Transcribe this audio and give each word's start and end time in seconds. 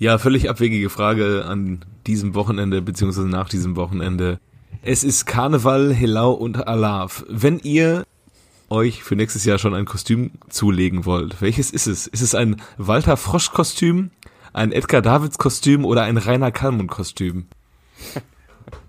Ja, 0.00 0.16
völlig 0.16 0.48
abwegige 0.48 0.88
Frage 0.88 1.44
an 1.44 1.84
diesem 2.06 2.34
Wochenende 2.34 2.80
beziehungsweise 2.80 3.28
nach 3.28 3.50
diesem 3.50 3.76
Wochenende. 3.76 4.40
Es 4.80 5.04
ist 5.04 5.26
Karneval, 5.26 5.92
Helau 5.92 6.32
und 6.32 6.66
Alav. 6.66 7.22
Wenn 7.28 7.58
ihr 7.58 8.04
euch 8.70 9.02
für 9.02 9.14
nächstes 9.14 9.44
Jahr 9.44 9.58
schon 9.58 9.74
ein 9.74 9.84
Kostüm 9.84 10.30
zulegen 10.48 11.04
wollt, 11.04 11.42
welches 11.42 11.70
ist 11.70 11.86
es? 11.86 12.06
Ist 12.06 12.22
es 12.22 12.34
ein 12.34 12.62
Walter 12.78 13.18
Frosch 13.18 13.50
Kostüm, 13.52 14.10
ein 14.54 14.72
Edgar 14.72 15.02
Davids 15.02 15.36
Kostüm 15.36 15.84
oder 15.84 16.04
ein 16.04 16.16
Rainer 16.16 16.50
Kallmund 16.50 16.90
Kostüm? 16.90 17.46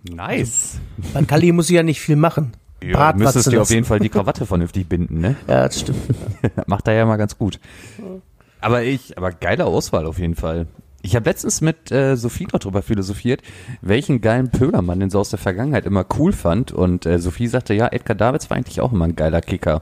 Nice. 0.04 0.80
Bei 1.14 1.24
Kali 1.24 1.52
muss 1.52 1.70
ich 1.70 1.76
ja 1.76 1.84
nicht 1.84 2.00
viel 2.00 2.16
machen. 2.16 2.54
Ja, 2.84 2.98
Bart 2.98 3.18
müsstest 3.18 3.52
dir 3.52 3.62
auf 3.62 3.70
jeden 3.70 3.86
Fall 3.86 4.00
die 4.00 4.10
Krawatte 4.16 4.46
vernünftig 4.46 4.88
binden, 4.88 5.20
ne? 5.20 5.36
Ja, 5.48 5.66
das 5.66 5.80
stimmt. 5.80 6.00
Macht 6.68 6.88
er 6.88 6.94
ja 6.94 7.06
mal 7.06 7.18
ganz 7.18 7.38
gut. 7.38 7.60
Aber 8.62 8.84
ich, 8.84 9.18
aber 9.18 9.32
geile 9.32 9.66
Auswahl 9.66 10.06
auf 10.06 10.20
jeden 10.20 10.36
Fall. 10.36 10.68
Ich 11.04 11.16
habe 11.16 11.30
letztens 11.30 11.62
mit 11.62 11.92
äh, 11.92 12.16
Sophie 12.16 12.48
noch 12.52 12.60
drüber 12.60 12.82
philosophiert, 12.82 13.42
welchen 13.82 14.22
geilen 14.22 14.52
Pöler 14.52 14.82
man 14.82 15.00
denn 15.00 15.10
so 15.10 15.20
aus 15.20 15.32
der 15.32 15.40
Vergangenheit 15.40 15.86
immer 15.86 16.06
cool 16.18 16.32
fand. 16.32 16.72
Und 16.72 17.06
äh, 17.06 17.20
Sophie 17.20 17.48
sagte, 17.48 17.74
ja, 17.74 17.88
Edgar 17.88 18.16
Davids 18.16 18.50
war 18.50 18.58
eigentlich 18.58 18.82
auch 18.82 18.92
immer 18.92 19.06
ein 19.06 19.16
geiler 19.16 19.42
Kicker. 19.42 19.82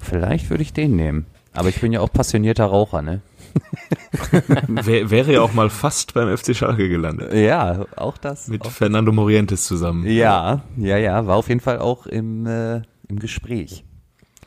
Vielleicht 0.00 0.50
würde 0.50 0.62
ich 0.62 0.72
den 0.72 0.96
nehmen. 0.96 1.26
Aber 1.52 1.68
ich 1.68 1.80
bin 1.80 1.92
ja 1.92 2.00
auch 2.00 2.12
passionierter 2.12 2.64
Raucher, 2.64 3.02
ne? 3.02 3.20
Wär, 4.68 5.10
wäre 5.10 5.32
ja 5.32 5.40
auch 5.42 5.52
mal 5.52 5.70
fast 5.70 6.14
beim 6.14 6.36
FC 6.36 6.54
Schalke 6.54 6.88
gelandet. 6.88 7.34
Ja, 7.34 7.86
auch 7.96 8.16
das. 8.16 8.46
Mit 8.48 8.62
auch. 8.62 8.70
Fernando 8.70 9.10
Morientes 9.10 9.64
zusammen. 9.64 10.06
Ja, 10.06 10.62
ja, 10.76 10.96
ja, 10.96 11.26
war 11.26 11.36
auf 11.36 11.48
jeden 11.48 11.60
Fall 11.60 11.80
auch 11.80 12.06
im, 12.06 12.46
äh, 12.46 12.82
im 13.08 13.18
Gespräch. 13.18 13.84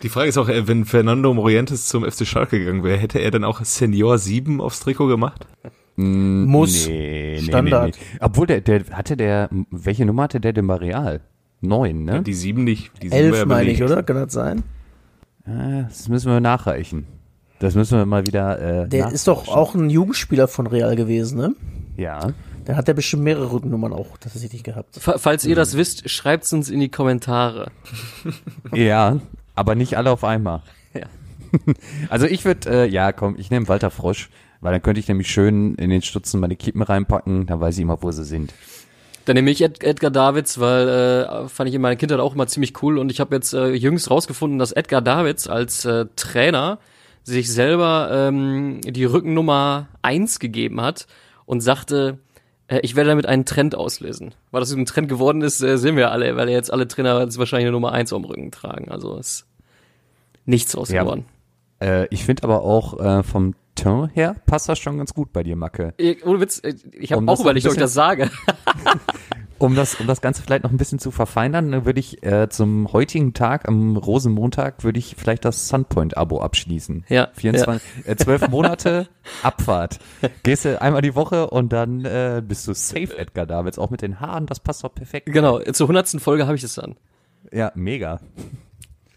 Die 0.04 0.10
Frage 0.10 0.30
ist 0.30 0.38
auch, 0.38 0.50
äh, 0.50 0.68
wenn 0.68 0.86
Fernando 0.86 1.34
Morientes 1.34 1.88
zum 1.88 2.04
FC 2.04 2.26
Schalke 2.28 2.60
gegangen 2.60 2.84
wäre, 2.84 2.98
hätte 2.98 3.20
er 3.20 3.32
dann 3.32 3.44
auch 3.44 3.64
Senior 3.64 4.18
7 4.18 4.60
aufs 4.62 4.82
Trikot 4.82 5.08
gemacht? 5.08 5.48
Muss. 5.96 6.88
Nee, 6.88 7.38
nee, 7.40 7.42
Standard. 7.48 7.96
Nee, 7.98 8.06
nee. 8.14 8.18
Obwohl 8.20 8.48
der, 8.48 8.62
der 8.62 8.84
hatte 8.92 9.16
der, 9.16 9.50
welche 9.70 10.06
Nummer 10.06 10.24
hatte 10.24 10.40
der 10.42 10.52
denn 10.54 10.68
bei 10.68 10.76
Real? 10.76 11.22
Neun, 11.62 12.04
ne? 12.04 12.22
Die 12.24 12.34
7 12.34 12.64
nicht. 12.64 12.92
Die 13.02 13.10
7 13.10 13.12
war 13.12 13.20
Elf 13.20 13.38
ja 13.38 13.46
meine 13.46 13.72
ich, 13.72 13.82
oder? 13.84 14.04
Kann 14.04 14.16
das 14.18 14.34
sein? 14.34 14.64
Das 15.46 16.10
müssen 16.10 16.32
wir 16.32 16.40
nachreichen. 16.40 17.06
Das 17.60 17.76
müssen 17.76 17.98
wir 17.98 18.06
mal 18.06 18.26
wieder. 18.26 18.84
Äh, 18.84 18.90
Der 18.90 19.12
ist 19.12 19.28
doch 19.28 19.48
auch 19.48 19.76
ein 19.76 19.90
Jugendspieler 19.90 20.48
von 20.48 20.68
Real 20.68 20.96
gewesen, 20.96 21.38
ne? 21.38 21.56
Ja. 21.96 22.34
Der 22.68 22.76
hat 22.76 22.88
ja 22.88 22.94
bestimmt 22.94 23.24
mehrere 23.24 23.52
Rückennummern 23.52 23.94
auch 23.94 24.18
tatsächlich 24.18 24.64
gehabt. 24.64 24.96
Fa- 25.00 25.18
Falls 25.18 25.46
ihr 25.46 25.56
das 25.56 25.78
wisst, 25.78 26.10
schreibt's 26.10 26.52
uns 26.54 26.70
in 26.70 26.80
die 26.80 26.90
Kommentare. 26.90 27.72
Ja, 28.74 29.20
aber 29.56 29.76
nicht 29.76 29.98
alle 29.98 30.12
auf 30.12 30.24
einmal. 30.24 30.62
Ja. 30.96 31.08
Also 32.10 32.28
ich 32.28 32.46
würde, 32.46 32.70
äh, 32.70 32.88
ja, 32.88 33.12
komm, 33.12 33.36
ich 33.38 33.50
nehme 33.50 33.68
Walter 33.68 33.90
Frosch, 33.90 34.30
weil 34.62 34.74
dann 34.74 34.82
könnte 34.84 35.00
ich 35.00 35.08
nämlich 35.08 35.28
schön 35.28 35.74
in 35.76 35.90
den 35.90 36.04
Stutzen 36.04 36.40
meine 36.40 36.56
Kippen 36.56 36.84
reinpacken, 36.84 37.48
dann 37.48 37.60
weiß 37.60 37.78
ich 37.78 37.82
immer, 37.82 38.02
wo 38.02 38.12
sie 38.12 38.24
sind. 38.24 38.54
Dann 39.26 39.36
nehme 39.36 39.50
ich 39.50 39.62
Ed 39.62 39.84
Edgar 39.84 40.12
Davids, 40.12 40.60
weil 40.60 40.88
äh, 40.88 41.48
fand 41.48 41.70
ich 41.70 41.76
in 41.76 41.82
meiner 41.82 41.96
Kindheit 41.96 42.20
auch 42.20 42.36
immer 42.36 42.46
ziemlich 42.48 42.82
cool 42.84 42.98
und 42.98 43.12
ich 43.12 43.20
habe 43.20 43.36
jetzt 43.36 43.54
äh, 43.54 43.70
jüngst 43.70 44.12
rausgefunden, 44.12 44.60
dass 44.60 44.72
Edgar 44.72 45.02
Davids 45.02 45.48
als 45.48 45.86
äh, 45.86 46.06
Trainer 46.16 46.80
sich 47.24 47.52
selber 47.52 48.10
ähm, 48.12 48.82
die 48.82 49.06
Rückennummer 49.06 49.88
eins 50.02 50.40
gegeben 50.40 50.82
hat 50.82 51.08
und 51.46 51.62
sagte, 51.62 52.18
äh, 52.33 52.33
ich 52.82 52.96
werde 52.96 53.10
damit 53.10 53.26
einen 53.26 53.46
Trend 53.46 53.76
auslösen. 53.76 54.34
Weil 54.52 54.62
das 54.62 54.72
ein 54.72 54.86
Trend 54.86 55.10
geworden 55.10 55.42
ist, 55.42 55.62
äh, 55.62 55.78
sehen 55.78 55.96
wir 55.96 56.12
alle, 56.12 56.36
weil 56.36 56.50
jetzt 56.50 56.72
alle 56.72 56.88
Trainer 56.88 57.20
jetzt 57.22 57.38
wahrscheinlich 57.38 57.66
eine 57.66 57.74
Nummer 57.74 57.92
eins 57.92 58.14
am 58.14 58.24
Rücken 58.26 58.52
tragen. 58.52 58.90
Also 58.90 59.18
ist 59.18 59.46
nichts 60.46 60.76
aus 60.76 60.90
Ja. 60.90 61.04
geworden. 61.04 61.26
Äh, 61.82 62.08
ich 62.10 62.24
finde 62.26 62.44
aber 62.44 62.62
auch 62.64 63.00
äh, 63.00 63.24
vom 63.24 63.56
Ton 63.76 64.10
her 64.10 64.36
passt 64.46 64.70
das 64.70 64.78
schon 64.80 64.98
ganz 64.98 65.14
gut 65.14 65.34
bei 65.34 65.42
dir, 65.44 65.56
Macke. 65.56 65.94
Ich, 65.98 66.24
ohne 66.26 66.40
Witz, 66.40 66.60
äh, 66.64 66.76
ich 66.92 67.12
habe 67.12 67.22
Um 67.22 67.30
auch 67.30 67.40
überlegt, 67.40 67.66
ob 67.66 67.74
ich 67.74 67.80
das 67.80 67.94
sage. 67.94 68.30
Um 69.64 69.76
das, 69.76 69.96
um 69.96 70.08
das 70.08 70.20
Ganze 70.20 70.42
vielleicht 70.42 70.66
noch 70.66 70.72
ein 70.72 70.78
bisschen 70.78 71.00
zu 71.00 71.10
verfeinern, 71.10 71.70
ne, 71.70 71.86
würde 71.86 71.98
ich 71.98 72.22
äh, 72.22 72.50
zum 72.50 72.92
heutigen 72.92 73.34
Tag, 73.34 73.66
am 73.66 73.96
Rosenmontag, 73.96 74.84
würde 74.84 75.00
ich 75.00 75.16
vielleicht 75.18 75.46
das 75.46 75.70
Sunpoint-Abo 75.70 76.42
abschließen. 76.42 77.06
Ja, 77.08 77.30
24, 77.34 77.82
Äh, 78.06 78.18
12 78.18 78.50
Monate 78.50 79.08
Abfahrt. 79.42 80.00
Gehst 80.44 80.66
du 80.66 80.82
einmal 80.82 81.02
die 81.02 81.16
Woche 81.16 81.50
und 81.50 81.72
dann 81.72 82.04
äh, 82.04 82.44
bist 82.46 82.68
du 82.68 82.74
safe, 82.74 83.18
Edgar 83.18 83.46
Davids. 83.46 83.80
Auch 83.80 83.90
mit 83.90 84.02
den 84.02 84.20
Haaren, 84.20 84.48
das 84.48 84.60
passt 84.60 84.84
doch 84.84 84.94
perfekt. 84.94 85.28
Genau, 85.32 85.60
zur 85.60 85.88
hundertsten 85.88 86.20
Folge 86.20 86.46
habe 86.46 86.58
ich 86.58 86.64
es 86.66 86.76
dann. 86.76 86.98
Ja, 87.50 87.72
mega. 87.74 88.20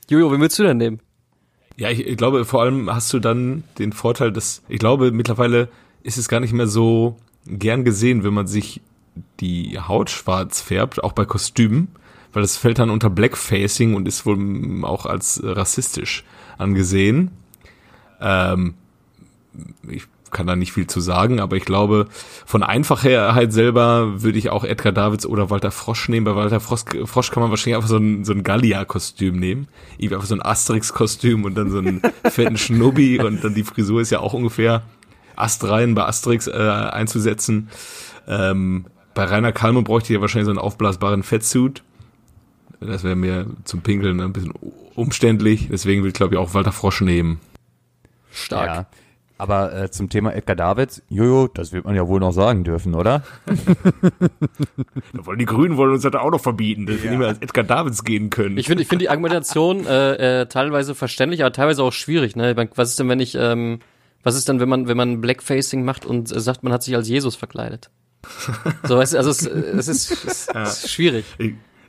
Jojo, 0.08 0.30
wen 0.30 0.40
willst 0.40 0.60
du 0.60 0.62
denn 0.62 0.76
nehmen? 0.76 1.00
Ja, 1.76 1.90
ich, 1.90 2.06
ich 2.06 2.16
glaube, 2.16 2.44
vor 2.44 2.62
allem 2.62 2.88
hast 2.88 3.12
du 3.12 3.18
dann 3.18 3.64
den 3.80 3.92
Vorteil, 3.92 4.30
dass 4.30 4.62
ich 4.68 4.78
glaube, 4.78 5.10
mittlerweile 5.10 5.68
ist 6.04 6.18
es 6.18 6.28
gar 6.28 6.38
nicht 6.38 6.52
mehr 6.52 6.68
so 6.68 7.16
gern 7.46 7.84
gesehen, 7.84 8.22
wenn 8.22 8.32
man 8.32 8.46
sich 8.46 8.80
die 9.40 9.78
Haut 9.78 10.10
schwarz 10.10 10.60
färbt, 10.60 11.02
auch 11.02 11.12
bei 11.12 11.24
Kostümen, 11.24 11.88
weil 12.32 12.42
das 12.42 12.56
fällt 12.56 12.78
dann 12.78 12.90
unter 12.90 13.10
Blackfacing 13.10 13.94
und 13.94 14.06
ist 14.06 14.26
wohl 14.26 14.84
auch 14.84 15.06
als 15.06 15.40
rassistisch 15.42 16.24
angesehen. 16.58 17.30
Ähm, 18.20 18.74
ich 19.88 20.04
kann 20.30 20.46
da 20.46 20.56
nicht 20.56 20.72
viel 20.72 20.86
zu 20.86 21.00
sagen, 21.00 21.40
aber 21.40 21.56
ich 21.56 21.64
glaube, 21.64 22.08
von 22.44 22.62
Einfachheit 22.62 23.52
selber 23.52 24.22
würde 24.22 24.38
ich 24.38 24.50
auch 24.50 24.64
Edgar 24.64 24.92
Davids 24.92 25.24
oder 25.24 25.50
Walter 25.50 25.70
Frosch 25.70 26.08
nehmen. 26.08 26.24
Bei 26.24 26.34
Walter 26.34 26.60
Frosch, 26.60 26.82
Frosch 27.04 27.30
kann 27.30 27.42
man 27.42 27.50
wahrscheinlich 27.50 27.76
einfach 27.76 27.88
so 27.88 27.96
ein, 27.96 28.24
so 28.24 28.32
ein 28.32 28.42
Gallia-Kostüm 28.42 29.38
nehmen. 29.38 29.68
Irgendwie 29.96 30.16
einfach 30.16 30.26
so 30.26 30.34
ein 30.34 30.42
Asterix-Kostüm 30.42 31.44
und 31.44 31.54
dann 31.54 31.70
so 31.70 31.78
einen 31.78 32.02
fetten 32.24 32.58
Schnubbi 32.58 33.18
und 33.20 33.44
dann 33.44 33.54
die 33.54 33.62
Frisur 33.62 34.00
ist 34.00 34.10
ja 34.10 34.20
auch 34.20 34.34
ungefähr 34.34 34.82
astrein 35.36 35.94
bei 35.94 36.04
Asterix 36.04 36.48
äh, 36.48 36.52
einzusetzen. 36.52 37.68
Ähm, 38.26 38.86
bei 39.16 39.24
Rainer 39.24 39.50
Kalmer 39.50 39.82
bräuchte 39.82 40.12
ich 40.12 40.16
ja 40.16 40.20
wahrscheinlich 40.20 40.44
so 40.44 40.50
einen 40.50 40.58
aufblasbaren 40.58 41.24
Fettsuit. 41.24 41.82
Das 42.80 43.02
wäre 43.02 43.16
mir 43.16 43.46
zum 43.64 43.80
Pinkeln 43.80 44.20
ein 44.20 44.32
bisschen 44.34 44.52
umständlich. 44.94 45.68
Deswegen 45.70 46.02
will 46.02 46.08
ich, 46.08 46.14
glaube 46.14 46.34
ich, 46.34 46.38
auch 46.38 46.52
Walter 46.52 46.70
Frosch 46.70 47.00
nehmen. 47.00 47.40
Stark. 48.30 48.66
Ja. 48.66 48.86
Aber 49.38 49.74
äh, 49.74 49.90
zum 49.90 50.10
Thema 50.10 50.34
Edgar 50.34 50.54
Davids, 50.54 51.02
jojo, 51.08 51.48
das 51.48 51.72
wird 51.72 51.86
man 51.86 51.94
ja 51.94 52.06
wohl 52.06 52.20
noch 52.20 52.32
sagen 52.32 52.62
dürfen, 52.64 52.94
oder? 52.94 53.22
Die 55.38 55.44
Grünen 55.46 55.78
wollen 55.78 55.92
uns 55.92 56.02
das 56.02 56.14
auch 56.14 56.30
noch 56.30 56.40
verbieten, 56.40 56.86
dass 56.86 57.02
wir 57.02 57.10
nicht 57.10 57.18
mehr 57.18 57.28
als 57.28 57.38
Edgar 57.38 57.64
Davids 57.64 58.04
gehen 58.04 58.28
können. 58.28 58.58
Ich 58.58 58.66
finde 58.66 58.82
ich 58.82 58.88
finde 58.88 59.04
die 59.04 59.10
Argumentation 59.10 59.86
äh, 59.86 60.42
äh, 60.42 60.46
teilweise 60.46 60.94
verständlich, 60.94 61.42
aber 61.42 61.52
teilweise 61.52 61.82
auch 61.82 61.92
schwierig. 61.92 62.36
Ne? 62.36 62.54
Was 62.74 62.90
ist 62.90 62.98
denn, 62.98 63.08
wenn 63.08 63.20
ich, 63.20 63.34
ähm, 63.34 63.80
was 64.22 64.36
ist 64.36 64.48
denn, 64.48 64.60
wenn 64.60 64.68
man, 64.68 64.88
wenn 64.88 64.96
man 64.96 65.20
Blackfacing 65.22 65.84
macht 65.84 66.04
und 66.04 66.30
äh, 66.34 66.40
sagt, 66.40 66.62
man 66.62 66.72
hat 66.72 66.82
sich 66.82 66.94
als 66.94 67.08
Jesus 67.08 67.36
verkleidet? 67.36 67.90
So, 68.84 68.96
weißt 68.96 69.14
du, 69.14 69.18
also 69.18 69.30
es, 69.30 69.42
es, 69.46 69.88
ist, 69.88 70.24
es 70.24 70.48
ist 70.84 70.90
schwierig. 70.90 71.24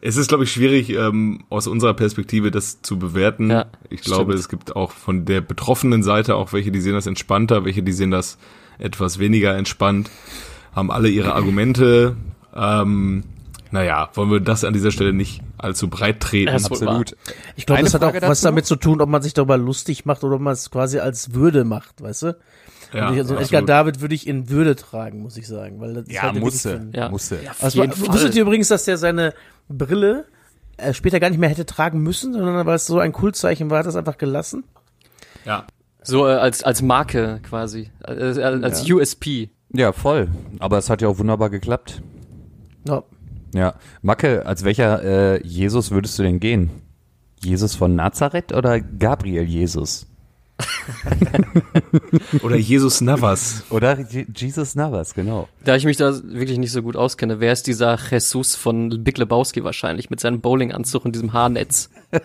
Es 0.02 0.18
ist, 0.18 0.28
glaube 0.28 0.44
ich, 0.44 0.52
schwierig, 0.52 0.90
ähm, 0.90 1.44
aus 1.50 1.68
unserer 1.68 1.94
Perspektive 1.94 2.52
das 2.52 2.82
zu 2.82 3.00
bewerten. 3.00 3.50
Ja, 3.50 3.66
ich 3.90 4.02
glaube, 4.02 4.34
stimmt. 4.34 4.40
es 4.40 4.50
gibt 4.50 4.76
auch 4.76 4.92
von 4.92 5.26
der 5.26 5.42
betroffenen 5.42 6.04
Seite 6.04 6.36
auch 6.36 6.54
welche, 6.54 6.72
die 6.72 6.82
sehen 6.82 6.94
das 6.94 7.08
entspannter, 7.08 7.66
welche, 7.66 7.84
die 7.84 7.92
sehen 7.92 8.12
das 8.12 8.38
etwas 8.78 9.20
weniger 9.20 9.56
entspannt, 9.56 10.10
haben 10.74 10.92
alle 10.92 11.10
ihre 11.10 11.34
Argumente. 11.34 12.16
Ähm, 12.56 13.24
naja, 13.72 14.10
wollen 14.14 14.32
wir 14.32 14.40
das 14.40 14.64
an 14.64 14.74
dieser 14.74 14.92
Stelle 14.92 15.14
nicht 15.14 15.42
allzu 15.58 15.90
breit 15.90 16.20
treten. 16.20 16.50
Ja, 16.50 16.56
ist 16.56 16.70
wohl 16.70 16.82
wahr. 16.82 17.04
Ich 17.56 17.66
glaube, 17.66 17.84
das 17.84 17.94
hat 17.94 18.04
auch 18.04 18.12
Frage 18.12 18.28
was 18.28 18.42
dazu 18.42 18.46
damit 18.46 18.66
zu 18.66 18.76
tun, 18.76 19.02
ob 19.02 19.10
man 19.10 19.22
sich 19.22 19.34
darüber 19.34 19.58
lustig 19.58 20.06
macht 20.06 20.24
oder 20.24 20.36
ob 20.36 20.42
man 20.42 20.54
es 20.54 20.70
quasi 20.72 21.00
als 21.00 21.34
Würde 21.34 21.64
macht, 21.64 22.02
weißt 22.02 22.24
du? 22.24 22.38
Ja, 22.94 23.10
Und 23.10 23.14
ich, 23.18 23.24
so 23.24 23.34
absolut. 23.36 23.42
Edgar 23.44 23.62
David 23.64 24.02
würde 24.02 24.16
ich 24.16 24.28
in 24.28 24.50
Würde 24.50 24.76
tragen, 24.76 25.20
muss 25.22 25.36
ich 25.38 25.48
sagen. 25.48 25.80
Weil 25.80 25.94
das 25.96 26.08
ist 26.08 26.22
halt 26.22 26.36
ein- 26.36 26.92
Ja. 26.94 27.10
musste. 27.10 27.40
Also, 27.60 27.84
wusstet 27.84 28.36
ihr 28.36 28.42
übrigens, 28.44 28.68
dass 28.70 28.86
der 28.86 28.98
seine 28.98 29.34
Brille 29.68 30.26
äh, 30.78 30.94
später 30.94 31.20
gar 31.20 31.30
nicht 31.30 31.40
mehr 31.40 31.50
hätte 31.50 31.66
tragen 31.66 32.00
müssen, 32.02 32.34
sondern 32.34 32.66
weil 32.66 32.76
es 32.76 32.86
so 32.86 33.00
ein 33.00 33.12
Kultzeichen 33.12 33.70
war, 33.70 33.80
hat 33.80 33.86
er 33.88 33.90
es 33.90 33.96
einfach 33.96 34.18
gelassen? 34.18 34.64
Ja. 35.46 35.66
So 36.04 36.28
äh, 36.28 36.34
als, 36.34 36.64
als 36.64 36.82
Marke 36.82 37.40
quasi, 37.44 37.90
äh, 38.08 38.14
äh, 38.14 38.64
als 38.64 38.90
USP. 38.90 39.50
Ja, 39.74 39.92
voll. 39.92 40.30
Aber 40.60 40.78
es 40.78 40.90
hat 40.90 41.02
ja 41.02 41.08
auch 41.10 41.18
wunderbar 41.20 41.50
geklappt. 41.50 42.02
Ja. 42.88 43.04
Ja. 43.54 43.74
Macke, 44.02 44.46
als 44.46 44.64
welcher 44.64 45.04
äh, 45.04 45.46
Jesus 45.46 45.92
würdest 45.92 46.18
du 46.20 46.24
denn 46.24 46.40
gehen? 46.40 46.70
Jesus 47.44 47.76
von 47.76 47.96
Nazareth 47.96 48.54
oder 48.54 48.80
Gabriel 48.80 49.44
Jesus? 49.44 50.06
Oder 52.42 52.56
Jesus 52.56 53.02
Navas. 53.02 53.64
Oder 53.70 54.00
Je 54.00 54.26
Jesus 54.36 54.76
Navas, 54.76 55.14
genau. 55.14 55.48
Da 55.64 55.76
ich 55.76 55.86
mich 55.86 55.98
da 55.98 56.14
wirklich 56.24 56.58
nicht 56.58 56.72
so 56.72 56.82
gut 56.82 56.96
auskenne, 56.96 57.40
wer 57.40 57.54
ist 57.54 57.68
dieser 57.68 57.98
Jesus 58.12 58.56
von 58.56 59.04
Big 59.04 59.18
Lebowski 59.18 59.64
wahrscheinlich 59.64 60.10
mit 60.10 60.20
seinem 60.20 60.42
Bowlinganzug 60.42 61.06
und 61.06 61.14
diesem 61.14 61.34
Haarnetz? 61.34 61.90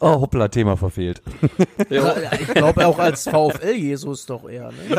Oh, 0.00 0.20
hoppla, 0.20 0.48
Thema 0.48 0.76
verfehlt. 0.76 1.22
Ja, 1.90 2.14
Ich 2.40 2.48
glaube 2.48 2.86
auch 2.86 2.98
als 2.98 3.24
VfL 3.24 3.74
Jesus 3.74 4.26
doch 4.26 4.48
eher. 4.48 4.70
Ne? 4.70 4.96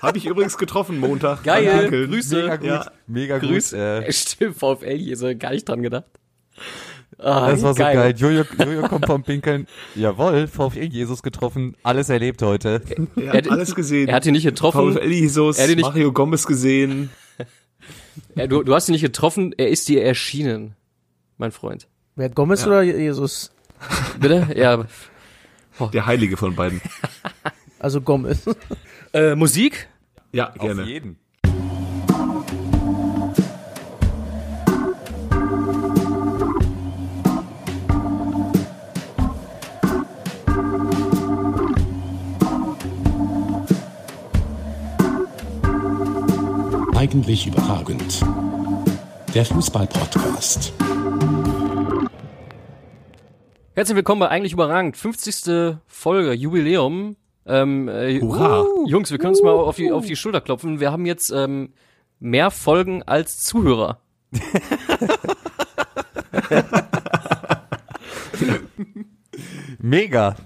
Habe 0.00 0.18
ich 0.18 0.26
übrigens 0.26 0.58
getroffen 0.58 0.98
Montag. 0.98 1.44
Geil. 1.44 1.88
Grüße. 1.88 2.42
Mega 2.42 2.56
gut. 2.56 2.66
Ja. 2.66 2.90
Mega 3.06 3.38
gut. 3.38 3.48
Grüß. 3.48 3.72
Äh, 3.72 4.12
Stimmt, 4.12 4.56
VfL, 4.56 4.98
hier 4.98 5.16
so 5.16 5.34
gar 5.36 5.50
nicht 5.50 5.68
dran 5.68 5.82
gedacht. 5.82 6.04
Ah, 7.22 7.50
Das 7.50 7.62
war 7.62 7.74
so 7.74 7.78
geil. 7.78 8.14
Jojo, 8.16 8.44
Jojo 8.58 8.88
kommt 8.88 9.06
vom 9.06 9.22
Pinkeln. 9.22 9.66
Jawohl, 9.94 10.46
VfL 10.48 10.84
Jesus 10.84 11.22
getroffen. 11.22 11.76
Alles 11.82 12.08
erlebt 12.08 12.42
heute. 12.42 12.82
Er 13.16 13.22
Er 13.22 13.28
hat 13.28 13.36
hat- 13.46 13.50
alles 13.50 13.74
gesehen. 13.74 14.08
Er 14.08 14.16
hat 14.16 14.26
ihn 14.26 14.32
nicht 14.32 14.44
getroffen. 14.44 14.94
VfL 14.94 15.10
Jesus, 15.12 15.56
Er 15.58 15.64
hat 15.64 15.70
ihn 15.70 15.76
nicht- 15.76 15.84
Mario 15.86 16.12
Gomez 16.12 16.46
gesehen. 16.46 17.10
Ja, 18.34 18.46
du, 18.48 18.62
du 18.62 18.74
hast 18.74 18.88
ihn 18.88 18.92
nicht 18.92 19.02
getroffen, 19.02 19.54
er 19.56 19.68
ist 19.68 19.88
dir 19.88 20.02
erschienen, 20.04 20.74
mein 21.38 21.52
Freund. 21.52 21.88
Wer 22.16 22.28
Gomez 22.28 22.66
oder 22.66 22.82
Jesus? 22.82 23.52
Bitte? 24.20 24.48
Ja. 24.56 24.84
Der 25.92 26.06
Heilige 26.06 26.36
von 26.36 26.54
beiden. 26.54 26.80
Also 27.78 28.00
Gomez. 28.00 28.44
Äh, 29.12 29.34
Musik? 29.34 29.88
Ja, 30.32 30.50
gerne. 30.58 30.82
jeden. 30.84 31.16
Eigentlich 47.02 47.48
überragend. 47.48 48.24
Der 49.34 49.44
Fußball-Podcast. 49.44 50.72
Herzlich 53.74 53.96
willkommen 53.96 54.20
bei 54.20 54.28
Eigentlich 54.28 54.52
Überragend. 54.52 54.96
50. 54.96 55.78
Folge, 55.88 56.32
Jubiläum. 56.32 57.16
Ähm, 57.44 57.88
äh, 57.88 58.20
Hurra. 58.20 58.64
Jungs, 58.86 59.10
wir 59.10 59.18
können 59.18 59.30
uns 59.30 59.42
mal 59.42 59.50
auf 59.50 59.74
die, 59.74 59.90
auf 59.90 60.06
die 60.06 60.14
Schulter 60.14 60.40
klopfen. 60.40 60.78
Wir 60.78 60.92
haben 60.92 61.04
jetzt 61.04 61.32
ähm, 61.32 61.72
mehr 62.20 62.52
Folgen 62.52 63.02
als 63.02 63.38
Zuhörer. 63.42 63.98
Mega. 69.80 70.36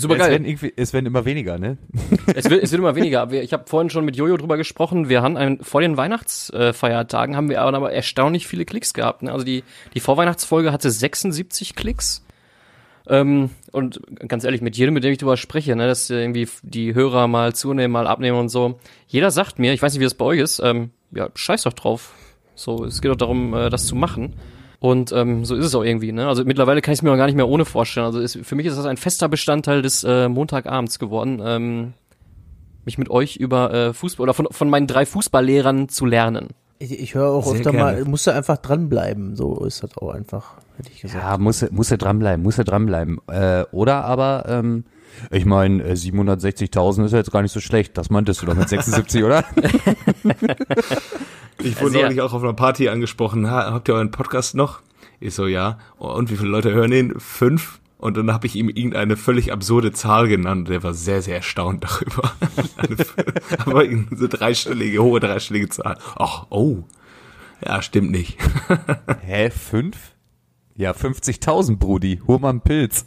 Super 0.00 0.14
Es 0.14 0.28
werden, 0.28 0.56
geil. 0.56 0.72
es 0.76 0.92
werden 0.92 1.06
immer 1.06 1.24
weniger, 1.24 1.58
ne? 1.58 1.78
Es 2.34 2.48
wird, 2.48 2.62
es 2.62 2.70
wird 2.72 2.80
immer 2.80 2.94
weniger. 2.94 3.30
Ich 3.32 3.52
habe 3.52 3.64
vorhin 3.66 3.90
schon 3.90 4.04
mit 4.04 4.16
Jojo 4.16 4.36
drüber 4.36 4.56
gesprochen. 4.56 5.08
Wir 5.08 5.22
haben 5.22 5.36
ein, 5.36 5.58
vor 5.62 5.80
den 5.80 5.96
Weihnachtsfeiertagen 5.96 7.36
haben 7.36 7.48
wir 7.48 7.60
aber, 7.60 7.76
aber 7.76 7.92
erstaunlich 7.92 8.46
viele 8.46 8.64
Klicks 8.64 8.94
gehabt. 8.94 9.22
Ne? 9.22 9.32
Also 9.32 9.44
die, 9.44 9.64
die 9.94 10.00
Vorweihnachtsfolge 10.00 10.72
hatte 10.72 10.90
76 10.90 11.74
Klicks. 11.74 12.24
Ähm, 13.08 13.50
und 13.72 14.00
ganz 14.28 14.44
ehrlich, 14.44 14.60
mit 14.60 14.76
jedem, 14.76 14.94
mit 14.94 15.04
dem 15.04 15.12
ich 15.12 15.18
drüber 15.18 15.36
spreche, 15.36 15.74
ne, 15.74 15.86
dass 15.86 16.10
irgendwie 16.10 16.48
die 16.62 16.94
Hörer 16.94 17.26
mal 17.28 17.54
zunehmen, 17.54 17.92
mal 17.92 18.06
abnehmen 18.06 18.38
und 18.38 18.48
so. 18.48 18.78
Jeder 19.08 19.30
sagt 19.30 19.58
mir, 19.58 19.72
ich 19.72 19.82
weiß 19.82 19.92
nicht, 19.92 20.00
wie 20.00 20.04
das 20.04 20.14
bei 20.14 20.24
euch 20.24 20.40
ist, 20.40 20.60
ähm, 20.60 20.90
ja, 21.10 21.28
scheiß 21.34 21.62
doch 21.62 21.72
drauf. 21.72 22.14
So, 22.54 22.84
es 22.84 23.00
geht 23.00 23.10
doch 23.10 23.16
darum, 23.16 23.54
äh, 23.54 23.70
das 23.70 23.86
zu 23.86 23.96
machen. 23.96 24.34
Und 24.80 25.12
ähm, 25.12 25.44
so 25.44 25.54
ist 25.56 25.66
es 25.66 25.74
auch 25.74 25.84
irgendwie, 25.84 26.10
ne? 26.10 26.26
Also 26.26 26.44
mittlerweile 26.44 26.80
kann 26.80 26.92
ich 26.92 27.00
es 27.00 27.02
mir 27.02 27.12
auch 27.12 27.16
gar 27.18 27.26
nicht 27.26 27.36
mehr 27.36 27.48
ohne 27.48 27.66
vorstellen. 27.66 28.06
Also 28.06 28.18
ist, 28.18 28.38
für 28.42 28.54
mich 28.56 28.64
ist 28.66 28.78
das 28.78 28.86
ein 28.86 28.96
fester 28.96 29.28
Bestandteil 29.28 29.82
des 29.82 30.02
äh, 30.04 30.28
Montagabends 30.28 30.98
geworden, 30.98 31.40
ähm, 31.44 31.92
mich 32.86 32.96
mit 32.96 33.10
euch 33.10 33.36
über 33.36 33.72
äh, 33.74 33.92
Fußball 33.92 34.24
oder 34.24 34.32
von, 34.34 34.48
von 34.50 34.70
meinen 34.70 34.86
drei 34.86 35.04
Fußballlehrern 35.04 35.90
zu 35.90 36.06
lernen. 36.06 36.48
Ich, 36.78 36.98
ich 36.98 37.14
höre 37.14 37.28
auch 37.28 37.44
Sehr 37.44 37.56
öfter 37.56 37.72
gerne. 37.72 37.92
mal, 38.00 38.04
musst 38.06 38.26
du 38.26 38.32
einfach 38.32 38.56
dranbleiben. 38.56 39.36
So 39.36 39.64
ist 39.66 39.82
das 39.82 39.98
auch 39.98 40.14
einfach, 40.14 40.54
hätte 40.78 40.90
ich 40.94 41.02
gesagt. 41.02 41.22
Ja, 41.22 41.36
muss, 41.36 41.60
er- 41.60 41.72
muss 41.72 41.90
er 41.90 41.98
dranbleiben, 41.98 42.42
muss 42.42 42.56
er 42.56 42.64
dranbleiben. 42.64 43.18
Äh, 43.26 43.64
oder 43.72 44.06
aber, 44.06 44.46
ähm, 44.48 44.84
ich 45.30 45.44
meine, 45.44 45.92
760.000 45.92 47.04
ist 47.04 47.12
ja 47.12 47.18
jetzt 47.18 47.32
gar 47.32 47.42
nicht 47.42 47.52
so 47.52 47.60
schlecht. 47.60 47.98
Das 47.98 48.08
meintest 48.08 48.40
du 48.40 48.46
doch 48.46 48.54
mit 48.54 48.70
76, 48.70 49.22
oder? 49.24 49.44
Ich 51.62 51.80
wurde 51.80 51.92
Sehr. 51.92 52.02
neulich 52.02 52.20
auch 52.20 52.32
auf 52.32 52.42
einer 52.42 52.54
Party 52.54 52.88
angesprochen. 52.88 53.50
Ha, 53.50 53.72
habt 53.72 53.88
ihr 53.88 53.94
euren 53.94 54.10
Podcast 54.10 54.54
noch? 54.54 54.80
Ich 55.20 55.34
so, 55.34 55.46
ja. 55.46 55.78
Und 55.98 56.30
wie 56.30 56.36
viele 56.36 56.50
Leute 56.50 56.72
hören 56.72 56.90
den? 56.90 57.18
Fünf. 57.20 57.80
Und 57.98 58.16
dann 58.16 58.32
habe 58.32 58.46
ich 58.46 58.56
ihm 58.56 58.70
irgendeine 58.70 59.16
völlig 59.16 59.52
absurde 59.52 59.92
Zahl 59.92 60.26
genannt. 60.26 60.70
Der 60.70 60.82
war 60.82 60.94
sehr, 60.94 61.20
sehr 61.20 61.36
erstaunt 61.36 61.84
darüber. 61.84 62.32
Aber 63.66 63.84
irgendeine 63.84 64.18
so 64.18 64.26
dreistellige, 64.26 65.02
hohe 65.02 65.20
dreistellige 65.20 65.68
Zahl. 65.68 65.98
Ach, 66.16 66.46
oh. 66.48 66.84
Ja, 67.64 67.82
stimmt 67.82 68.10
nicht. 68.10 68.38
Hä, 69.20 69.50
fünf? 69.50 69.96
Ja, 70.76 70.92
50.000, 70.92 71.76
Brudi. 71.76 72.22
Hol 72.26 72.38
mal 72.38 72.50
einen 72.50 72.62
Pilz. 72.62 73.04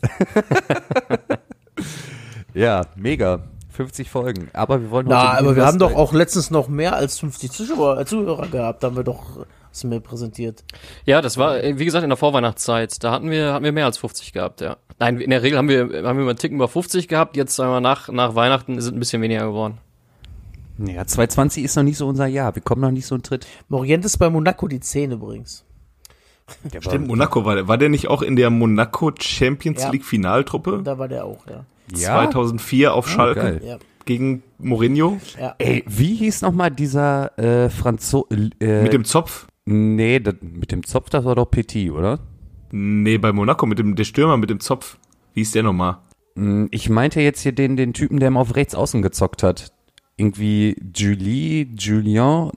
ja, 2.54 2.86
mega. 2.96 3.48
50 3.74 4.10
Folgen. 4.10 4.50
Aber 4.54 4.82
wir 4.82 4.92
wollen 4.92 5.08
Na, 5.10 5.32
heute 5.34 5.40
aber 5.40 5.56
wir 5.56 5.66
haben 5.66 5.80
doch 5.80 5.96
auch 5.96 6.14
letztens 6.14 6.52
noch 6.52 6.68
mehr 6.68 6.96
als 6.96 7.20
50 7.20 7.52
Zuschauer, 7.52 8.00
äh, 8.00 8.06
Zuhörer 8.06 8.48
gehabt, 8.48 8.84
haben 8.84 8.96
wir 8.96 9.04
doch 9.04 9.46
hast 9.70 9.84
du 9.84 9.88
mir 9.88 10.00
präsentiert. 10.00 10.64
Ja, 11.06 11.22
das 11.22 11.38
war, 11.38 11.62
äh, 11.64 11.80
wie 11.80 11.86
gesagt, 11.86 12.04
in 12.04 12.10
der 12.10 12.18
Vorweihnachtszeit. 12.18 13.04
Da 13.04 13.12
hatten 13.12 13.32
wir, 13.32 13.54
hatten 13.54 13.66
wir 13.66 13.72
mehr 13.72 13.86
als 13.86 13.98
50 13.98 14.32
gehabt, 14.32 14.62
ja. 14.62 14.78
Nein, 15.00 15.20
in 15.20 15.32
der 15.32 15.42
Regel 15.42 15.58
haben 15.58 15.68
wir, 15.68 15.82
haben 15.82 15.92
wir 15.92 16.14
mal 16.14 16.30
einen 16.30 16.38
Ticken 16.38 16.58
über 16.58 16.68
50 16.68 17.08
gehabt. 17.08 17.36
Jetzt, 17.36 17.56
sagen 17.56 17.72
wir, 17.72 17.82
nach, 17.82 18.08
nach 18.10 18.36
Weihnachten 18.36 18.78
ist 18.78 18.86
es 18.86 18.92
ein 18.92 19.00
bisschen 19.00 19.22
weniger 19.24 19.48
geworden. 19.48 19.80
Ja, 20.78 21.06
2020 21.06 21.64
ist 21.64 21.76
noch 21.76 21.84
nicht 21.84 21.98
so 21.98 22.08
unser 22.08 22.28
Jahr. 22.28 22.56
Wir 22.56 22.62
kommen 22.62 22.82
noch 22.82 22.92
nicht 22.92 23.06
so 23.08 23.16
einen 23.16 23.24
Tritt. 23.24 23.48
Morientes 23.68 24.18
bei 24.18 24.30
Monaco 24.30 24.68
die 24.68 24.80
Zähne 24.80 25.16
übrigens. 25.16 25.66
Der 26.72 26.82
Stimmt, 26.82 27.08
Monaco 27.08 27.46
war 27.46 27.56
der. 27.56 27.68
War 27.68 27.78
der 27.78 27.90
nicht 27.90 28.08
auch 28.10 28.22
in 28.22 28.36
der 28.36 28.50
Monaco 28.50 29.12
Champions 29.20 29.82
Ja. 29.84 29.90
League 29.92 30.04
Finaltruppe? 30.04 30.82
Da 30.84 30.98
war 31.00 31.08
der 31.08 31.26
auch, 31.26 31.48
ja. 31.48 31.66
Ja? 31.98 32.14
2004 32.30 32.94
auf 32.94 33.08
Schalke 33.10 33.40
geil. 33.40 33.62
Ja. 33.64 33.78
gegen 34.06 34.44
Mourinho 34.60 35.20
Ey, 35.60 35.84
wie 35.88 36.16
hieß 36.16 36.42
nochmal 36.42 36.72
dieser 36.72 37.38
äh, 37.38 37.70
Franzo... 37.70 38.28
Äh, 38.60 38.84
mit 38.84 38.94
dem 38.94 39.06
Zopf. 39.06 39.48
Nee, 39.66 40.20
das, 40.20 40.36
mit 40.42 40.72
dem 40.72 40.84
Zopf, 40.86 41.10
das 41.10 41.24
war 41.26 41.36
doch 41.36 41.46
Petit, 41.50 41.92
oder? 41.92 42.20
Nee, 42.72 43.18
bei 43.18 43.32
Monaco 43.32 43.66
mit 43.66 43.80
dem 43.80 43.96
der 43.96 44.04
Stürmer 44.04 44.38
mit 44.38 44.50
dem 44.50 44.60
Zopf. 44.60 44.98
Wie 45.34 45.42
ist 45.42 45.56
der 45.56 45.64
nochmal? 45.64 45.98
Hm, 46.36 46.68
Ich 46.72 46.90
meinte 46.90 47.22
jetzt 47.22 47.42
hier 47.42 47.52
den, 47.54 47.78
den 47.78 47.94
Typen, 47.94 48.20
der 48.20 48.28
immer 48.30 48.40
auf 48.42 48.56
rechts 48.56 48.76
außen 48.76 49.02
gezockt 49.02 49.44
hat. 49.44 49.72
Irgendwie 50.18 50.76
Julie, 50.96 51.68
Julien, 51.78 52.52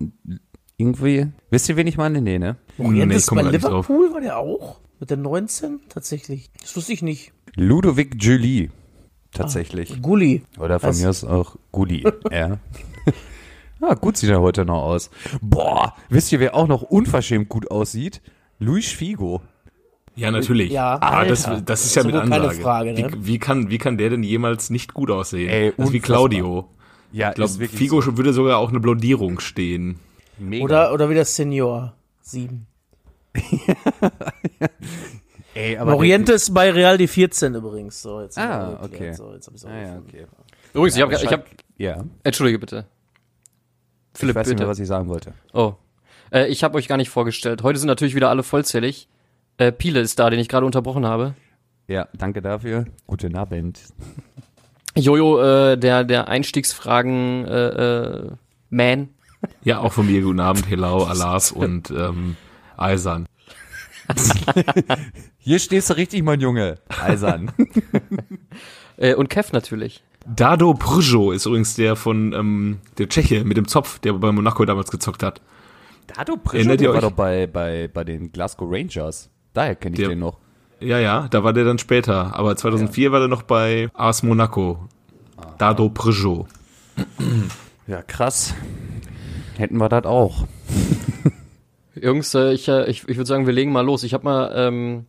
irgendwie. 0.76 1.28
Wisst 1.50 1.68
ihr, 1.68 1.76
wen 1.76 1.86
ich 1.86 1.96
meine? 1.96 2.20
Nee, 2.20 2.38
ne? 2.38 2.56
Morientes 2.76 3.22
ich 3.22 3.26
komm 3.28 3.38
bei. 3.38 3.50
Liverpool 3.50 4.12
war 4.12 4.20
der 4.20 4.38
auch? 4.38 4.80
Mit 5.00 5.10
der 5.10 5.16
19? 5.16 5.80
Tatsächlich. 5.88 6.50
Das 6.60 6.76
wusste 6.76 6.92
ich 6.92 7.02
nicht. 7.02 7.32
Ludovic 7.54 8.16
Julie. 8.18 8.70
Tatsächlich. 9.36 10.00
Gulli. 10.02 10.42
Oder 10.58 10.80
von 10.80 10.90
Was? 10.90 11.00
mir 11.00 11.10
aus 11.10 11.24
auch 11.24 11.56
Gulli. 11.72 12.04
ja. 12.30 12.58
Ah, 13.78 13.92
gut 13.92 14.16
sieht 14.16 14.30
er 14.30 14.40
heute 14.40 14.64
noch 14.64 14.82
aus. 14.82 15.10
Boah, 15.42 15.94
wisst 16.08 16.32
ihr, 16.32 16.40
wer 16.40 16.54
auch 16.54 16.66
noch 16.66 16.80
unverschämt 16.80 17.50
gut 17.50 17.70
aussieht? 17.70 18.22
Luis 18.58 18.90
Figo. 18.90 19.42
Ja, 20.14 20.30
natürlich. 20.30 20.72
Ja, 20.72 20.96
ah, 21.02 21.26
das, 21.26 21.42
das 21.42 21.84
ist 21.84 21.94
ja 21.94 22.02
Das 22.02 22.10
ist 22.12 22.26
mit 22.26 22.32
Ansage. 22.32 22.60
Frage, 22.62 22.94
ne? 22.94 23.12
wie, 23.12 23.26
wie, 23.26 23.38
kann, 23.38 23.68
wie 23.68 23.76
kann 23.76 23.98
der 23.98 24.08
denn 24.08 24.22
jemals 24.22 24.70
nicht 24.70 24.94
gut 24.94 25.10
aussehen? 25.10 25.50
Ey, 25.50 25.74
das 25.76 25.88
ist 25.88 25.92
wie. 25.92 26.00
Claudio. 26.00 26.70
Ja, 27.12 27.28
Ich 27.28 27.34
glaube, 27.34 27.68
Figo 27.68 28.16
würde 28.16 28.32
sogar 28.32 28.56
auch 28.58 28.70
eine 28.70 28.80
Blondierung 28.80 29.40
stehen. 29.40 30.00
Mega. 30.38 30.64
Oder, 30.64 30.92
oder 30.94 31.10
wie 31.10 31.14
der 31.14 31.26
Senior. 31.26 31.94
7. 32.22 32.66
Ey, 35.56 35.78
aber 35.78 35.92
Morientes 35.92 36.52
bei 36.52 36.70
Real 36.70 36.98
die 36.98 37.08
14 37.08 37.54
übrigens. 37.54 38.02
So, 38.02 38.20
jetzt 38.20 38.36
Ah, 38.36 38.78
okay. 38.82 39.14
So, 39.14 39.32
jetzt 39.32 39.46
hab 39.46 39.54
ich's 39.54 39.64
auch 39.64 39.70
ah, 39.70 39.80
ja, 39.80 39.98
okay. 40.06 40.26
Übrigens, 40.74 40.96
ich 40.96 41.02
habe, 41.02 41.14
ich 41.14 41.32
hab, 41.32 41.46
Ja, 41.78 42.04
entschuldige 42.24 42.58
bitte. 42.58 42.84
ich 44.12 44.20
Philipp, 44.20 44.36
weiß 44.36 44.48
nicht 44.48 44.58
mehr, 44.58 44.66
bitte. 44.66 44.70
was 44.70 44.78
ich 44.78 44.86
sagen 44.86 45.08
wollte. 45.08 45.32
Oh. 45.54 45.74
Äh, 46.30 46.48
ich 46.48 46.62
habe 46.62 46.76
euch 46.76 46.88
gar 46.88 46.96
nicht 46.98 47.08
vorgestellt. 47.08 47.62
Heute 47.62 47.78
sind 47.78 47.86
natürlich 47.88 48.14
wieder 48.14 48.28
alle 48.28 48.42
vollzählig. 48.42 49.08
Äh, 49.56 49.72
Piele 49.72 50.00
ist 50.00 50.18
da, 50.18 50.28
den 50.28 50.38
ich 50.40 50.48
gerade 50.48 50.66
unterbrochen 50.66 51.06
habe. 51.06 51.34
Ja, 51.88 52.08
danke 52.18 52.42
dafür. 52.42 52.84
Guten 53.06 53.34
Abend. 53.36 53.80
Jojo, 54.94 55.40
äh, 55.40 55.78
der, 55.78 56.04
der 56.04 56.28
Einstiegsfragen, 56.28 57.46
äh, 57.46 57.68
äh, 57.68 58.30
Man. 58.68 59.08
Ja, 59.62 59.78
auch 59.80 59.92
von 59.92 60.06
mir 60.06 60.20
guten 60.22 60.40
Abend, 60.40 60.68
Helau, 60.68 61.04
Alas 61.04 61.52
und 61.52 61.90
ähm, 61.90 62.36
Eisern. 62.76 63.26
Hier 65.38 65.58
stehst 65.58 65.90
du 65.90 65.94
richtig, 65.96 66.22
mein 66.22 66.40
Junge. 66.40 66.78
Eisern. 67.02 67.52
Äh, 68.98 69.14
und 69.14 69.28
Kev 69.28 69.50
natürlich. 69.52 70.02
Dado 70.26 70.72
Prjo 70.72 71.30
ist 71.30 71.44
übrigens 71.44 71.74
der 71.74 71.96
von 71.96 72.32
ähm, 72.32 72.78
der 72.96 73.10
Tscheche 73.10 73.44
mit 73.44 73.58
dem 73.58 73.68
Zopf, 73.68 73.98
der 73.98 74.14
bei 74.14 74.32
Monaco 74.32 74.64
damals 74.64 74.90
gezockt 74.90 75.22
hat. 75.22 75.42
Dado 76.06 76.38
Erinnert 76.50 76.80
ihr 76.80 76.88
war 76.88 76.94
euch? 76.94 77.00
doch 77.02 77.10
bei, 77.10 77.46
bei, 77.46 77.88
bei 77.92 78.04
den 78.04 78.32
Glasgow 78.32 78.66
Rangers. 78.72 79.28
Daher 79.52 79.74
kenne 79.74 79.92
ich 79.96 80.00
Der- 80.00 80.08
den 80.08 80.20
noch. 80.20 80.38
Ja, 80.80 80.98
ja, 80.98 81.28
da 81.28 81.44
war 81.44 81.52
der 81.52 81.64
dann 81.66 81.78
später. 81.78 82.34
Aber 82.34 82.56
2004 82.56 83.12
war 83.12 83.18
der 83.18 83.28
noch 83.28 83.42
bei 83.42 83.90
AS 83.92 84.22
Monaco. 84.22 84.88
Dado 85.58 85.90
Prjo. 85.90 86.46
Ja, 87.86 88.00
krass. 88.00 88.54
Hätten 89.58 89.76
wir 89.76 89.90
das 89.90 90.06
auch. 90.06 90.46
Jungs, 92.00 92.34
äh, 92.34 92.52
ich, 92.52 92.68
äh, 92.68 92.88
ich, 92.90 93.08
ich 93.08 93.16
würde 93.16 93.26
sagen, 93.26 93.46
wir 93.46 93.52
legen 93.52 93.72
mal 93.72 93.84
los. 93.84 94.02
Ich 94.02 94.14
habe 94.14 94.24
mal 94.24 94.52
ähm, 94.54 95.06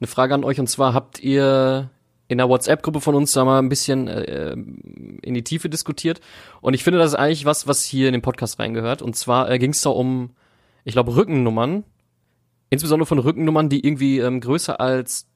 eine 0.00 0.06
Frage 0.06 0.34
an 0.34 0.44
euch 0.44 0.60
und 0.60 0.68
zwar 0.68 0.94
habt 0.94 1.20
ihr 1.20 1.90
in 2.28 2.38
der 2.38 2.48
WhatsApp-Gruppe 2.48 3.00
von 3.00 3.14
uns 3.14 3.32
da 3.32 3.44
mal 3.44 3.58
ein 3.58 3.68
bisschen 3.68 4.06
äh, 4.06 4.52
in 4.52 5.34
die 5.34 5.44
Tiefe 5.44 5.68
diskutiert 5.68 6.20
und 6.60 6.74
ich 6.74 6.84
finde, 6.84 6.98
das 6.98 7.12
ist 7.12 7.18
eigentlich 7.18 7.46
was, 7.46 7.66
was 7.66 7.82
hier 7.84 8.08
in 8.08 8.12
den 8.12 8.22
Podcast 8.22 8.58
reingehört 8.58 9.00
und 9.02 9.16
zwar 9.16 9.50
äh, 9.50 9.58
ging 9.58 9.70
es 9.70 9.80
da 9.80 9.90
um, 9.90 10.30
ich 10.84 10.92
glaube, 10.92 11.16
Rückennummern 11.16 11.84
insbesondere 12.70 13.06
von 13.06 13.18
Rückennummern, 13.18 13.68
die 13.68 13.86
irgendwie 13.86 14.18
ähm, 14.18 14.40
größer 14.40 14.80
als 14.80 15.26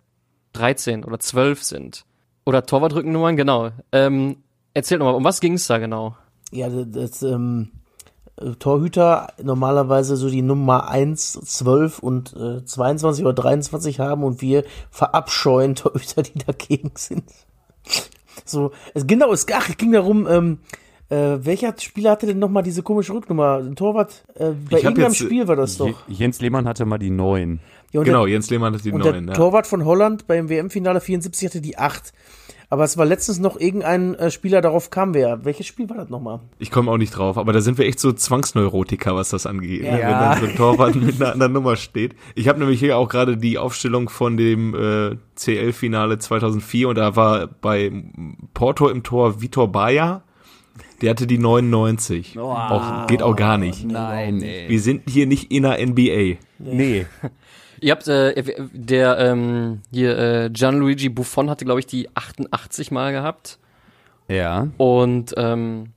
13 0.52 1.04
oder 1.04 1.18
12 1.18 1.62
sind. 1.62 2.04
Oder 2.44 2.66
Torwartrückennummern, 2.66 3.36
genau. 3.36 3.70
Ähm, 3.92 4.38
erzähl 4.74 4.98
nochmal, 4.98 5.14
um 5.14 5.24
was 5.24 5.40
ging 5.40 5.54
es 5.54 5.66
da 5.66 5.78
genau? 5.78 6.16
Ja, 6.50 6.68
das, 6.68 7.22
ähm, 7.22 7.70
äh, 7.72 7.81
Torhüter 8.58 9.28
normalerweise 9.42 10.16
so 10.16 10.28
die 10.28 10.42
Nummer 10.42 10.88
1, 10.88 11.32
12 11.44 11.98
und 12.00 12.34
äh, 12.36 12.64
22 12.64 13.24
oder 13.24 13.34
23 13.34 14.00
haben 14.00 14.24
und 14.24 14.40
wir 14.42 14.64
verabscheuen 14.90 15.74
Torhüter, 15.76 16.22
die 16.22 16.38
dagegen 16.38 16.92
sind. 16.94 17.24
So, 18.44 18.72
es, 18.94 19.06
genau, 19.06 19.32
es, 19.32 19.46
ach, 19.52 19.68
es 19.68 19.76
ging 19.76 19.92
darum, 19.92 20.26
ähm, 20.26 20.58
äh, 21.08 21.38
welcher 21.44 21.74
Spieler 21.78 22.12
hatte 22.12 22.26
denn 22.26 22.38
nochmal 22.38 22.62
diese 22.62 22.82
komische 22.82 23.12
Rücknummer? 23.12 23.58
Ein 23.58 23.76
Torwart, 23.76 24.24
äh, 24.34 24.50
bei 24.70 24.78
Ich 24.78 24.84
irgendeinem 24.84 25.12
jetzt, 25.12 25.20
äh, 25.20 25.24
Spiel 25.26 25.48
war 25.48 25.56
das 25.56 25.76
doch. 25.76 25.90
Jens 26.08 26.40
Lehmann 26.40 26.66
hatte 26.66 26.84
mal 26.86 26.98
die 26.98 27.10
neun. 27.10 27.60
Ja, 27.92 28.00
und 28.00 28.06
Genau, 28.06 28.24
der, 28.24 28.32
Jens 28.32 28.48
Lehmann 28.50 28.74
hat 28.74 28.84
die 28.84 28.92
und 28.92 29.00
neuen. 29.04 29.26
der 29.26 29.34
Ja. 29.34 29.38
Torwart 29.38 29.66
von 29.66 29.84
Holland 29.84 30.26
beim 30.26 30.48
WM-Finale 30.48 31.00
74 31.00 31.48
hatte 31.48 31.60
die 31.60 31.76
8. 31.76 32.12
Aber 32.72 32.84
es 32.84 32.96
war 32.96 33.04
letztens 33.04 33.38
noch 33.38 33.60
irgendein 33.60 34.14
äh, 34.14 34.30
Spieler, 34.30 34.62
darauf 34.62 34.88
kam 34.88 35.12
wer. 35.12 35.44
Welches 35.44 35.66
Spiel 35.66 35.90
war 35.90 35.98
das 35.98 36.08
nochmal? 36.08 36.40
Ich 36.58 36.70
komme 36.70 36.90
auch 36.90 36.96
nicht 36.96 37.10
drauf, 37.10 37.36
aber 37.36 37.52
da 37.52 37.60
sind 37.60 37.76
wir 37.76 37.84
echt 37.84 38.00
so 38.00 38.14
Zwangsneurotiker, 38.14 39.14
was 39.14 39.28
das 39.28 39.44
angeht. 39.44 39.84
Ja. 39.84 39.92
ne? 39.92 39.98
Wenn 39.98 40.08
dann 40.08 40.40
so 40.40 40.46
ein 40.46 40.56
Torwart 40.56 40.94
mit 40.94 41.20
einer 41.20 41.32
anderen 41.32 41.52
Nummer 41.52 41.76
steht. 41.76 42.16
Ich 42.34 42.48
habe 42.48 42.60
nämlich 42.60 42.80
hier 42.80 42.96
auch 42.96 43.10
gerade 43.10 43.36
die 43.36 43.58
Aufstellung 43.58 44.08
von 44.08 44.38
dem 44.38 44.74
äh, 44.74 45.16
CL-Finale 45.36 46.18
2004 46.18 46.88
und 46.88 46.96
da 46.96 47.14
war 47.14 47.46
bei 47.46 47.92
Porto 48.54 48.88
im 48.88 49.02
Tor 49.02 49.42
Vitor 49.42 49.70
Bayer. 49.70 50.22
Der 51.02 51.10
hatte 51.10 51.26
die 51.26 51.36
99. 51.36 52.38
Auch, 52.38 53.06
geht 53.06 53.22
auch 53.22 53.36
gar 53.36 53.58
nicht. 53.58 53.84
Nein, 53.84 54.40
ey. 54.40 54.70
Wir 54.70 54.80
sind 54.80 55.10
hier 55.10 55.26
nicht 55.26 55.52
in 55.52 55.64
der 55.64 55.86
NBA. 55.86 56.38
Nee. 56.58 57.04
Ihr 57.82 57.90
habt, 57.92 58.06
äh, 58.06 58.42
der, 58.72 59.18
ähm, 59.18 59.80
hier, 59.90 60.16
äh, 60.16 60.50
Gianluigi 60.50 61.08
Buffon 61.08 61.50
hatte, 61.50 61.64
glaube 61.64 61.80
ich, 61.80 61.86
die 61.86 62.08
88 62.14 62.92
mal 62.92 63.12
gehabt. 63.12 63.58
Ja. 64.28 64.68
Und 64.76 65.34
ähm, 65.36 65.88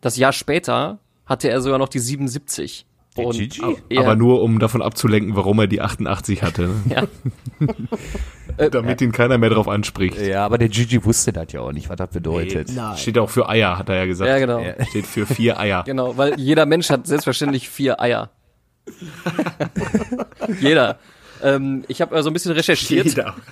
das 0.00 0.16
Jahr 0.16 0.32
später 0.32 0.98
hatte 1.26 1.50
er 1.50 1.60
sogar 1.60 1.78
noch 1.78 1.88
die 1.88 1.98
77. 1.98 2.86
Der 3.16 3.26
Und, 3.26 3.36
Gigi? 3.36 3.60
Ja. 3.90 4.02
Aber 4.02 4.14
nur, 4.16 4.40
um 4.40 4.58
davon 4.58 4.80
abzulenken, 4.82 5.36
warum 5.36 5.58
er 5.58 5.66
die 5.66 5.80
88 5.80 6.42
hatte. 6.42 6.62
ne? 6.62 6.82
Ja. 8.58 8.68
Damit 8.70 9.00
ihn 9.00 9.12
keiner 9.12 9.38
mehr 9.38 9.50
drauf 9.50 9.66
anspricht. 9.66 10.20
Ja, 10.20 10.44
aber 10.44 10.58
der 10.58 10.68
Gigi 10.68 11.04
wusste 11.04 11.32
das 11.32 11.52
ja 11.52 11.60
auch 11.60 11.72
nicht, 11.72 11.88
was 11.88 11.96
das 11.96 12.10
bedeutet. 12.10 12.70
Nein. 12.74 12.96
Steht 12.98 13.18
auch 13.18 13.30
für 13.30 13.48
Eier, 13.48 13.78
hat 13.78 13.88
er 13.88 13.96
ja 13.96 14.04
gesagt. 14.06 14.28
ja, 14.28 14.38
genau. 14.38 14.60
Ja. 14.60 14.84
Steht 14.86 15.06
für 15.06 15.26
vier 15.26 15.58
Eier. 15.58 15.82
Genau, 15.86 16.16
weil 16.16 16.38
jeder 16.38 16.66
Mensch 16.66 16.90
hat 16.90 17.06
selbstverständlich 17.06 17.68
vier 17.68 18.00
Eier. 18.00 18.30
jeder. 20.60 20.98
Ähm, 21.42 21.84
ich 21.88 22.00
habe 22.00 22.16
äh, 22.16 22.22
so 22.22 22.30
ein 22.30 22.32
bisschen 22.32 22.52
recherchiert. 22.52 23.06
Jeder. 23.06 23.34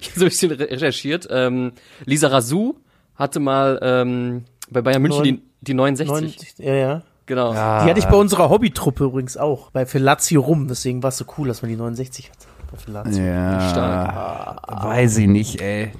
Ich 0.00 0.08
habe 0.10 0.18
so 0.18 0.24
ein 0.24 0.28
bisschen 0.30 0.50
re 0.50 0.70
recherchiert. 0.70 1.28
Ähm, 1.30 1.72
Lisa 2.04 2.26
Razou 2.28 2.74
hatte 3.14 3.38
mal 3.38 3.78
ähm, 3.80 4.44
bei 4.70 4.82
Bayern 4.82 5.00
München 5.02 5.22
Neun- 5.22 5.36
die, 5.60 5.64
die 5.66 5.74
69. 5.74 6.08
90, 6.56 6.58
ja, 6.58 6.74
ja. 6.74 7.02
Genau. 7.26 7.52
Die 7.52 7.58
hatte 7.58 8.00
ich 8.00 8.06
bei 8.06 8.16
unserer 8.16 8.50
Hobbytruppe 8.50 9.04
übrigens 9.04 9.36
auch. 9.36 9.70
Bei 9.70 9.86
Felazio 9.86 10.40
rum. 10.40 10.66
Deswegen 10.66 11.02
war 11.04 11.08
es 11.10 11.18
so 11.18 11.24
cool, 11.38 11.46
dass 11.46 11.62
man 11.62 11.70
die 11.70 11.76
69 11.76 12.28
hatte. 12.30 12.46
Bei 12.72 12.76
Felazio. 12.78 13.22
Ja. 13.24 13.70
Stark. 13.70 14.84
Weiß 14.84 15.16
ich 15.18 15.28
nicht, 15.28 15.60
ey. 15.60 15.92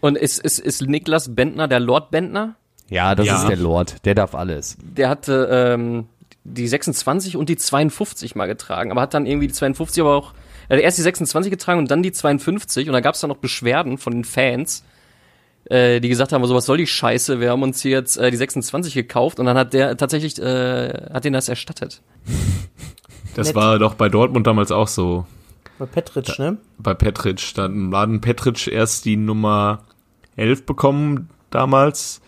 Und 0.00 0.16
ist, 0.16 0.38
ist, 0.38 0.60
ist 0.60 0.82
Niklas 0.82 1.34
Bentner 1.34 1.66
der 1.66 1.80
Lord 1.80 2.12
Bentner? 2.12 2.54
Ja, 2.88 3.14
das 3.16 3.26
Ja. 3.26 3.38
ist 3.42 3.48
der 3.48 3.56
Lord. 3.56 4.04
Der 4.04 4.14
darf 4.14 4.34
alles. 4.36 4.76
Der 4.80 5.08
hatte 5.08 5.48
ähm, 5.50 6.06
die 6.44 6.68
26 6.68 7.36
und 7.36 7.48
die 7.48 7.56
52 7.56 8.34
mal 8.34 8.46
getragen, 8.46 8.90
aber 8.90 9.00
hat 9.00 9.14
dann 9.14 9.26
irgendwie 9.26 9.48
die 9.48 9.54
52 9.54 10.02
aber 10.02 10.14
auch 10.14 10.34
er 10.68 10.78
hat 10.78 10.84
erst 10.84 10.98
die 10.98 11.02
26 11.02 11.50
getragen 11.50 11.78
und 11.78 11.90
dann 11.90 12.02
die 12.02 12.12
52 12.12 12.88
und 12.88 12.92
da 12.92 13.00
gab 13.00 13.14
es 13.14 13.20
dann 13.20 13.28
noch 13.28 13.36
Beschwerden 13.36 13.98
von 13.98 14.12
den 14.14 14.24
Fans, 14.24 14.84
äh, 15.64 16.00
die 16.00 16.08
gesagt 16.08 16.32
haben, 16.32 16.44
so 16.46 16.54
was 16.54 16.66
soll 16.66 16.78
die 16.78 16.86
Scheiße, 16.86 17.40
wir 17.40 17.50
haben 17.50 17.62
uns 17.62 17.82
hier 17.82 17.92
jetzt 17.92 18.16
äh, 18.16 18.30
die 18.30 18.36
26 18.36 18.94
gekauft 18.94 19.40
und 19.40 19.46
dann 19.46 19.58
hat 19.58 19.74
der 19.74 19.96
tatsächlich 19.96 20.38
äh, 20.38 21.10
hat 21.12 21.24
den 21.24 21.32
das 21.32 21.48
erstattet. 21.48 22.02
Das 23.34 23.48
Nett. 23.48 23.56
war 23.56 23.78
doch 23.80 23.94
bei 23.94 24.08
Dortmund 24.08 24.46
damals 24.46 24.70
auch 24.70 24.86
so. 24.86 25.26
Bei 25.78 25.86
Petric, 25.86 26.38
ne? 26.38 26.58
Bei 26.78 26.94
Petric. 26.94 27.54
Dann 27.54 27.90
laden 27.90 28.20
Petric 28.20 28.68
erst 28.68 29.04
die 29.04 29.16
Nummer 29.16 29.82
11 30.36 30.66
bekommen 30.66 31.30
damals. 31.50 32.20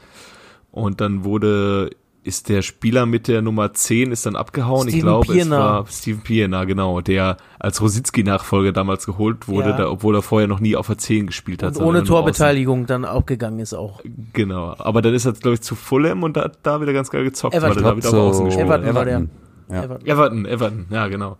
Und 0.72 1.00
dann 1.00 1.24
wurde, 1.24 1.90
ist 2.26 2.48
der 2.48 2.62
Spieler 2.62 3.06
mit 3.06 3.28
der 3.28 3.40
Nummer 3.42 3.72
10 3.72 4.10
ist 4.12 4.26
dann 4.26 4.36
abgehauen. 4.36 4.88
ich 4.88 4.94
Steven 4.94 5.06
glaube, 5.08 5.32
es 5.32 5.42
Pienaar. 5.44 5.60
war 5.60 5.86
Steven 5.86 6.20
Pienaar, 6.20 6.66
genau, 6.66 7.00
der 7.00 7.36
als 7.58 7.80
Rositzky-Nachfolger 7.80 8.72
damals 8.72 9.06
geholt 9.06 9.48
wurde, 9.48 9.70
Ja. 9.70 9.76
da, 9.76 9.90
obwohl 9.90 10.14
er 10.16 10.22
vorher 10.22 10.48
noch 10.48 10.60
nie 10.60 10.76
auf 10.76 10.86
der 10.88 10.98
10 10.98 11.26
gespielt 11.28 11.62
hat. 11.62 11.76
Und 11.76 11.82
ohne 11.82 11.84
nur 11.84 12.02
außen. 12.02 12.06
Torbeteiligung 12.06 12.86
dann 12.86 13.04
auch 13.04 13.24
gegangen 13.26 13.60
ist 13.60 13.74
auch. 13.74 14.00
Genau. 14.32 14.74
Aber 14.78 15.02
dann 15.02 15.14
ist 15.14 15.24
er, 15.24 15.32
glaube 15.32 15.54
ich, 15.54 15.60
zu 15.62 15.74
Fulham 15.74 16.22
und 16.22 16.36
da 16.36 16.44
hat 16.44 16.58
da 16.62 16.80
wieder 16.80 16.92
ganz 16.92 17.10
geil 17.10 17.24
gezockt, 17.24 17.54
Everton. 17.54 17.76
weil 17.76 17.84
er 17.84 17.90
da 17.92 17.96
wieder 17.96 18.08
auf 18.08 18.14
Außen 18.14 18.34
So, 18.38 18.44
gespielt 18.46 18.66
Everton 18.66 18.94
war 18.94 19.04
der. 19.04 19.26
Ja. 19.70 19.82
Everton. 19.84 20.06
Everton, 20.06 20.46
Everton, 20.46 20.86
ja 20.90 21.08
genau. 21.08 21.36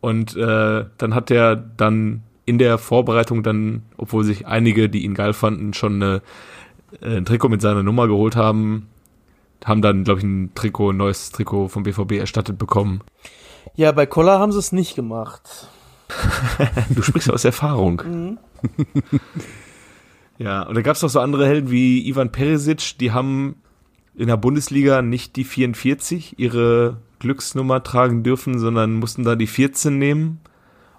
Und 0.00 0.36
äh, 0.36 0.84
dann 0.98 1.14
hat 1.14 1.30
er 1.30 1.56
dann 1.56 2.22
in 2.44 2.58
der 2.58 2.78
Vorbereitung 2.78 3.42
dann, 3.42 3.82
obwohl 3.96 4.24
sich 4.24 4.46
einige, 4.46 4.88
die 4.88 5.04
ihn 5.04 5.14
geil 5.14 5.32
fanden, 5.32 5.74
schon 5.74 5.94
eine, 6.02 6.22
äh, 7.02 7.16
ein 7.16 7.24
Trikot 7.24 7.48
mit 7.48 7.60
seiner 7.60 7.82
Nummer 7.82 8.06
geholt 8.08 8.36
haben, 8.36 8.86
haben 9.64 9.82
dann, 9.82 10.04
glaube 10.04 10.20
ich, 10.20 10.24
ein 10.24 10.52
Trikot, 10.54 10.90
ein 10.90 10.96
neues 10.96 11.30
Trikot 11.30 11.68
vom 11.68 11.82
BVB 11.82 12.12
erstattet 12.12 12.58
bekommen. 12.58 13.00
Ja, 13.74 13.92
bei 13.92 14.06
Koller 14.06 14.38
haben 14.38 14.52
sie 14.52 14.58
es 14.58 14.72
nicht 14.72 14.94
gemacht. 14.94 15.68
Du 16.90 17.02
sprichst 17.02 17.30
aus 17.30 17.44
Erfahrung. 17.44 18.38
ja, 20.38 20.62
und 20.62 20.74
da 20.74 20.82
gab 20.82 20.96
es 20.96 21.02
noch 21.02 21.10
so 21.10 21.20
andere 21.20 21.46
Helden 21.46 21.70
wie 21.70 22.08
Ivan 22.08 22.32
Perisic, 22.32 22.98
die 22.98 23.12
haben 23.12 23.56
in 24.14 24.28
der 24.28 24.36
Bundesliga 24.36 25.02
nicht 25.02 25.36
die 25.36 25.44
44 25.44 26.38
ihre 26.38 26.96
Glücksnummer 27.18 27.82
tragen 27.82 28.22
dürfen, 28.22 28.58
sondern 28.58 28.94
mussten 28.94 29.22
da 29.22 29.36
die 29.36 29.46
14 29.46 29.96
nehmen 29.96 30.40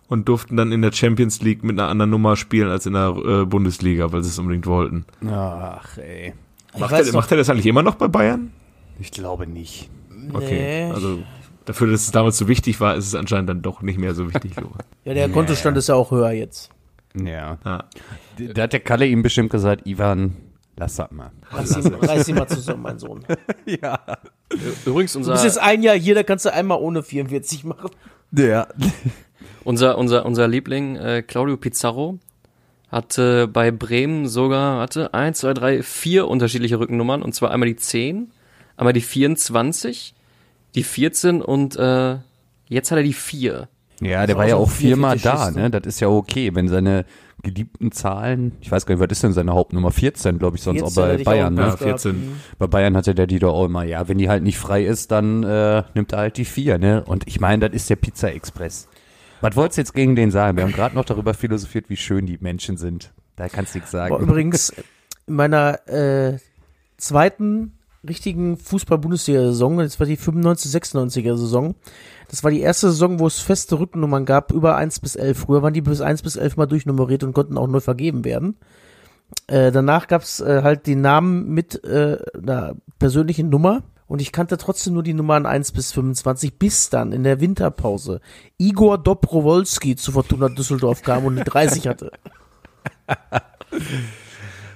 und 0.07 0.27
durften 0.27 0.57
dann 0.57 0.71
in 0.71 0.81
der 0.81 0.91
Champions 0.91 1.41
League 1.41 1.63
mit 1.63 1.79
einer 1.79 1.89
anderen 1.89 2.11
Nummer 2.11 2.35
spielen 2.35 2.69
als 2.69 2.85
in 2.85 2.93
der 2.93 3.09
äh, 3.09 3.45
Bundesliga, 3.45 4.11
weil 4.11 4.23
sie 4.23 4.29
es 4.29 4.39
unbedingt 4.39 4.67
wollten. 4.67 5.05
Ach, 5.27 5.97
ey. 5.97 6.33
Macht 6.77 6.93
er, 6.93 7.11
macht 7.13 7.31
er 7.31 7.37
das 7.37 7.49
eigentlich 7.49 7.65
immer 7.65 7.83
noch 7.83 7.95
bei 7.95 8.07
Bayern? 8.07 8.51
Ich 8.99 9.11
glaube 9.11 9.47
nicht. 9.47 9.89
Okay, 10.33 10.87
Nee. 10.87 10.91
also 10.93 11.19
dafür, 11.65 11.87
dass 11.91 12.01
es 12.01 12.11
damals 12.11 12.37
so 12.37 12.47
wichtig 12.47 12.79
war, 12.79 12.95
ist 12.95 13.07
es 13.07 13.15
anscheinend 13.15 13.49
dann 13.49 13.61
doch 13.61 13.81
nicht 13.81 13.97
mehr 13.99 14.13
so 14.13 14.27
wichtig. 14.31 14.51
Ja, 15.05 15.13
der 15.13 15.29
Kontostand 15.29 15.75
ist 15.77 15.89
ja 15.89 15.95
auch 15.95 16.11
höher 16.11 16.31
jetzt. 16.31 16.69
Ja. 17.15 17.57
Ja. 17.65 17.83
Da 18.53 18.61
hat 18.63 18.73
der 18.73 18.79
Kalle 18.81 19.07
ihm 19.07 19.23
bestimmt 19.23 19.49
gesagt, 19.49 19.87
Ivan, 19.87 20.35
lass 20.77 20.97
das 20.97 21.09
mal. 21.11 21.31
Reiß 21.51 21.77
ihn, 21.77 21.93
reiß 21.95 22.27
ihn 22.27 22.35
mal 22.35 22.47
zusammen, 22.47 22.83
mein 22.83 22.99
Sohn. 22.99 23.25
Ja. 23.65 23.99
Übrigens 24.85 25.13
Du 25.13 25.19
unser 25.19 25.31
bist 25.33 25.45
jetzt 25.45 25.57
ein 25.59 25.81
Jahr 25.81 25.95
hier, 25.95 26.13
da 26.15 26.21
kannst 26.23 26.45
du 26.45 26.53
einmal 26.53 26.79
ohne 26.79 27.01
44 27.01 27.63
machen. 27.63 27.89
Ja. 28.31 28.67
unser 29.63 29.97
unser 29.97 30.25
unser 30.25 30.47
Liebling 30.47 30.95
äh, 30.97 31.23
Claudio 31.23 31.57
Pizarro 31.57 32.19
hatte 32.89 33.47
bei 33.47 33.71
Bremen 33.71 34.27
sogar 34.27 34.81
hatte 34.81 35.13
eins, 35.13 35.39
zwei, 35.39 35.53
drei, 35.53 35.83
vier 35.83 36.27
unterschiedliche 36.27 36.79
Rückennummern 36.79 37.21
und 37.21 37.33
zwar 37.33 37.51
einmal 37.51 37.69
die 37.69 37.75
10, 37.75 38.31
einmal 38.77 38.93
die 38.93 39.01
24, 39.01 40.15
die 40.75 40.83
14 40.83 41.41
und 41.41 41.75
äh, 41.77 42.17
jetzt 42.67 42.91
hat 42.91 42.97
er 42.97 43.03
die 43.03 43.13
4. 43.13 43.67
Ja, 44.01 44.25
der 44.25 44.37
war 44.37 44.47
ja 44.47 44.55
auch 44.55 44.69
viermal 44.69 45.17
da, 45.17 45.51
ne? 45.51 45.69
Das 45.69 45.85
ist 45.85 45.99
ja 45.99 46.07
okay, 46.07 46.55
wenn 46.55 46.69
seine 46.69 47.05
geliebten 47.43 47.91
Zahlen, 47.91 48.53
ich 48.61 48.71
weiß 48.71 48.85
gar 48.85 48.95
nicht, 48.95 49.03
was 49.03 49.11
ist 49.11 49.23
denn 49.23 49.33
seine 49.33 49.53
Hauptnummer? 49.53 49.91
14, 49.91 50.39
glaube 50.39 50.57
ich, 50.57 50.63
sonst 50.63 50.81
auch 50.81 50.91
14 50.91 51.17
bei 51.17 51.23
Bayern, 51.23 51.53
auch 51.53 51.57
ne? 51.57 51.61
Ja, 51.61 51.67
Lust 51.67 51.79
gehabt. 51.79 52.01
14. 52.01 52.31
Bei 52.57 52.67
Bayern 52.67 52.95
hatte 52.95 53.15
der 53.15 53.27
die 53.27 53.39
doch 53.39 53.53
auch 53.53 53.65
immer, 53.65 53.83
ja, 53.83 54.07
wenn 54.07 54.17
die 54.17 54.29
halt 54.29 54.43
nicht 54.43 54.57
frei 54.57 54.83
ist, 54.83 55.11
dann 55.11 55.43
äh, 55.43 55.83
nimmt 55.93 56.13
er 56.13 56.19
halt 56.19 56.37
die 56.37 56.45
vier, 56.45 56.77
ne? 56.77 57.03
Und 57.05 57.27
ich 57.27 57.39
meine, 57.39 57.67
das 57.67 57.75
ist 57.75 57.89
der 57.89 57.97
Pizza 57.97 58.31
Express. 58.31 58.87
Was 59.41 59.55
wolltest 59.55 59.77
du 59.77 59.81
jetzt 59.81 59.93
gegen 59.93 60.15
den 60.15 60.31
sagen? 60.31 60.57
Wir 60.57 60.63
haben 60.63 60.73
gerade 60.73 60.95
noch 60.95 61.05
darüber 61.05 61.33
philosophiert, 61.33 61.89
wie 61.89 61.97
schön 61.97 62.25
die 62.25 62.37
Menschen 62.39 62.77
sind. 62.77 63.13
Da 63.35 63.47
kannst 63.47 63.73
du 63.73 63.79
nichts 63.79 63.91
sagen. 63.91 64.09
Boah, 64.09 64.21
übrigens, 64.21 64.73
in 65.27 65.35
meiner 65.35 65.87
äh, 65.87 66.39
zweiten 66.97 67.73
richtigen 68.07 68.57
Fußball-Bundesliga-Saison, 68.57 69.77
das 69.77 69.99
war 69.99 70.07
die 70.07 70.17
95-96er 70.17 71.37
Saison, 71.37 71.75
das 72.29 72.43
war 72.43 72.51
die 72.51 72.61
erste 72.61 72.89
Saison, 72.89 73.19
wo 73.19 73.27
es 73.27 73.39
feste 73.39 73.79
Rückennummern 73.79 74.25
gab, 74.25 74.51
über 74.51 74.75
1 74.75 74.99
bis 74.99 75.15
11. 75.15 75.37
Früher 75.37 75.61
waren 75.61 75.73
die 75.73 75.81
bis 75.81 76.01
1 76.01 76.21
bis 76.21 76.35
11 76.35 76.57
mal 76.57 76.65
durchnummeriert 76.65 77.23
und 77.23 77.33
konnten 77.33 77.57
auch 77.57 77.67
neu 77.67 77.79
vergeben 77.79 78.23
werden. 78.25 78.57
Äh, 79.47 79.71
danach 79.71 80.07
gab's 80.07 80.39
äh, 80.39 80.61
halt 80.63 80.85
die 80.85 80.95
Namen 80.95 81.49
mit 81.49 81.83
äh, 81.83 82.17
einer 82.35 82.75
persönlichen 82.97 83.49
Nummer 83.49 83.83
und 84.09 84.21
ich 84.21 84.33
kannte 84.33 84.57
trotzdem 84.57 84.95
nur 84.95 85.03
die 85.03 85.13
Nummern 85.13 85.45
1 85.45 85.71
bis 85.71 85.93
25, 85.93 86.57
bis 86.59 86.89
dann 86.89 87.13
in 87.13 87.23
der 87.23 87.39
Winterpause 87.39 88.19
Igor 88.57 88.97
Dobrowolski 88.97 89.95
zu 89.95 90.11
Fortuna 90.11 90.49
Düsseldorf 90.49 91.03
kam 91.03 91.23
und 91.23 91.37
eine 91.37 91.45
30 91.45 91.87
hatte. 91.87 92.11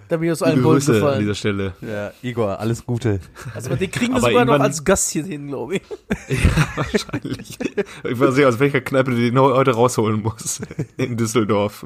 Da 0.09 0.17
bin 0.17 0.27
ich 0.27 0.33
aus 0.33 0.43
allen 0.43 0.63
Wolken 0.63 0.85
Grüße 0.85 0.91
an 0.91 0.99
gefallen. 0.99 1.19
dieser 1.21 1.33
Stelle. 1.33 1.73
Ja, 1.81 2.11
Igor, 2.21 2.59
alles 2.59 2.85
Gute. 2.85 3.19
Also 3.55 3.75
den 3.75 3.89
kriegen 3.89 4.13
wir 4.13 4.21
sogar 4.21 4.45
noch 4.45 4.59
als 4.59 4.83
Gast 4.83 5.09
hier 5.09 5.23
hin, 5.23 5.47
glaube 5.47 5.77
ich. 5.77 5.81
Wahrscheinlich. 6.75 7.57
Ich 8.03 8.19
weiß 8.19 8.35
nicht, 8.35 8.45
aus 8.45 8.59
welcher 8.59 8.81
Kneipe 8.81 9.09
du 9.09 9.17
den 9.17 9.39
heute 9.39 9.71
rausholen 9.71 10.21
musst. 10.21 10.61
In 10.97 11.17
Düsseldorf. 11.17 11.85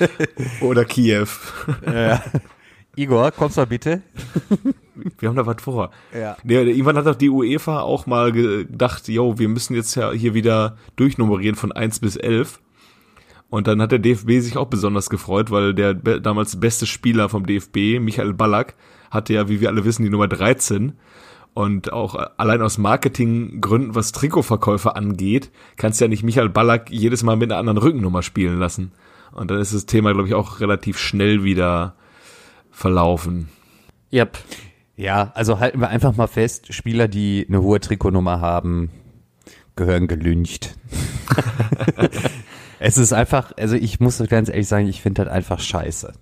Oder 0.62 0.86
Kiew. 0.86 1.26
Ja. 1.84 2.22
Igor, 2.98 3.30
kommst 3.30 3.56
mal 3.56 3.66
bitte. 3.66 4.02
Wir 5.18 5.28
haben 5.28 5.36
da 5.36 5.46
was 5.46 5.62
vor. 5.62 5.90
Ja. 6.12 6.36
Nee, 6.42 6.56
irgendwann 6.56 6.96
hat 6.96 7.06
doch 7.06 7.14
die 7.14 7.30
UEFA 7.30 7.80
auch 7.80 8.06
mal 8.06 8.32
gedacht, 8.32 9.06
yo, 9.06 9.38
wir 9.38 9.48
müssen 9.48 9.76
jetzt 9.76 9.94
ja 9.94 10.10
hier 10.10 10.34
wieder 10.34 10.76
durchnummerieren 10.96 11.54
von 11.54 11.70
1 11.70 12.00
bis 12.00 12.16
11. 12.16 12.60
Und 13.50 13.68
dann 13.68 13.80
hat 13.80 13.92
der 13.92 14.00
DFB 14.00 14.40
sich 14.40 14.56
auch 14.56 14.66
besonders 14.66 15.08
gefreut, 15.10 15.50
weil 15.50 15.74
der 15.74 15.94
be 15.94 16.20
damals 16.20 16.58
beste 16.58 16.86
Spieler 16.86 17.28
vom 17.28 17.46
DFB, 17.46 18.00
Michael 18.00 18.34
Ballack, 18.34 18.74
hatte 19.10 19.32
ja, 19.32 19.48
wie 19.48 19.60
wir 19.60 19.68
alle 19.68 19.84
wissen, 19.84 20.02
die 20.02 20.10
Nummer 20.10 20.28
13. 20.28 20.94
Und 21.54 21.92
auch 21.92 22.14
allein 22.36 22.62
aus 22.62 22.78
Marketinggründen, 22.78 23.94
was 23.94 24.12
Trikotverkäufe 24.12 24.96
angeht, 24.96 25.50
kannst 25.76 26.00
du 26.00 26.04
ja 26.04 26.08
nicht 26.08 26.24
Michael 26.24 26.50
Ballack 26.50 26.90
jedes 26.90 27.22
Mal 27.22 27.36
mit 27.36 27.50
einer 27.50 27.60
anderen 27.60 27.78
Rückennummer 27.78 28.22
spielen 28.22 28.58
lassen. 28.58 28.92
Und 29.32 29.50
dann 29.50 29.60
ist 29.60 29.74
das 29.74 29.86
Thema, 29.86 30.12
glaube 30.12 30.28
ich, 30.28 30.34
auch 30.34 30.60
relativ 30.60 30.98
schnell 30.98 31.44
wieder 31.44 31.94
verlaufen. 32.78 33.48
Yep. 34.12 34.38
Ja, 34.96 35.32
also 35.34 35.60
halten 35.60 35.80
wir 35.80 35.88
einfach 35.88 36.16
mal 36.16 36.26
fest, 36.26 36.72
Spieler, 36.72 37.08
die 37.08 37.44
eine 37.48 37.62
hohe 37.62 37.80
Trikotnummer 37.80 38.40
haben, 38.40 38.90
gehören 39.76 40.06
gelüncht. 40.08 40.76
es 42.78 42.98
ist 42.98 43.12
einfach, 43.12 43.52
also 43.58 43.74
ich 43.74 44.00
muss 44.00 44.22
ganz 44.28 44.48
ehrlich 44.48 44.68
sagen, 44.68 44.88
ich 44.88 45.02
finde 45.02 45.24
das 45.24 45.32
einfach 45.32 45.60
scheiße. 45.60 46.12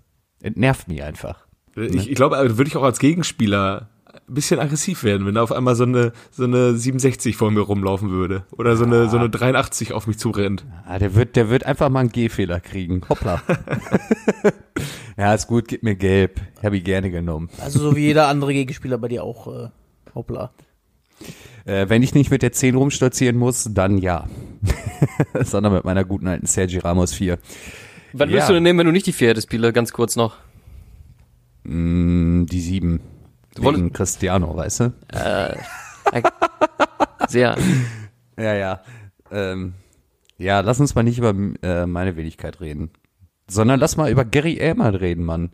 Es 0.42 0.56
nervt 0.56 0.88
mich 0.88 1.02
einfach. 1.02 1.46
Ich, 1.76 2.10
ich 2.10 2.14
glaube, 2.14 2.36
da 2.36 2.56
würde 2.56 2.68
ich 2.68 2.76
auch 2.76 2.82
als 2.82 2.98
Gegenspieler 2.98 3.88
bisschen 4.28 4.58
aggressiv 4.60 5.04
werden, 5.04 5.26
wenn 5.26 5.34
da 5.34 5.42
auf 5.42 5.52
einmal 5.52 5.74
so 5.76 5.84
eine, 5.84 6.12
so 6.30 6.44
eine 6.44 6.76
67 6.76 7.36
vor 7.36 7.50
mir 7.50 7.60
rumlaufen 7.60 8.10
würde. 8.10 8.44
Oder 8.52 8.76
so 8.76 8.84
eine, 8.84 9.08
so 9.08 9.16
eine 9.18 9.30
83 9.30 9.92
auf 9.92 10.06
mich 10.06 10.18
zurennt. 10.18 10.64
Ah, 10.86 10.98
der 10.98 11.14
wird, 11.14 11.36
der 11.36 11.48
wird 11.48 11.64
einfach 11.64 11.88
mal 11.88 12.00
einen 12.00 12.10
Gehfehler 12.12 12.60
kriegen. 12.60 13.02
Hoppla. 13.08 13.42
ja, 15.16 15.34
ist 15.34 15.46
gut, 15.46 15.68
gib 15.68 15.82
mir 15.82 15.94
gelb. 15.94 16.40
Habe 16.62 16.76
ich 16.76 16.84
gerne 16.84 17.10
genommen. 17.10 17.48
Also 17.60 17.78
so 17.78 17.96
wie 17.96 18.00
jeder 18.00 18.28
andere 18.28 18.52
Gegenspieler 18.52 18.98
bei 18.98 19.08
dir 19.08 19.22
auch. 19.24 19.46
Äh, 19.46 19.68
hoppla. 20.14 20.50
Äh, 21.64 21.88
wenn 21.88 22.02
ich 22.02 22.14
nicht 22.14 22.30
mit 22.30 22.42
der 22.42 22.52
10 22.52 22.74
rumstolzieren 22.74 23.36
muss, 23.36 23.68
dann 23.72 23.98
ja. 23.98 24.26
Sondern 25.42 25.72
mit 25.72 25.84
meiner 25.84 26.04
guten 26.04 26.26
alten 26.28 26.46
Sergi 26.46 26.78
Ramos 26.78 27.14
4. 27.14 27.38
Was 28.12 28.26
Ja. 28.26 28.32
würdest 28.32 28.48
du 28.48 28.54
denn 28.54 28.62
nehmen, 28.62 28.78
wenn 28.80 28.86
du 28.86 28.92
nicht 28.92 29.06
die 29.06 29.12
vierte 29.12 29.40
spiele? 29.42 29.72
Ganz 29.72 29.92
kurz 29.92 30.16
noch. 30.16 30.36
Mm, 31.64 32.46
die 32.46 32.60
7. 32.60 33.00
Du 33.56 33.64
wolltest- 33.64 33.82
Wegen 33.84 33.92
Cristiano, 33.92 34.56
weißt 34.56 34.80
du? 34.80 34.92
Sehr. 37.28 37.56
Ja, 38.38 38.54
ja. 38.54 38.80
Ähm, 39.30 39.74
ja, 40.38 40.60
lass 40.60 40.80
uns 40.80 40.94
mal 40.94 41.02
nicht 41.02 41.18
über 41.18 41.34
äh, 41.62 41.86
meine 41.86 42.16
Wenigkeit 42.16 42.60
reden. 42.60 42.90
Sondern 43.48 43.80
lass 43.80 43.96
mal 43.96 44.10
über 44.10 44.24
Gary 44.24 44.56
Ehrmann 44.56 44.94
reden, 44.94 45.24
Mann. 45.24 45.50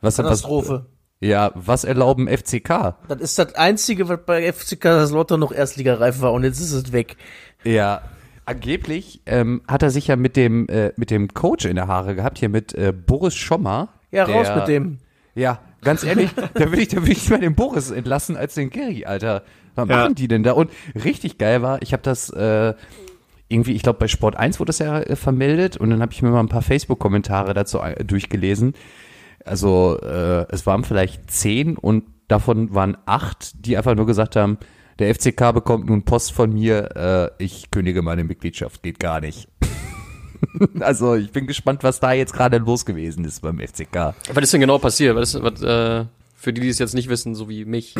Was, 0.00 0.18
was, 0.18 0.24
Katastrophe. 0.24 0.86
ja, 1.20 1.50
was 1.54 1.84
erlauben 1.84 2.28
FCK? 2.28 2.96
Das 3.08 3.20
ist 3.20 3.38
das 3.38 3.54
Einzige, 3.54 4.08
was 4.08 4.20
bei 4.26 4.52
FC 4.52 4.80
Kaiserslautern 4.80 5.40
noch 5.40 5.52
Erstligareif 5.52 6.20
war 6.20 6.32
und 6.32 6.44
jetzt 6.44 6.60
ist 6.60 6.72
es 6.72 6.92
weg. 6.92 7.16
Ja, 7.64 8.02
angeblich 8.44 9.22
ähm, 9.26 9.62
hat 9.66 9.82
er 9.82 9.90
sich 9.90 10.08
ja 10.08 10.16
mit 10.16 10.36
dem 10.36 10.68
äh, 10.68 10.92
mit 10.96 11.10
dem 11.10 11.32
Coach 11.32 11.64
in 11.64 11.76
der 11.76 11.88
Haare 11.88 12.14
gehabt, 12.14 12.38
hier 12.38 12.48
mit 12.48 12.74
äh, 12.74 12.92
Boris 12.92 13.34
Schommer. 13.34 13.88
Ja, 14.10 14.24
raus 14.24 14.46
der- 14.46 14.56
mit 14.56 14.68
dem. 14.68 14.98
Ja, 15.34 15.60
ganz 15.86 16.04
ehrlich, 16.04 16.30
da 16.52 16.70
will 16.70 16.80
ich, 16.80 16.88
da 16.88 17.02
will 17.02 17.12
ich 17.12 17.30
mal 17.30 17.40
den 17.40 17.54
Boris 17.54 17.90
entlassen 17.90 18.36
als 18.36 18.54
den 18.54 18.68
Gary, 18.68 19.06
Alter. 19.06 19.42
Was 19.74 19.88
Ja. 19.88 19.96
machen 19.96 20.14
die 20.14 20.28
denn 20.28 20.42
da? 20.42 20.52
Und 20.52 20.70
richtig 20.94 21.38
geil 21.38 21.62
war, 21.62 21.80
ich 21.80 21.92
habe 21.94 22.02
das 22.02 22.28
äh, 22.30 22.74
irgendwie, 23.48 23.72
ich 23.72 23.82
glaube 23.82 23.98
bei 23.98 24.08
Sport 24.08 24.36
1 24.36 24.58
wurde 24.60 24.68
das 24.70 24.78
ja 24.80 24.98
äh, 25.00 25.16
vermeldet 25.16 25.76
und 25.78 25.88
dann 25.90 26.02
habe 26.02 26.12
ich 26.12 26.20
mir 26.20 26.30
mal 26.30 26.40
ein 26.40 26.48
paar 26.48 26.62
Facebook-Kommentare 26.62 27.54
dazu 27.54 27.78
äh, 27.80 28.04
durchgelesen. 28.04 28.74
Also 29.44 29.98
äh, 30.02 30.44
es 30.50 30.66
waren 30.66 30.82
vielleicht 30.84 31.30
zehn 31.30 31.76
und 31.78 32.04
davon 32.28 32.74
waren 32.74 32.96
acht, 33.06 33.64
die 33.66 33.76
einfach 33.76 33.94
nur 33.94 34.06
gesagt 34.06 34.34
haben, 34.36 34.58
der 34.98 35.14
FCK 35.14 35.52
bekommt 35.52 35.86
nun 35.86 36.04
Post 36.04 36.32
von 36.32 36.52
mir, 36.52 37.30
äh, 37.38 37.44
ich 37.44 37.70
kündige 37.70 38.02
meine 38.02 38.24
Mitgliedschaft, 38.24 38.82
geht 38.82 38.98
gar 38.98 39.20
nicht. 39.20 39.48
also 40.80 41.14
ich 41.14 41.32
bin 41.32 41.46
gespannt, 41.46 41.82
was 41.82 42.00
da 42.00 42.12
jetzt 42.12 42.32
gerade 42.32 42.58
los 42.58 42.84
gewesen 42.84 43.24
ist 43.24 43.42
beim 43.42 43.58
FCK. 43.58 44.14
Was 44.32 44.44
ist 44.44 44.52
denn 44.52 44.60
genau 44.60 44.78
passiert? 44.78 45.16
Was 45.16 45.40
was, 45.42 45.62
äh, 45.62 46.04
für 46.34 46.52
die, 46.52 46.60
die 46.60 46.68
es 46.68 46.78
jetzt 46.78 46.94
nicht 46.94 47.08
wissen, 47.08 47.34
so 47.34 47.48
wie 47.48 47.64
mich. 47.64 47.94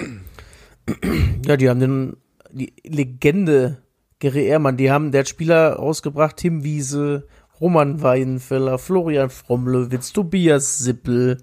Ja, 1.44 1.56
die 1.56 1.68
haben 1.68 1.80
den, 1.80 2.16
die 2.52 2.72
Legende 2.84 3.78
Gary 4.18 4.46
Ehrmann, 4.46 4.76
die 4.76 4.90
haben, 4.90 5.12
der 5.12 5.20
hat 5.20 5.28
Spieler 5.28 5.74
rausgebracht, 5.74 6.36
Tim 6.36 6.64
Wiese, 6.64 7.26
Roman 7.60 8.02
Weidenfeller, 8.02 8.78
Florian 8.78 9.30
Fromlewitz, 9.30 10.12
Tobias 10.12 10.78
Sippel, 10.78 11.38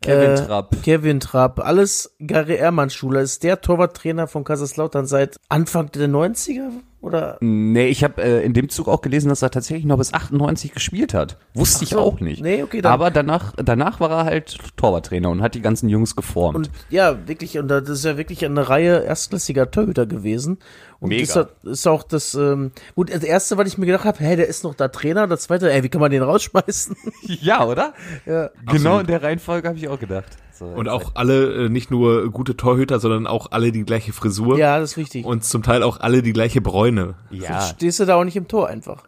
Kevin 0.00 0.30
äh, 0.30 0.46
Trapp. 0.46 0.82
Kevin 0.82 1.20
Trapp, 1.20 1.60
alles 1.60 2.14
Gary 2.20 2.54
Ehrmann 2.54 2.90
Schule, 2.90 3.20
ist 3.20 3.42
der 3.42 3.60
Torwarttrainer 3.60 4.26
von 4.26 4.44
Kaiserslautern 4.44 5.06
seit 5.06 5.36
Anfang 5.48 5.90
der 5.92 6.08
90er 6.08 6.70
oder? 7.00 7.38
Nee, 7.40 7.86
ich 7.88 8.02
habe 8.02 8.22
äh, 8.22 8.44
in 8.44 8.52
dem 8.54 8.68
Zug 8.68 8.88
auch 8.88 9.00
gelesen, 9.02 9.28
dass 9.28 9.42
er 9.42 9.50
tatsächlich 9.50 9.84
noch 9.86 9.98
bis 9.98 10.12
98 10.12 10.72
gespielt 10.72 11.14
hat. 11.14 11.36
Wusste 11.54 11.84
ich 11.84 11.90
so. 11.90 12.00
auch 12.00 12.20
nicht. 12.20 12.42
Nee, 12.42 12.62
okay, 12.62 12.80
dann- 12.80 12.92
Aber 12.92 13.10
danach, 13.10 13.54
danach 13.56 14.00
war 14.00 14.10
er 14.10 14.24
halt 14.24 14.58
Torwarttrainer 14.76 15.30
und 15.30 15.40
hat 15.42 15.54
die 15.54 15.60
ganzen 15.62 15.88
Jungs 15.88 16.16
geformt. 16.16 16.56
Und 16.56 16.70
ja, 16.90 17.16
wirklich, 17.28 17.56
und 17.58 17.68
das 17.68 17.88
ist 17.88 18.04
ja 18.04 18.16
wirklich 18.16 18.44
eine 18.44 18.68
Reihe 18.68 19.04
erstklassiger 19.04 19.70
Torhüter 19.70 20.06
gewesen. 20.06 20.58
Und 21.00 21.10
Mega. 21.10 21.22
das 21.24 21.36
hat- 21.36 21.64
ist 21.64 21.86
auch 21.86 22.02
das, 22.02 22.34
ähm, 22.34 22.72
gut, 22.96 23.14
das 23.14 23.22
erste, 23.22 23.56
was 23.56 23.68
ich 23.68 23.78
mir 23.78 23.86
gedacht 23.86 24.04
habe, 24.04 24.18
hä, 24.18 24.34
der 24.34 24.48
ist 24.48 24.64
noch 24.64 24.74
da 24.74 24.88
Trainer, 24.88 25.28
das 25.28 25.42
zweite, 25.42 25.70
ey, 25.72 25.84
wie 25.84 25.88
kann 25.88 26.00
man 26.00 26.10
den 26.10 26.22
rausschmeißen? 26.24 26.96
ja, 27.22 27.64
oder? 27.64 27.94
ja. 28.26 28.50
Genau 28.70 28.98
in 28.98 29.06
der 29.06 29.22
Reihenfolge 29.22 29.68
habe 29.68 29.78
ich 29.78 29.88
auch 29.88 30.00
gedacht. 30.00 30.36
So, 30.58 30.64
Und 30.64 30.88
auch 30.88 31.12
alle, 31.14 31.66
äh, 31.66 31.68
nicht 31.68 31.90
nur 31.90 32.30
gute 32.32 32.56
Torhüter, 32.56 32.98
sondern 32.98 33.28
auch 33.28 33.52
alle 33.52 33.70
die 33.70 33.84
gleiche 33.84 34.12
Frisur. 34.12 34.58
ja, 34.58 34.80
das 34.80 34.92
ist 34.92 34.96
wichtig. 34.96 35.24
Und 35.24 35.44
zum 35.44 35.62
Teil 35.62 35.84
auch 35.84 36.00
alle 36.00 36.20
die 36.22 36.32
gleiche 36.32 36.60
Bräune. 36.60 37.14
ja, 37.30 37.60
Stehst 37.60 38.00
du 38.00 38.06
da 38.06 38.16
auch 38.16 38.24
nicht 38.24 38.36
im 38.36 38.48
Tor 38.48 38.68
einfach. 38.68 39.04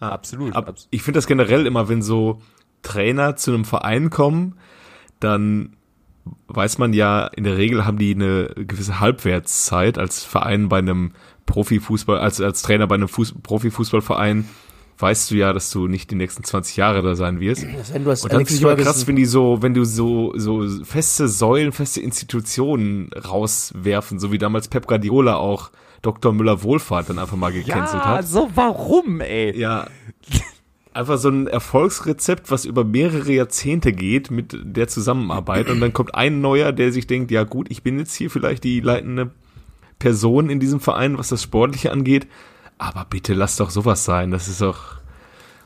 absolut. 0.00 0.56
Ab, 0.56 0.74
ich 0.90 1.02
finde 1.02 1.18
das 1.18 1.26
generell 1.26 1.66
immer, 1.66 1.88
wenn 1.90 2.00
so 2.00 2.40
Trainer 2.82 3.36
zu 3.36 3.52
einem 3.52 3.66
Verein 3.66 4.08
kommen, 4.08 4.56
dann 5.20 5.76
weiß 6.48 6.78
man 6.78 6.92
ja, 6.94 7.26
in 7.26 7.44
der 7.44 7.58
Regel 7.58 7.84
haben 7.84 7.98
die 7.98 8.14
eine 8.14 8.46
gewisse 8.56 9.00
Halbwertszeit 9.00 9.98
als 9.98 10.24
Verein 10.24 10.68
bei 10.68 10.78
einem 10.78 11.12
Profifußball, 11.46 12.18
als, 12.18 12.40
als 12.40 12.62
Trainer 12.62 12.86
bei 12.86 12.94
einem 12.94 13.08
Fuß, 13.08 13.34
Profifußballverein, 13.42 14.48
weißt 15.00 15.30
du 15.30 15.34
ja, 15.36 15.52
dass 15.52 15.70
du 15.70 15.86
nicht 15.88 16.10
die 16.10 16.14
nächsten 16.14 16.44
20 16.44 16.76
Jahre 16.76 17.02
da 17.02 17.14
sein 17.14 17.40
wirst. 17.40 17.64
Das 17.76 17.92
wenn 17.92 18.04
du 18.04 18.10
hast 18.10 18.24
Und 18.24 18.32
dann 18.32 18.40
immer 18.40 18.48
Ferguson- 18.48 18.84
krass, 18.84 19.06
wenn 19.06 19.16
die 19.16 19.24
so, 19.24 19.58
wenn 19.62 19.74
du 19.74 19.84
so, 19.84 20.32
so 20.36 20.66
feste 20.84 21.28
Säulen, 21.28 21.72
feste 21.72 22.00
Institutionen 22.00 23.10
rauswerfen, 23.12 24.18
so 24.18 24.32
wie 24.32 24.38
damals 24.38 24.68
Pep 24.68 24.86
Guardiola 24.86 25.36
auch 25.36 25.70
Dr. 26.02 26.32
Müller 26.32 26.62
Wohlfahrt 26.62 27.10
dann 27.10 27.18
einfach 27.18 27.36
mal 27.36 27.52
gecancelt 27.52 28.02
ja, 28.02 28.08
hat. 28.08 28.26
so 28.26 28.50
warum, 28.54 29.20
ey? 29.20 29.56
Ja. 29.58 29.86
Einfach 30.92 31.18
so 31.18 31.28
ein 31.28 31.46
Erfolgsrezept, 31.46 32.50
was 32.50 32.64
über 32.64 32.82
mehrere 32.84 33.30
Jahrzehnte 33.30 33.92
geht 33.92 34.30
mit 34.32 34.56
der 34.60 34.88
Zusammenarbeit 34.88 35.68
und 35.70 35.80
dann 35.80 35.92
kommt 35.92 36.14
ein 36.16 36.40
neuer, 36.40 36.72
der 36.72 36.90
sich 36.92 37.06
denkt, 37.06 37.30
ja 37.30 37.44
gut, 37.44 37.70
ich 37.70 37.84
bin 37.84 37.98
jetzt 37.98 38.14
hier 38.14 38.28
vielleicht 38.28 38.64
die 38.64 38.80
leitende 38.80 39.30
Person 40.00 40.50
in 40.50 40.58
diesem 40.58 40.80
Verein, 40.80 41.16
was 41.16 41.28
das 41.28 41.42
Sportliche 41.44 41.92
angeht, 41.92 42.26
aber 42.80 43.04
bitte 43.08 43.34
lass 43.34 43.56
doch 43.56 43.70
sowas 43.70 44.04
sein, 44.04 44.30
das 44.30 44.48
ist 44.48 44.60
doch, 44.60 44.96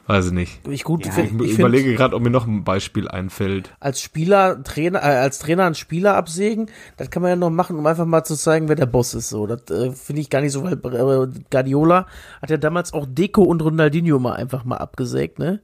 weiß 0.07 0.27
ich 0.27 0.33
nicht. 0.33 0.69
ich 0.69 0.85
gut, 0.85 1.07
Ja, 1.07 1.13
find- 1.13 1.41
Ich, 1.43 1.53
ich 1.53 1.59
überlege 1.59 1.95
gerade, 1.95 2.15
ob 2.15 2.23
mir 2.23 2.29
noch 2.31 2.47
ein 2.47 2.63
Beispiel 2.65 3.09
einfällt. 3.09 3.73
als 3.81 4.01
Spieler, 4.03 4.63
Trainer, 4.63 4.99
äh, 5.01 5.17
als 5.17 5.39
Trainer 5.39 5.65
einen 5.65 5.75
Spieler 5.75 6.15
absägen, 6.17 6.67
das 6.99 7.11
kann 7.11 7.23
man 7.23 7.31
ja 7.31 7.37
noch 7.37 7.51
machen, 7.51 7.79
um 7.79 7.87
einfach 7.87 8.05
mal 8.05 8.25
zu 8.25 8.37
zeigen, 8.37 8.69
wer 8.69 8.77
der 8.77 8.87
Boss 8.87 9.15
ist. 9.15 9.31
So, 9.31 9.47
das 9.47 9.63
äh, 9.71 9.93
finde 9.93 10.21
ich 10.21 10.29
gar 10.31 10.41
nicht 10.43 10.53
so, 10.53 10.63
weil 10.65 10.75
äh, 10.75 11.29
Guardiola 11.51 12.07
hat 12.43 12.51
ja 12.51 12.57
damals 12.59 12.93
auch 12.93 13.07
Deco 13.09 13.43
und 13.43 13.63
Ronaldinho 13.63 14.19
mal 14.19 14.35
einfach 14.35 14.65
mal 14.65 14.77
abgesägt, 14.77 15.39
ne? 15.39 15.61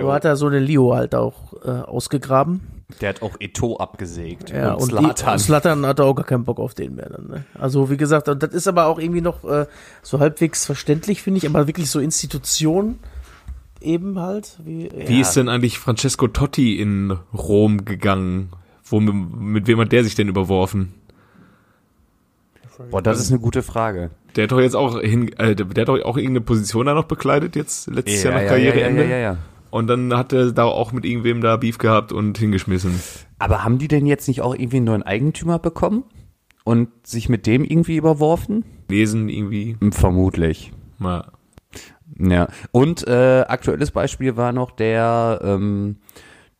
Aber 0.00 0.12
hat 0.12 0.24
er 0.24 0.36
so 0.36 0.50
den 0.50 0.62
Leo 0.62 0.94
halt 0.94 1.14
auch 1.14 1.54
äh, 1.64 1.68
ausgegraben. 1.70 2.60
Der 3.00 3.10
hat 3.10 3.22
auch 3.22 3.36
Eto 3.38 3.76
abgesägt. 3.76 4.50
Ja, 4.50 4.72
und, 4.72 4.82
und 4.92 4.92
die- 4.92 4.96
Zlatan. 5.14 5.38
Zlatan 5.38 5.86
hat 5.86 6.00
auch 6.00 6.14
gar 6.14 6.24
keinen 6.24 6.44
Bock 6.44 6.58
auf 6.58 6.74
den 6.74 6.94
mehr 6.94 7.10
dann, 7.10 7.26
ne? 7.28 7.44
Also, 7.58 7.90
wie 7.90 7.96
gesagt, 7.98 8.28
und 8.28 8.42
das 8.42 8.54
ist 8.54 8.66
aber 8.66 8.86
auch 8.86 8.98
irgendwie 8.98 9.20
noch 9.20 9.44
äh, 9.44 9.66
so 10.02 10.20
halbwegs 10.20 10.64
verständlich, 10.64 11.22
finde 11.22 11.38
ich, 11.38 11.46
aber 11.46 11.66
wirklich 11.66 11.90
so 11.90 12.00
Institutionen 12.00 12.98
eben 13.80 14.18
halt. 14.18 14.58
Wie, 14.64 14.88
Wie 14.94 15.14
ja. 15.16 15.20
ist 15.20 15.34
denn 15.34 15.48
eigentlich 15.48 15.78
Francesco 15.78 16.28
Totti 16.28 16.80
in 16.80 17.16
Rom 17.34 17.84
gegangen? 17.84 18.50
Wo, 18.84 19.00
mit 19.00 19.66
wem 19.66 19.80
hat 19.80 19.92
der 19.92 20.02
sich 20.02 20.14
denn 20.14 20.28
überworfen? 20.28 20.94
Boah, 22.90 23.02
das 23.02 23.20
ist 23.20 23.30
eine 23.30 23.40
gute 23.40 23.62
Frage. 23.62 24.10
Der 24.36 24.44
hat 24.44 24.52
doch 24.52 24.60
jetzt 24.60 24.76
auch 24.76 25.00
hin, 25.00 25.32
äh, 25.38 25.54
der, 25.56 25.66
der 25.66 25.82
hat 25.82 25.88
doch 25.88 26.00
auch 26.04 26.16
irgendeine 26.16 26.42
Position 26.42 26.86
da 26.86 26.94
noch 26.94 27.04
bekleidet 27.04 27.56
jetzt 27.56 27.88
letztes 27.88 28.22
Jahr 28.22 28.34
nach 28.34 28.46
Karriereende. 28.46 29.02
ja, 29.02 29.08
ja, 29.10 29.16
ja. 29.18 29.36
Und 29.70 29.86
dann 29.86 30.14
hat 30.16 30.32
er 30.32 30.52
da 30.52 30.64
auch 30.64 30.92
mit 30.92 31.04
irgendwem 31.04 31.40
da 31.40 31.56
Beef 31.56 31.78
gehabt 31.78 32.12
und 32.12 32.38
hingeschmissen. 32.38 33.00
Aber 33.38 33.64
haben 33.64 33.78
die 33.78 33.88
denn 33.88 34.06
jetzt 34.06 34.28
nicht 34.28 34.40
auch 34.40 34.54
irgendwie 34.54 34.78
einen 34.78 34.86
neuen 34.86 35.02
Eigentümer 35.02 35.58
bekommen? 35.58 36.04
Und 36.64 36.88
sich 37.06 37.28
mit 37.28 37.46
dem 37.46 37.64
irgendwie 37.64 37.96
überworfen? 37.96 38.64
Lesen 38.88 39.28
irgendwie. 39.28 39.76
Hm, 39.80 39.92
Vermutlich. 39.92 40.72
Mal. 40.98 41.32
Ja. 42.18 42.48
Und 42.72 43.06
äh, 43.06 43.44
aktuelles 43.48 43.90
Beispiel 43.90 44.36
war 44.36 44.52
noch 44.52 44.70
der 44.72 45.40
ähm, 45.42 45.96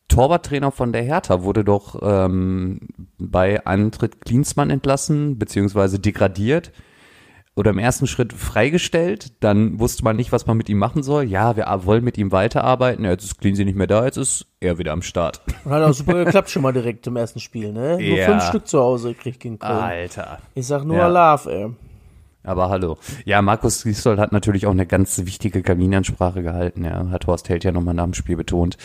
Torwarttrainer 0.09 0.73
von 0.73 0.92
der 0.92 1.03
Hertha 1.03 1.42
wurde 1.42 1.64
doch 1.64 1.99
ähm, 2.03 2.81
bei 3.18 3.64
Antritt 3.66 4.25
Klinsmann 4.25 4.71
entlassen, 4.71 5.38
beziehungsweise 5.38 5.99
degradiert 5.99 6.73
oder 7.59 7.71
im 7.73 7.79
ersten 7.79 8.07
Schritt 8.07 8.33
freigestellt. 8.33 9.33
Dann 9.40 9.79
wusste 9.81 10.05
man 10.05 10.16
nicht, 10.16 10.33
was 10.33 10.47
man 10.47 10.57
mit 10.57 10.68
ihm 10.68 10.79
machen 10.79 11.03
soll. 11.03 11.25
Ja, 11.25 11.57
wir 11.57 11.66
wollen 11.85 12.05
mit 12.05 12.16
ihm 12.16 12.33
weiterarbeiten. 12.33 13.05
Ja, 13.05 13.11
jetzt 13.11 13.25
ist 13.25 13.40
Cleansy 13.40 13.64
nicht 13.64 13.77
mehr 13.77 13.87
da, 13.87 14.05
jetzt 14.05 14.16
ist 14.16 14.47
er 14.61 14.79
wieder 14.79 14.92
am 14.92 15.03
Start. 15.03 15.42
Und 15.64 15.73
hat 15.73 15.83
auch 15.83 15.92
super 15.92 16.25
geklappt 16.25 16.51
schon 16.51 16.62
mal 16.62 16.73
direkt 16.73 17.07
im 17.07 17.16
ersten 17.16 17.40
Spiel, 17.40 17.73
ne? 17.73 17.99
Nur 17.99 18.01
Ja. 18.18 18.27
fünf 18.27 18.44
Stück 18.44 18.66
zu 18.68 18.79
Hause 18.81 19.14
gekriegt 19.14 19.40
gegen 19.40 19.59
Köln. 19.59 19.73
Alter. 19.77 20.38
Ich 20.55 20.66
sag 20.66 20.85
nur 20.85 20.97
Ja. 20.97 21.09
Love, 21.09 21.53
ey. 21.53 21.68
Aber 22.44 22.71
hallo. 22.71 22.97
Ja, 23.25 23.42
Markus 23.42 23.83
Gisdol 23.83 24.18
hat 24.18 24.33
natürlich 24.33 24.66
auch 24.66 24.71
eine 24.71 24.87
ganz 24.87 25.18
wichtige 25.27 25.61
Kabinansprache 25.62 26.42
gehalten. 26.42 26.85
Ja, 26.85 27.09
hat 27.11 27.27
Horst 27.27 27.49
Held 27.49 27.64
ja 27.64 27.73
nochmal 27.73 27.94
nach 27.94 28.05
dem 28.05 28.14
Spiel 28.14 28.37
betont. 28.37 28.79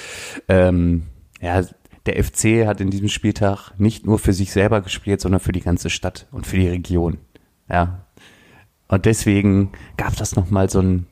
Ähm, 0.49 1.03
ja, 1.39 1.61
der 2.05 2.21
FC 2.21 2.65
hat 2.67 2.81
in 2.81 2.89
diesem 2.89 3.07
Spieltag 3.07 3.71
nicht 3.77 4.05
nur 4.05 4.19
für 4.19 4.33
sich 4.33 4.51
selber 4.51 4.81
gespielt, 4.81 5.21
sondern 5.21 5.39
für 5.39 5.53
die 5.53 5.61
ganze 5.61 5.89
Stadt 5.89 6.27
und 6.31 6.45
für 6.45 6.57
die 6.57 6.67
Region. 6.67 7.19
Ja. 7.69 8.02
Und 8.93 9.05
deswegen 9.05 9.71
gab 9.97 10.15
das 10.17 10.35
nochmal 10.35 10.69
so 10.69 10.79
ein, 10.79 11.07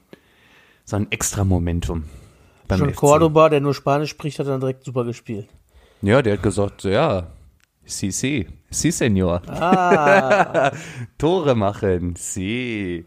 so 0.86 0.98
ein 0.98 1.12
extra 1.12 1.44
Momentum. 1.44 2.04
Schon 2.70 2.92
FC. 2.92 2.96
Cordoba, 2.96 3.50
der 3.50 3.60
nur 3.60 3.74
Spanisch 3.74 4.12
spricht, 4.12 4.38
hat 4.38 4.46
dann 4.46 4.60
direkt 4.60 4.86
super 4.86 5.04
gespielt. 5.04 5.48
Ja, 6.04 6.22
der 6.22 6.34
hat 6.34 6.44
gesagt, 6.44 6.84
ja, 6.84 7.32
sí, 7.84 8.12
sí, 8.12 8.48
sí, 8.70 8.92
señor. 8.92 9.42
Ah, 9.48 10.72
Tore 11.18 11.56
machen, 11.56 12.16
sí. 12.16 13.04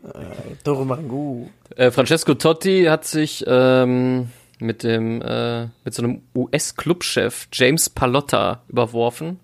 Tore 0.64 0.84
machen 0.84 1.08
gut. 1.08 1.50
Äh, 1.76 1.92
Francesco 1.92 2.34
Totti 2.34 2.86
hat 2.86 3.04
sich 3.04 3.44
ähm, 3.46 4.28
mit 4.58 4.82
dem 4.82 5.22
äh, 5.22 5.66
mit 5.84 5.94
so 5.94 6.02
einem 6.02 6.22
US-Clubchef 6.34 7.46
James 7.52 7.90
Palotta 7.90 8.64
überworfen. 8.66 9.38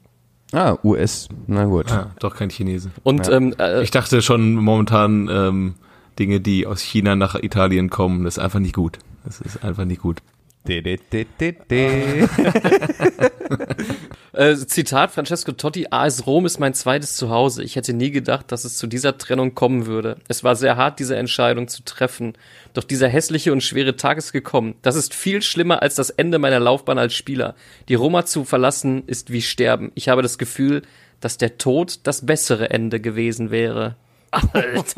Ah, 0.52 0.76
US, 0.82 1.28
na 1.46 1.64
gut. 1.64 1.90
Ah, 1.92 2.10
doch 2.18 2.34
kein 2.34 2.50
Chinese. 2.50 2.90
Und 3.04 3.26
Ja. 3.28 3.34
ähm, 3.34 3.54
äh, 3.58 3.82
Ich 3.82 3.90
dachte 3.90 4.20
schon 4.22 4.54
momentan 4.54 5.28
ähm, 5.30 5.74
Dinge, 6.18 6.40
die 6.40 6.66
aus 6.66 6.80
China 6.80 7.14
nach 7.16 7.34
Italien 7.36 7.88
kommen, 7.90 8.24
das 8.24 8.36
ist 8.36 8.42
einfach 8.42 8.58
nicht 8.58 8.74
gut. 8.74 8.98
Das 9.24 9.40
ist 9.40 9.62
einfach 9.64 9.84
nicht 9.84 10.02
gut. 10.02 10.18
De, 10.66 10.82
de, 10.82 10.98
de, 11.12 11.26
de, 11.40 11.54
de. 11.70 12.28
Äh, 14.32 14.54
Zitat 14.54 15.10
Francesco 15.10 15.50
Totti, 15.52 15.88
AS 15.90 16.26
Rom 16.26 16.46
ist 16.46 16.60
mein 16.60 16.72
zweites 16.74 17.16
Zuhause. 17.16 17.64
Ich 17.64 17.74
hätte 17.74 17.92
nie 17.92 18.12
gedacht, 18.12 18.52
dass 18.52 18.64
es 18.64 18.78
zu 18.78 18.86
dieser 18.86 19.18
Trennung 19.18 19.54
kommen 19.54 19.86
würde. 19.86 20.18
Es 20.28 20.44
war 20.44 20.54
sehr 20.54 20.76
hart, 20.76 21.00
diese 21.00 21.16
Entscheidung 21.16 21.66
zu 21.66 21.84
treffen. 21.84 22.34
Doch 22.72 22.84
dieser 22.84 23.08
hässliche 23.08 23.52
und 23.52 23.62
schwere 23.62 23.96
Tag 23.96 24.18
ist 24.18 24.32
gekommen. 24.32 24.74
Das 24.82 24.94
ist 24.94 25.14
viel 25.14 25.42
schlimmer 25.42 25.82
als 25.82 25.96
das 25.96 26.10
Ende 26.10 26.38
meiner 26.38 26.60
Laufbahn 26.60 26.98
als 26.98 27.14
Spieler. 27.14 27.56
Die 27.88 27.94
Roma 27.94 28.24
zu 28.24 28.44
verlassen 28.44 29.02
ist 29.06 29.32
wie 29.32 29.42
sterben. 29.42 29.90
Ich 29.96 30.08
habe 30.08 30.22
das 30.22 30.38
Gefühl, 30.38 30.82
dass 31.20 31.36
der 31.36 31.58
Tod 31.58 32.00
das 32.04 32.24
bessere 32.24 32.70
Ende 32.70 33.00
gewesen 33.00 33.50
wäre. 33.50 33.96
Gut, 34.30 34.96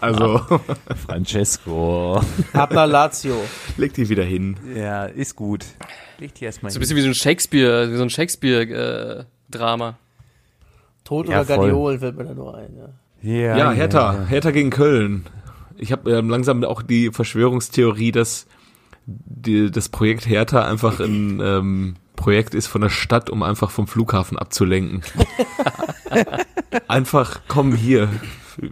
also 0.00 0.40
Francesco. 1.06 2.20
Ab 2.52 2.72
nach 2.72 2.86
Lazio. 2.86 3.36
leg 3.76 3.94
dich 3.94 4.08
wieder 4.08 4.24
hin. 4.24 4.56
Ja, 4.74 5.04
ist 5.04 5.36
gut. 5.36 5.64
Leg 6.18 6.34
die 6.34 6.44
erstmal 6.44 6.72
So 6.72 6.78
ein 6.78 6.80
bisschen 6.80 6.96
wie 6.96 7.02
so 7.02 7.08
ein 7.08 7.14
Shakespeare, 7.14 7.90
wie 7.90 7.96
so 7.96 8.02
ein 8.02 8.10
Shakespeare-Drama. 8.10 9.96
Tod 11.04 11.28
Ja, 11.28 11.40
oder 11.40 11.44
voll. 11.46 11.56
Guardiol 11.56 11.98
fällt 11.98 12.16
mir 12.16 12.24
da 12.24 12.34
nur 12.34 12.56
ein. 12.56 12.76
Ja. 13.22 13.56
Ja, 13.56 13.70
Hertha, 13.70 14.26
Hertha 14.28 14.50
gegen 14.50 14.70
Köln. 14.70 15.26
Ich 15.76 15.92
habe 15.92 16.10
ähm, 16.12 16.28
langsam 16.28 16.62
auch 16.64 16.82
die 16.82 17.10
Verschwörungstheorie, 17.10 18.12
dass 18.12 18.46
die, 19.06 19.70
das 19.70 19.88
Projekt 19.88 20.26
Hertha 20.26 20.66
einfach 20.68 21.00
ein 21.00 21.40
ähm, 21.40 21.94
Projekt 22.16 22.54
ist 22.54 22.66
von 22.66 22.80
der 22.80 22.90
Stadt, 22.90 23.30
um 23.30 23.42
einfach 23.42 23.70
vom 23.70 23.86
Flughafen 23.86 24.38
abzulenken. 24.38 25.02
einfach, 26.88 27.40
komm 27.48 27.74
hier, 27.74 28.08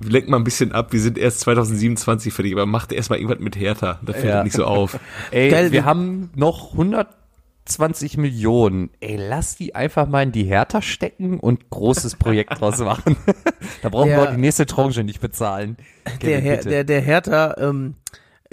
lenk 0.02 0.28
mal 0.28 0.36
ein 0.38 0.44
bisschen 0.44 0.72
ab. 0.72 0.92
Wir 0.92 1.00
sind 1.00 1.18
erst 1.18 1.40
2027 1.40 2.32
fertig, 2.32 2.52
aber 2.52 2.66
macht 2.66 2.92
erst 2.92 3.10
mal 3.10 3.16
irgendwas 3.16 3.40
mit 3.40 3.56
Hertha. 3.56 3.98
Da 4.04 4.12
fällt 4.12 4.24
Ja. 4.26 4.44
nicht 4.44 4.54
so 4.56 4.64
auf. 4.64 4.98
Ey, 5.30 5.50
Geil, 5.50 5.72
wir 5.72 5.84
haben 5.84 6.30
noch 6.34 6.72
120 6.72 8.16
Millionen. 8.18 8.90
Ey, 9.00 9.16
lass 9.16 9.56
die 9.56 9.74
einfach 9.74 10.08
mal 10.08 10.22
in 10.22 10.32
die 10.32 10.44
Hertha 10.44 10.82
stecken 10.82 11.38
und 11.40 11.70
großes 11.70 12.16
Projekt 12.16 12.60
draus 12.60 12.78
machen. 12.80 13.16
da 13.82 13.88
brauchen 13.88 14.08
Der- 14.08 14.18
wir 14.18 14.28
auch 14.28 14.34
die 14.34 14.40
nächste 14.40 14.66
Tranche 14.66 15.04
nicht 15.04 15.20
bezahlen. 15.20 15.76
Der, 16.22 16.40
Her 16.40 16.56
bitte. 16.56 16.68
der, 16.70 16.84
der 16.84 17.00
Hertha 17.00 17.56
ähm, 17.58 17.94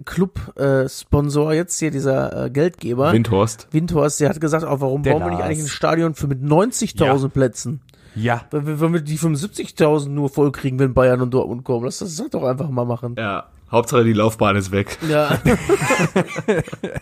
Club-Sponsor 0.05 1.53
jetzt 1.53 1.77
hier, 1.79 1.91
dieser 1.91 2.45
äh, 2.45 2.49
Geldgeber, 2.49 3.11
Windhorst. 3.13 3.67
Windhorst, 3.71 4.19
der 4.19 4.29
hat 4.29 4.39
gesagt, 4.41 4.63
auch 4.63 4.79
warum 4.81 5.03
Der 5.03 5.11
bauen 5.13 5.23
wir 5.23 5.29
nicht 5.31 5.41
eigentlich 5.43 5.59
ein 5.59 5.67
Stadion 5.67 6.15
für 6.15 6.27
mit 6.27 6.41
90.000 6.41 7.21
Ja. 7.21 7.27
Plätzen? 7.27 7.81
Ja, 8.19 8.45
Wenn 8.51 8.67
wir, 8.67 8.79
wenn 8.79 8.93
wir 8.93 9.01
die 9.01 9.17
75.000 9.17 10.09
nur 10.09 10.29
voll 10.29 10.51
kriegen, 10.51 10.77
wenn 10.79 10.93
Bayern 10.93 11.21
und 11.21 11.33
Dortmund 11.33 11.63
kommen. 11.63 11.85
Lass 11.85 11.99
das 11.99 12.21
doch 12.29 12.43
einfach 12.43 12.69
mal 12.69 12.85
machen. 12.85 13.15
Ja, 13.17 13.47
Hauptsache 13.71 14.03
die 14.03 14.13
Laufbahn 14.13 14.55
ist 14.55 14.71
weg. 14.71 14.97
Ja. 15.07 15.39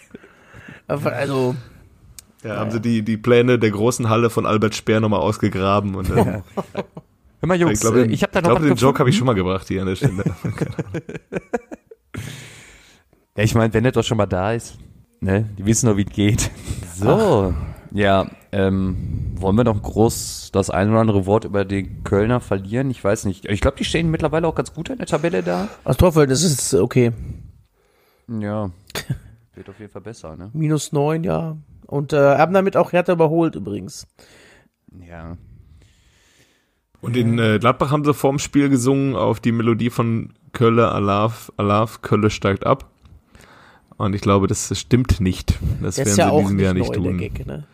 Aber 0.87 1.13
also, 1.13 1.55
Ja, 2.43 2.57
haben 2.57 2.71
sie 2.71 2.81
die, 2.81 3.03
die 3.03 3.17
Pläne 3.17 3.59
der 3.59 3.71
großen 3.71 4.09
Halle 4.09 4.29
von 4.29 4.45
Albert 4.45 4.75
Speer 4.75 4.99
nochmal 4.99 5.19
ausgegraben. 5.19 5.95
Und 5.95 6.09
dann, 6.09 6.43
Hör 7.39 7.47
mal, 7.47 7.59
Jungs, 7.59 7.73
ich 7.73 7.79
glaube, 7.81 8.01
äh, 8.01 8.11
ich 8.11 8.23
habe 8.23 8.33
da 8.33 8.41
noch 8.41 8.55
was 8.55 8.61
den 8.61 8.75
Joke 8.75 8.99
habe 8.99 9.09
ich 9.09 9.15
gefunden. 9.15 9.17
schon 9.17 9.25
mal 9.27 9.33
gebracht 9.33 9.67
hier 9.67 9.81
an 9.81 9.87
der 9.87 9.95
Stelle. 9.95 10.23
Ja, 13.35 13.43
ich 13.43 13.53
meine, 13.53 13.71
wenn 13.71 13.83
der 13.83 13.91
doch 13.91 14.03
schon 14.03 14.17
mal 14.17 14.25
da 14.25 14.53
ist, 14.53 14.79
ne, 15.19 15.47
die 15.59 15.65
wissen 15.67 15.85
doch, 15.85 15.95
wie 15.95 16.07
es 16.07 16.11
geht. 16.11 16.49
So, 16.95 17.53
ja, 17.91 18.29
ähm, 18.51 19.33
wollen 19.35 19.55
wir 19.55 19.63
noch 19.63 19.81
groß 19.81 20.49
das 20.53 20.69
ein 20.69 20.89
oder 20.89 20.99
andere 20.99 21.25
Wort 21.25 21.45
über 21.45 21.65
die 21.65 21.89
Kölner 22.03 22.39
verlieren? 22.39 22.89
Ich 22.89 23.03
weiß 23.03 23.25
nicht. 23.25 23.45
Ich 23.45 23.61
glaube, 23.61 23.77
die 23.77 23.85
stehen 23.85 24.09
mittlerweile 24.11 24.47
auch 24.47 24.55
ganz 24.55 24.73
gut 24.73 24.89
in 24.89 24.97
der 24.97 25.07
Tabelle 25.07 25.43
da. 25.43 25.67
das 25.83 25.97
Torverhältnis 25.97 26.43
ist 26.43 26.73
okay. 26.73 27.11
Ja, 28.27 28.71
wird 29.55 29.69
auf 29.69 29.79
jeden 29.79 29.91
Fall 29.91 30.01
besser, 30.01 30.35
ne? 30.35 30.49
Minus 30.53 30.91
neun, 30.91 31.23
ja. 31.23 31.57
Und 31.85 32.11
äh, 32.13 32.37
haben 32.37 32.53
damit 32.53 32.75
auch 32.75 32.91
Hertha 32.91 33.13
überholt 33.13 33.55
übrigens. 33.55 34.07
Ja. 35.07 35.37
Und 36.99 37.15
in 37.15 37.39
äh, 37.39 37.59
Gladbach 37.59 37.91
haben 37.91 38.03
sie 38.03 38.13
vorm 38.13 38.39
Spiel 38.39 38.69
gesungen 38.69 39.15
auf 39.15 39.39
die 39.39 39.51
Melodie 39.51 39.89
von 39.89 40.33
Kölle, 40.51 40.91
Alaf, 40.91 41.51
Alaf, 41.55 42.01
Kölle 42.01 42.29
steigt 42.29 42.65
ab. 42.65 42.89
Und 43.97 44.13
ich 44.13 44.21
glaube, 44.21 44.47
das 44.47 44.77
stimmt 44.77 45.19
nicht. 45.21 45.57
Das 45.81 45.95
Der 45.95 46.05
werden 46.05 46.09
ist 46.09 46.15
sie 46.15 46.21
ja 46.21 46.27
in 46.27 46.31
auch 46.33 46.41
diesem 46.41 46.55
nicht 46.57 46.63
Jahr 46.65 46.73
neu, 46.73 46.79
nicht 46.79 46.95
der 46.95 47.03
tun. 47.03 47.17
Gag, 47.17 47.45
ne? 47.47 47.67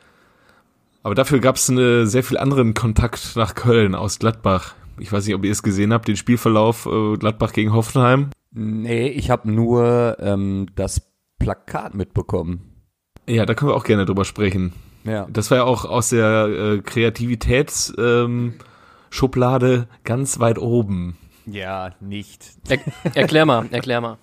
Aber 1.03 1.15
dafür 1.15 1.39
gab 1.39 1.57
es 1.57 1.69
eine 1.69 2.07
sehr 2.07 2.23
viel 2.23 2.37
anderen 2.37 2.73
Kontakt 2.73 3.35
nach 3.35 3.55
Köln 3.55 3.93
aus 3.93 4.19
Gladbach. 4.19 4.73
Ich 4.97 5.11
weiß 5.11 5.25
nicht, 5.25 5.35
ob 5.35 5.43
ihr 5.43 5.51
es 5.51 5.61
gesehen 5.61 5.91
habt, 5.91 6.07
den 6.07 6.15
Spielverlauf 6.15 6.85
äh, 6.85 7.17
Gladbach 7.17 7.51
gegen 7.51 7.73
Hoffenheim. 7.73 8.29
Nee, 8.51 9.07
ich 9.07 9.29
habe 9.29 9.51
nur 9.51 10.17
ähm, 10.19 10.67
das 10.75 11.01
Plakat 11.39 11.93
mitbekommen. 11.93 12.61
Ja, 13.27 13.45
da 13.45 13.53
können 13.53 13.71
wir 13.71 13.75
auch 13.75 13.83
gerne 13.83 14.05
drüber 14.05 14.23
sprechen. 14.23 14.73
Ja. 15.03 15.27
Das 15.29 15.51
war 15.51 15.57
ja 15.57 15.63
auch 15.65 15.83
aus 15.85 16.09
der 16.09 16.45
äh, 16.45 16.77
Kreativitätsschublade 16.79 18.23
ähm, 18.25 18.53
Schublade 19.09 19.87
ganz 20.03 20.39
weit 20.39 20.57
oben. 20.57 21.17
Ja, 21.45 21.91
nicht. 21.99 22.45
Er, 22.69 22.79
erklär 23.13 23.45
mal, 23.45 23.67
erklär 23.71 23.99
mal. 23.99 24.17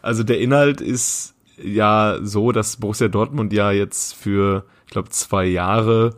Also 0.00 0.22
der 0.22 0.40
Inhalt 0.40 0.80
ist 0.80 1.34
ja 1.62 2.18
so, 2.22 2.52
dass 2.52 2.78
Borussia 2.78 3.08
Dortmund 3.08 3.52
ja 3.52 3.70
jetzt 3.70 4.14
für, 4.14 4.64
ich 4.86 4.92
glaube, 4.92 5.10
zwei 5.10 5.44
Jahre 5.44 6.16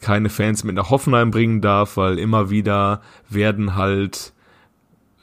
keine 0.00 0.30
Fans 0.30 0.64
mit 0.64 0.74
nach 0.76 0.90
Hoffenheim 0.90 1.30
bringen 1.30 1.60
darf, 1.60 1.96
weil 1.96 2.18
immer 2.18 2.50
wieder 2.50 3.02
werden 3.28 3.76
halt 3.76 4.32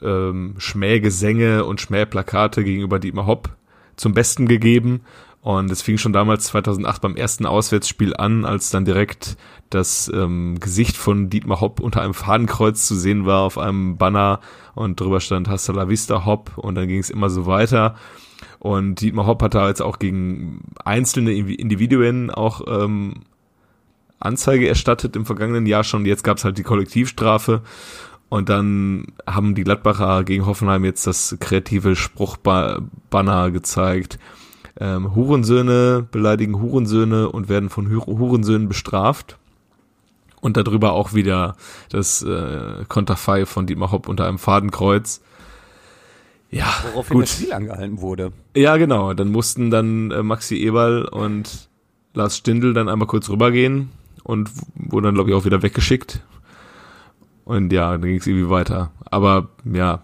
ähm, 0.02 0.54
Schmähgesänge 0.58 1.64
und 1.64 1.80
Schmähplakate 1.80 2.62
gegenüber 2.62 2.98
Dietmar 2.98 3.26
Hopp 3.26 3.50
zum 3.96 4.14
Besten 4.14 4.46
gegeben. 4.46 5.00
Und 5.40 5.70
es 5.70 5.82
fing 5.82 5.98
schon 5.98 6.12
damals 6.12 6.44
2008 6.46 7.00
beim 7.00 7.16
ersten 7.16 7.46
Auswärtsspiel 7.46 8.14
an, 8.14 8.44
als 8.44 8.70
dann 8.70 8.84
direkt 8.84 9.36
das 9.70 10.10
ähm, 10.12 10.58
Gesicht 10.60 10.96
von 10.96 11.30
Dietmar 11.30 11.60
Hopp 11.60 11.80
unter 11.80 12.02
einem 12.02 12.14
Fadenkreuz 12.14 12.86
zu 12.86 12.94
sehen 12.94 13.24
war 13.24 13.42
auf 13.42 13.56
einem 13.56 13.96
Banner 13.96 14.40
und 14.74 15.00
drüber 15.00 15.20
stand 15.20 15.48
Hasta 15.48 15.72
la 15.72 15.88
Vista 15.88 16.24
Hopp 16.24 16.58
und 16.58 16.74
dann 16.74 16.88
ging 16.88 16.98
es 16.98 17.10
immer 17.10 17.30
so 17.30 17.46
weiter. 17.46 17.94
Und 18.60 19.00
Dietmar 19.00 19.26
Hopp 19.26 19.42
hat 19.42 19.54
da 19.54 19.68
jetzt 19.68 19.82
auch 19.82 19.98
gegen 19.98 20.60
einzelne 20.84 21.32
Individuen 21.32 22.30
auch 22.30 22.62
ähm, 22.66 23.14
Anzeige 24.18 24.68
erstattet 24.68 25.14
im 25.14 25.26
vergangenen 25.26 25.66
Jahr 25.66 25.84
schon. 25.84 26.04
Jetzt 26.04 26.24
gab 26.24 26.38
es 26.38 26.44
halt 26.44 26.58
die 26.58 26.64
Kollektivstrafe. 26.64 27.62
Und 28.28 28.48
dann 28.48 29.06
haben 29.26 29.54
die 29.54 29.64
Gladbacher 29.64 30.24
gegen 30.24 30.44
Hoffenheim 30.44 30.84
jetzt 30.84 31.06
das 31.06 31.36
kreative 31.40 31.96
Spruchbanner 31.96 33.50
gezeigt. 33.52 34.18
ähm, 34.80 35.14
Hurensöhne 35.14 36.06
beleidigen 36.10 36.60
Hurensöhne 36.60 37.30
und 37.30 37.48
werden 37.48 37.68
von 37.70 37.90
Hu- 37.90 38.18
Hurensöhnen 38.18 38.68
bestraft. 38.68 39.38
Und 40.40 40.56
darüber 40.56 40.92
auch 40.92 41.14
wieder 41.14 41.56
das 41.90 42.22
äh, 42.22 42.84
Konterfei 42.88 43.44
von 43.44 43.66
Dietmar 43.66 43.90
Hopp 43.90 44.08
unter 44.08 44.26
einem 44.26 44.38
Fadenkreuz. 44.38 45.20
Ja, 46.50 46.72
Woraufhin 46.92 47.14
gut. 47.16 47.24
das 47.24 47.32
Spiel 47.36 47.52
angehalten 47.52 48.00
wurde. 48.00 48.32
Ja, 48.56 48.76
genau. 48.78 49.12
Dann 49.14 49.28
mussten 49.28 49.70
dann 49.70 50.10
äh, 50.10 50.22
Maxi 50.22 50.56
Eberl 50.56 51.04
und 51.06 51.68
Lars 52.14 52.38
Stindl 52.38 52.72
dann 52.72 52.88
einmal 52.88 53.06
kurz 53.06 53.28
rübergehen 53.28 53.90
und 54.24 54.50
wurden 54.74 55.04
dann, 55.04 55.14
glaube 55.14 55.30
ich, 55.30 55.36
auch 55.36 55.44
wieder 55.44 55.62
weggeschickt. 55.62 56.20
Und 57.44 57.72
ja, 57.72 57.92
dann 57.92 58.02
ging 58.02 58.16
es 58.16 58.26
irgendwie 58.26 58.50
weiter. 58.50 58.90
Aber 59.10 59.48
ja, 59.64 60.02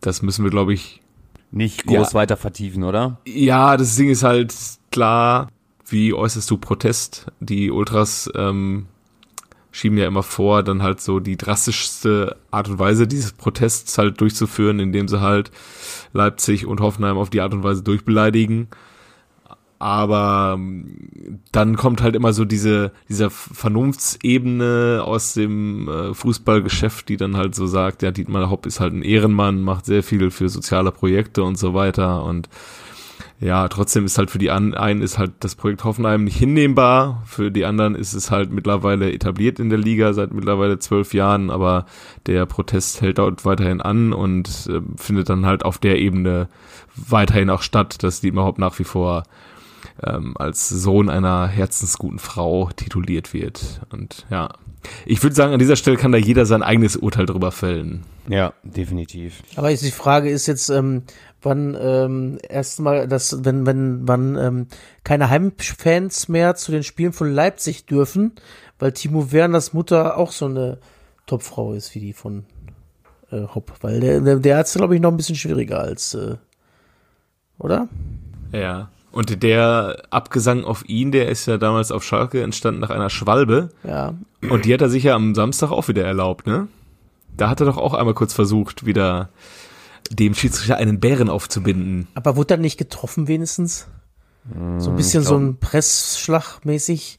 das 0.00 0.22
müssen 0.22 0.44
wir, 0.44 0.50
glaube 0.50 0.72
ich. 0.74 1.00
Nicht 1.52 1.86
groß 1.86 2.12
Ja. 2.12 2.14
weiter 2.14 2.36
vertiefen, 2.36 2.82
oder? 2.82 3.18
Ja, 3.26 3.76
das 3.76 3.94
Ding 3.96 4.10
ist 4.10 4.24
halt 4.24 4.52
klar, 4.90 5.48
wie 5.86 6.12
äußerst 6.12 6.50
du 6.50 6.58
Protest? 6.58 7.26
Die 7.40 7.70
Ultras 7.70 8.28
ähm, 8.34 8.86
schieben 9.76 9.98
ja 9.98 10.06
immer 10.06 10.22
vor, 10.22 10.62
dann 10.62 10.82
halt 10.82 11.02
so 11.02 11.20
die 11.20 11.36
drastischste 11.36 12.36
Art 12.50 12.70
und 12.70 12.78
Weise 12.78 13.06
dieses 13.06 13.32
Protests 13.32 13.98
halt 13.98 14.20
durchzuführen, 14.22 14.80
indem 14.80 15.06
sie 15.06 15.20
halt 15.20 15.50
Leipzig 16.14 16.64
und 16.66 16.80
Hoffenheim 16.80 17.18
auf 17.18 17.28
die 17.28 17.42
Art 17.42 17.52
und 17.52 17.62
Weise 17.62 17.82
durchbeleidigen. 17.82 18.68
Aber 19.78 20.54
ähm, 20.56 21.40
dann 21.52 21.76
kommt 21.76 22.00
halt 22.00 22.16
immer 22.16 22.32
so 22.32 22.46
diese, 22.46 22.92
dieser 23.10 23.28
Vernunftsebene 23.28 25.02
aus 25.04 25.34
dem 25.34 25.88
äh, 25.90 26.14
Fußballgeschäft, 26.14 27.10
die 27.10 27.18
dann 27.18 27.36
halt 27.36 27.54
so 27.54 27.66
sagt, 27.66 28.02
ja, 28.02 28.10
Dietmar 28.10 28.48
Hopp 28.48 28.64
ist 28.64 28.80
halt 28.80 28.94
ein 28.94 29.02
Ehrenmann, 29.02 29.60
macht 29.60 29.84
sehr 29.84 30.02
viel 30.02 30.30
für 30.30 30.48
soziale 30.48 30.90
Projekte 30.90 31.42
und 31.42 31.58
so 31.58 31.74
weiter 31.74 32.24
und 32.24 32.48
ja, 33.38 33.68
trotzdem 33.68 34.06
ist 34.06 34.16
halt 34.16 34.30
für 34.30 34.38
die 34.38 34.50
einen 34.50 35.02
ist 35.02 35.18
halt 35.18 35.32
das 35.40 35.54
Projekt 35.54 35.84
Hoffenheim 35.84 36.24
nicht 36.24 36.38
hinnehmbar, 36.38 37.22
für 37.26 37.50
die 37.50 37.66
anderen 37.66 37.94
ist 37.94 38.14
es 38.14 38.30
halt 38.30 38.50
mittlerweile 38.50 39.12
etabliert 39.12 39.58
in 39.58 39.68
der 39.68 39.78
Liga 39.78 40.14
seit 40.14 40.32
mittlerweile 40.32 40.78
zwölf 40.78 41.12
Jahren, 41.12 41.50
aber 41.50 41.84
der 42.26 42.46
Protest 42.46 43.02
hält 43.02 43.18
dort 43.18 43.44
weiterhin 43.44 43.82
an 43.82 44.12
und 44.14 44.68
äh, 44.70 44.80
findet 44.96 45.28
dann 45.28 45.44
halt 45.44 45.64
auf 45.64 45.78
der 45.78 45.98
Ebene 45.98 46.48
weiterhin 46.94 47.50
auch 47.50 47.62
statt, 47.62 48.02
dass 48.02 48.22
Dietmar 48.22 48.46
Hopp 48.46 48.58
nach 48.58 48.78
wie 48.78 48.84
vor 48.84 49.24
ähm, 50.02 50.34
als 50.38 50.68
Sohn 50.68 51.10
einer 51.10 51.46
herzensguten 51.46 52.18
Frau 52.18 52.70
tituliert 52.74 53.34
wird. 53.34 53.80
Und 53.90 54.26
ja, 54.30 54.50
ich 55.04 55.22
würde 55.22 55.34
sagen, 55.34 55.52
an 55.52 55.58
dieser 55.58 55.76
Stelle 55.76 55.96
kann 55.96 56.12
da 56.12 56.18
jeder 56.18 56.46
sein 56.46 56.62
eigenes 56.62 56.96
Urteil 56.96 57.26
drüber 57.26 57.52
fällen. 57.52 58.04
Ja, 58.28 58.54
definitiv. 58.62 59.42
Aber 59.56 59.72
die 59.72 59.90
Frage 59.90 60.30
ist 60.30 60.46
jetzt, 60.46 60.68
ähm, 60.68 61.02
wann 61.42 61.76
ähm, 61.80 62.38
erstmal, 62.48 63.08
dass 63.08 63.44
wenn 63.44 63.66
wenn 63.66 64.08
wann 64.08 64.36
ähm, 64.36 64.66
keine 65.04 65.30
Heimfans 65.30 66.28
mehr 66.28 66.54
zu 66.54 66.72
den 66.72 66.82
Spielen 66.82 67.12
von 67.12 67.32
Leipzig 67.32 67.86
dürfen, 67.86 68.32
weil 68.78 68.92
Timo 68.92 69.32
Werners 69.32 69.72
Mutter 69.72 70.16
auch 70.16 70.32
so 70.32 70.46
eine 70.46 70.78
Topfrau 71.26 71.72
ist 71.72 71.94
wie 71.94 72.00
die 72.00 72.12
von 72.12 72.44
äh, 73.30 73.42
Hopp, 73.54 73.72
weil 73.80 74.00
der 74.00 74.20
der, 74.20 74.36
der 74.36 74.56
hat 74.58 74.66
es 74.66 74.74
glaube 74.74 74.94
ich 74.94 75.00
noch 75.00 75.10
ein 75.10 75.16
bisschen 75.16 75.36
schwieriger 75.36 75.80
als 75.80 76.14
äh, 76.14 76.36
oder? 77.58 77.88
Ja. 78.52 78.90
Und 79.12 79.42
der 79.42 80.02
Abgesang 80.10 80.64
auf 80.64 80.86
ihn, 80.88 81.10
der 81.10 81.30
ist 81.30 81.46
ja 81.46 81.56
damals 81.56 81.90
auf 81.90 82.04
Schalke 82.04 82.42
entstanden 82.42 82.80
nach 82.80 82.90
einer 82.90 83.08
Schwalbe. 83.08 83.70
Ja. 83.82 84.12
Und 84.50 84.66
die 84.66 84.74
hat 84.74 84.82
er 84.82 84.90
sich 84.90 85.04
ja 85.04 85.14
am 85.14 85.34
Samstag 85.34 85.70
auch 85.70 85.88
wieder 85.88 86.04
erlaubt, 86.04 86.46
ne? 86.46 86.68
Da 87.34 87.48
hat 87.48 87.60
er 87.60 87.66
doch 87.66 87.78
auch 87.78 87.94
einmal 87.94 88.14
kurz 88.14 88.34
versucht, 88.34 88.84
wieder 88.84 89.30
dem 90.10 90.34
Schiedsrichter 90.34 90.76
einen 90.76 91.00
Bären 91.00 91.28
aufzubinden. 91.28 92.08
Aber 92.14 92.36
wurde 92.36 92.48
dann 92.48 92.60
nicht 92.60 92.76
getroffen 92.78 93.28
wenigstens? 93.28 93.86
So 94.78 94.90
ein 94.90 94.96
bisschen 94.96 95.24
so 95.24 95.36
ein 95.36 95.56
Pressschlag 95.58 96.64
mäßig. 96.64 97.16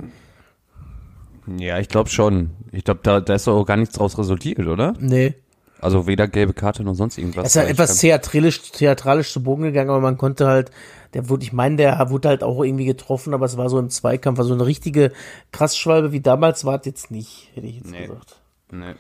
Ja, 1.58 1.78
ich 1.80 1.90
glaube 1.90 2.10
schon. 2.10 2.52
Ich 2.72 2.84
glaube, 2.84 3.02
da, 3.04 3.20
da 3.20 3.34
ist 3.36 3.48
doch 3.48 3.56
auch 3.58 3.66
gar 3.66 3.78
nichts 3.78 3.96
draus 3.96 4.18
resultiert, 4.18 4.60
oder? 4.68 4.94
Nee. 5.00 5.36
Also 5.80 6.08
weder 6.08 6.28
gelbe 6.28 6.54
Karte 6.54 6.84
noch 6.84 6.96
sonst 6.96 7.18
irgendwas. 7.18 7.46
Es 7.46 7.52
ist 7.52 7.56
halt 7.58 7.68
Ich 7.68 7.74
etwas 7.74 7.98
theatralisch, 8.00 8.72
theatralisch 8.72 9.32
zu 9.32 9.44
Bogen 9.44 9.64
gegangen, 9.64 9.90
aber 9.90 10.00
man 10.02 10.18
konnte 10.18 10.48
halt, 10.48 10.72
der 11.14 11.30
wurde, 11.30 11.44
ich 11.44 11.54
meine, 11.54 11.76
der 11.76 12.10
wurde 12.10 12.30
halt 12.30 12.44
auch 12.44 12.64
irgendwie 12.64 12.86
getroffen, 12.86 13.34
aber 13.34 13.46
es 13.46 13.58
war 13.58 13.70
so 13.70 13.78
im 13.78 13.90
Zweikampf, 13.90 14.40
also 14.40 14.54
eine 14.54 14.66
richtige 14.66 15.12
Krassschwalbe 15.52 16.12
wie 16.12 16.22
damals 16.22 16.66
war 16.66 16.80
es 16.80 16.86
jetzt 16.86 17.12
nicht, 17.12 17.52
hätte 17.54 17.68
ich 17.68 17.76
jetzt 17.76 17.92
Nee. 17.92 18.08
gesagt. 18.08 18.40
Nee. 18.72 18.96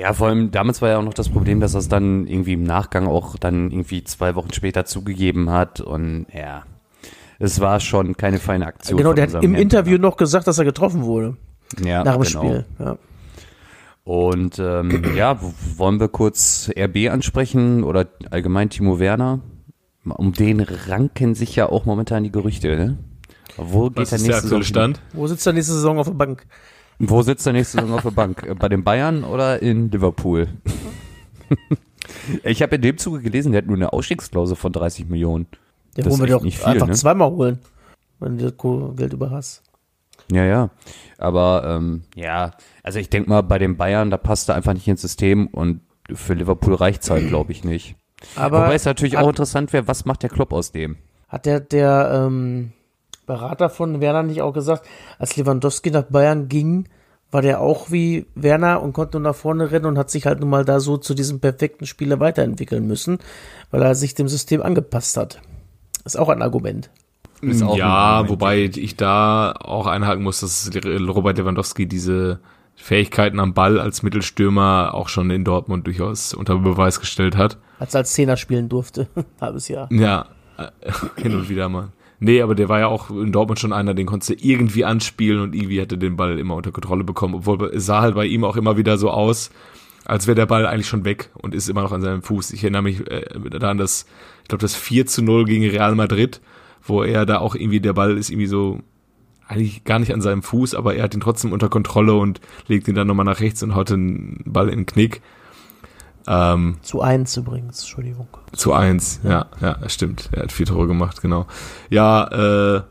Ja, 0.00 0.14
vor 0.14 0.28
allem 0.28 0.50
damals 0.50 0.80
war 0.80 0.88
ja 0.88 0.98
auch 0.98 1.04
noch 1.04 1.12
das 1.12 1.28
Problem, 1.28 1.60
dass 1.60 1.74
er 1.74 1.80
es 1.80 1.88
dann 1.88 2.26
irgendwie 2.26 2.54
im 2.54 2.62
Nachgang 2.62 3.06
auch 3.06 3.36
dann 3.36 3.70
irgendwie 3.70 4.02
zwei 4.02 4.34
Wochen 4.34 4.50
später 4.54 4.86
zugegeben 4.86 5.50
hat 5.50 5.82
und 5.82 6.24
ja, 6.32 6.62
es 7.38 7.60
war 7.60 7.80
schon 7.80 8.16
keine 8.16 8.38
feine 8.38 8.66
Aktion. 8.66 8.96
Genau, 8.96 9.12
der 9.12 9.24
hat 9.24 9.44
im 9.44 9.52
Herrn 9.52 9.62
Interview 9.62 9.98
noch 9.98 10.16
gesagt, 10.16 10.46
dass 10.46 10.56
er 10.56 10.64
getroffen 10.64 11.02
wurde 11.02 11.36
ja, 11.84 12.02
nach 12.02 12.16
dem 12.16 12.22
genau. 12.22 12.40
Spiel. 12.40 12.64
Ja. 12.78 12.96
Und 14.04 14.58
ähm, 14.58 15.04
ja, 15.14 15.38
wollen 15.76 16.00
wir 16.00 16.08
kurz 16.08 16.70
RB 16.74 17.10
ansprechen 17.10 17.84
oder 17.84 18.06
allgemein 18.30 18.70
Timo 18.70 18.98
Werner? 18.98 19.40
Um 20.04 20.32
den 20.32 20.60
ranken 20.60 21.34
sich 21.34 21.56
ja 21.56 21.68
auch 21.68 21.84
momentan 21.84 22.24
die 22.24 22.32
Gerüchte, 22.32 22.74
ne? 22.74 22.98
Wo 23.58 23.90
geht 23.90 23.98
Was 23.98 24.08
der 24.08 24.16
ist 24.16 24.26
der 24.26 24.32
nächste 24.32 24.46
aktuelle 24.46 24.64
Saison 24.64 24.84
hin? 24.84 24.94
Stand? 24.94 25.02
Wo 25.12 25.26
sitzt 25.26 25.46
er 25.46 25.52
nächste 25.52 25.74
Saison 25.74 25.98
auf 25.98 26.06
der 26.06 26.14
Bank? 26.14 26.46
Wo 27.00 27.22
sitzt 27.22 27.46
der 27.46 27.54
nächste 27.54 27.78
Saison 27.80 27.94
auf 27.96 28.02
der 28.02 28.10
Bank? 28.10 28.44
Äh, 28.46 28.54
Bei 28.54 28.68
den 28.68 28.84
Bayern 28.84 29.24
oder 29.24 29.60
in 29.62 29.90
Liverpool? 29.90 30.48
ich 32.44 32.62
habe 32.62 32.76
in 32.76 32.82
dem 32.82 32.98
Zuge 32.98 33.20
gelesen, 33.20 33.52
der 33.52 33.62
hat 33.62 33.66
nur 33.66 33.76
eine 33.76 33.92
Ausstiegsklausel 33.92 34.56
von 34.56 34.72
30 34.72 35.08
Millionen. 35.08 35.46
Der 35.96 36.04
Das 36.04 36.12
wollen 36.12 36.28
wir 36.28 36.36
doch 36.36 36.42
nicht 36.42 36.58
viel, 36.58 36.68
einfach 36.68 36.86
ne? 36.86 36.92
zweimal 36.94 37.30
holen, 37.30 37.58
wenn 38.20 38.38
du 38.38 38.50
das 38.50 38.96
Geld 38.96 39.12
über 39.12 39.30
hast. 39.30 39.62
Ja, 40.30 40.44
ja. 40.44 40.70
Aber 41.18 41.64
ähm, 41.66 42.02
ja, 42.14 42.52
also 42.82 42.98
ich 42.98 43.08
denke 43.10 43.28
mal, 43.30 43.42
bei 43.42 43.58
den 43.58 43.76
Bayern, 43.76 44.10
da 44.10 44.16
passt 44.16 44.48
er 44.48 44.54
einfach 44.54 44.74
nicht 44.74 44.86
ins 44.86 45.00
System 45.00 45.48
und 45.48 45.80
für 46.12 46.34
Liverpool 46.34 46.74
reicht's 46.74 47.10
halt, 47.10 47.28
glaube 47.28 47.50
ich, 47.52 47.64
nicht. 47.64 47.96
Aber 48.36 48.58
Wobei 48.64 48.74
es 48.74 48.84
natürlich 48.84 49.16
hat, 49.16 49.24
auch 49.24 49.30
interessant 49.30 49.72
wäre, 49.72 49.88
was 49.88 50.04
macht 50.04 50.22
der 50.22 50.30
Klopp 50.30 50.52
aus 50.52 50.70
dem? 50.72 50.98
hat 51.28 51.46
der, 51.46 51.60
der 51.60 52.26
ähm, 52.26 52.72
Berater 53.30 53.70
von 53.70 54.00
Werner 54.00 54.24
nicht 54.24 54.42
auch 54.42 54.52
gesagt, 54.52 54.88
als 55.20 55.36
Lewandowski 55.36 55.92
nach 55.92 56.02
Bayern 56.02 56.48
ging, 56.48 56.88
war 57.30 57.42
der 57.42 57.60
auch 57.60 57.92
wie 57.92 58.26
Werner 58.34 58.82
und 58.82 58.92
konnte 58.92 59.18
nur 59.20 59.30
nach 59.30 59.36
vorne 59.36 59.70
rennen 59.70 59.86
und 59.86 59.98
hat 59.98 60.10
sich 60.10 60.26
halt 60.26 60.40
nun 60.40 60.50
mal 60.50 60.64
da 60.64 60.80
so 60.80 60.96
zu 60.96 61.14
diesem 61.14 61.38
perfekten 61.38 61.86
Spieler 61.86 62.18
weiterentwickeln 62.18 62.88
müssen, 62.88 63.18
weil 63.70 63.82
er 63.82 63.94
sich 63.94 64.16
dem 64.16 64.26
System 64.26 64.62
angepasst 64.62 65.16
hat. 65.16 65.40
Ist 66.04 66.18
auch 66.18 66.28
ein 66.28 66.42
Argument. 66.42 66.90
Ist 67.40 67.62
auch 67.62 67.74
ein 67.74 67.78
Ja, 67.78 67.86
Argument, 67.86 68.30
wobei 68.30 68.58
ich 68.64 68.96
da 68.96 69.52
auch 69.52 69.86
einhaken 69.86 70.24
muss, 70.24 70.40
dass 70.40 70.70
Robert 70.84 71.38
Lewandowski 71.38 71.86
diese 71.86 72.40
Fähigkeiten 72.74 73.38
am 73.38 73.54
Ball 73.54 73.78
als 73.78 74.02
Mittelstürmer 74.02 74.94
auch 74.94 75.08
schon 75.08 75.30
in 75.30 75.44
Dortmund 75.44 75.86
durchaus 75.86 76.34
unter 76.34 76.58
Beweis 76.58 76.98
gestellt 76.98 77.36
hat. 77.36 77.58
Als 77.78 77.94
er 77.94 77.98
als 77.98 78.12
Zehner 78.12 78.36
spielen 78.36 78.68
durfte, 78.68 79.06
halbes 79.40 79.68
Jahr. 79.68 79.88
Ja, 79.92 80.26
äh, 80.58 80.70
hin 81.22 81.36
und 81.36 81.48
wieder 81.48 81.68
mal. 81.68 81.92
Nee, 82.22 82.42
aber 82.42 82.54
der 82.54 82.68
war 82.68 82.80
ja 82.80 82.86
auch 82.86 83.10
in 83.10 83.32
Dortmund 83.32 83.58
schon 83.58 83.72
einer, 83.72 83.94
den 83.94 84.06
konntest 84.06 84.30
du 84.30 84.34
irgendwie 84.46 84.84
anspielen 84.84 85.40
und 85.40 85.54
irgendwie 85.54 85.80
hätte 85.80 85.96
den 85.96 86.16
Ball 86.16 86.38
immer 86.38 86.54
unter 86.54 86.70
Kontrolle 86.70 87.02
bekommen. 87.02 87.34
Obwohl 87.34 87.70
es 87.74 87.86
sah 87.86 88.02
halt 88.02 88.14
bei 88.14 88.26
ihm 88.26 88.44
auch 88.44 88.56
immer 88.56 88.76
wieder 88.76 88.98
so 88.98 89.10
aus, 89.10 89.50
als 90.04 90.26
wäre 90.26 90.34
der 90.34 90.46
Ball 90.46 90.66
eigentlich 90.66 90.86
schon 90.86 91.06
weg 91.06 91.30
und 91.34 91.54
ist 91.54 91.70
immer 91.70 91.82
noch 91.82 91.92
an 91.92 92.02
seinem 92.02 92.22
Fuß. 92.22 92.52
Ich 92.52 92.62
erinnere 92.62 92.82
mich 92.82 93.10
äh, 93.10 93.24
daran, 93.50 93.78
dass, 93.78 94.04
ich 94.42 94.48
glaube, 94.48 94.60
das 94.60 94.76
4 94.76 95.06
zu 95.06 95.22
0 95.22 95.46
gegen 95.46 95.66
Real 95.66 95.94
Madrid, 95.94 96.42
wo 96.82 97.02
er 97.02 97.24
da 97.24 97.38
auch 97.38 97.54
irgendwie, 97.54 97.80
der 97.80 97.94
Ball 97.94 98.18
ist 98.18 98.28
irgendwie 98.28 98.46
so 98.46 98.80
eigentlich 99.48 99.84
gar 99.84 99.98
nicht 99.98 100.12
an 100.12 100.20
seinem 100.20 100.42
Fuß, 100.42 100.74
aber 100.74 100.94
er 100.94 101.04
hat 101.04 101.14
ihn 101.14 101.20
trotzdem 101.20 101.52
unter 101.52 101.68
Kontrolle 101.70 102.14
und 102.14 102.40
legt 102.68 102.86
ihn 102.86 102.94
dann 102.94 103.06
nochmal 103.06 103.24
nach 103.24 103.40
rechts 103.40 103.62
und 103.62 103.74
haut 103.74 103.90
den 103.90 104.42
Ball 104.44 104.68
in 104.68 104.80
den 104.80 104.86
Knick. 104.86 105.22
Ähm, 106.26 106.76
Zu 106.82 107.00
eins 107.00 107.36
übrigens, 107.36 107.80
Entschuldigung. 107.80 108.28
zu 108.54 108.72
eins, 108.72 109.20
ja, 109.24 109.46
ja, 109.60 109.76
stimmt. 109.88 110.28
Er 110.32 110.42
hat 110.44 110.52
vier 110.52 110.66
Tore 110.66 110.86
gemacht, 110.86 111.22
genau. 111.22 111.46
Ja, 111.88 112.76
äh, 112.76 112.82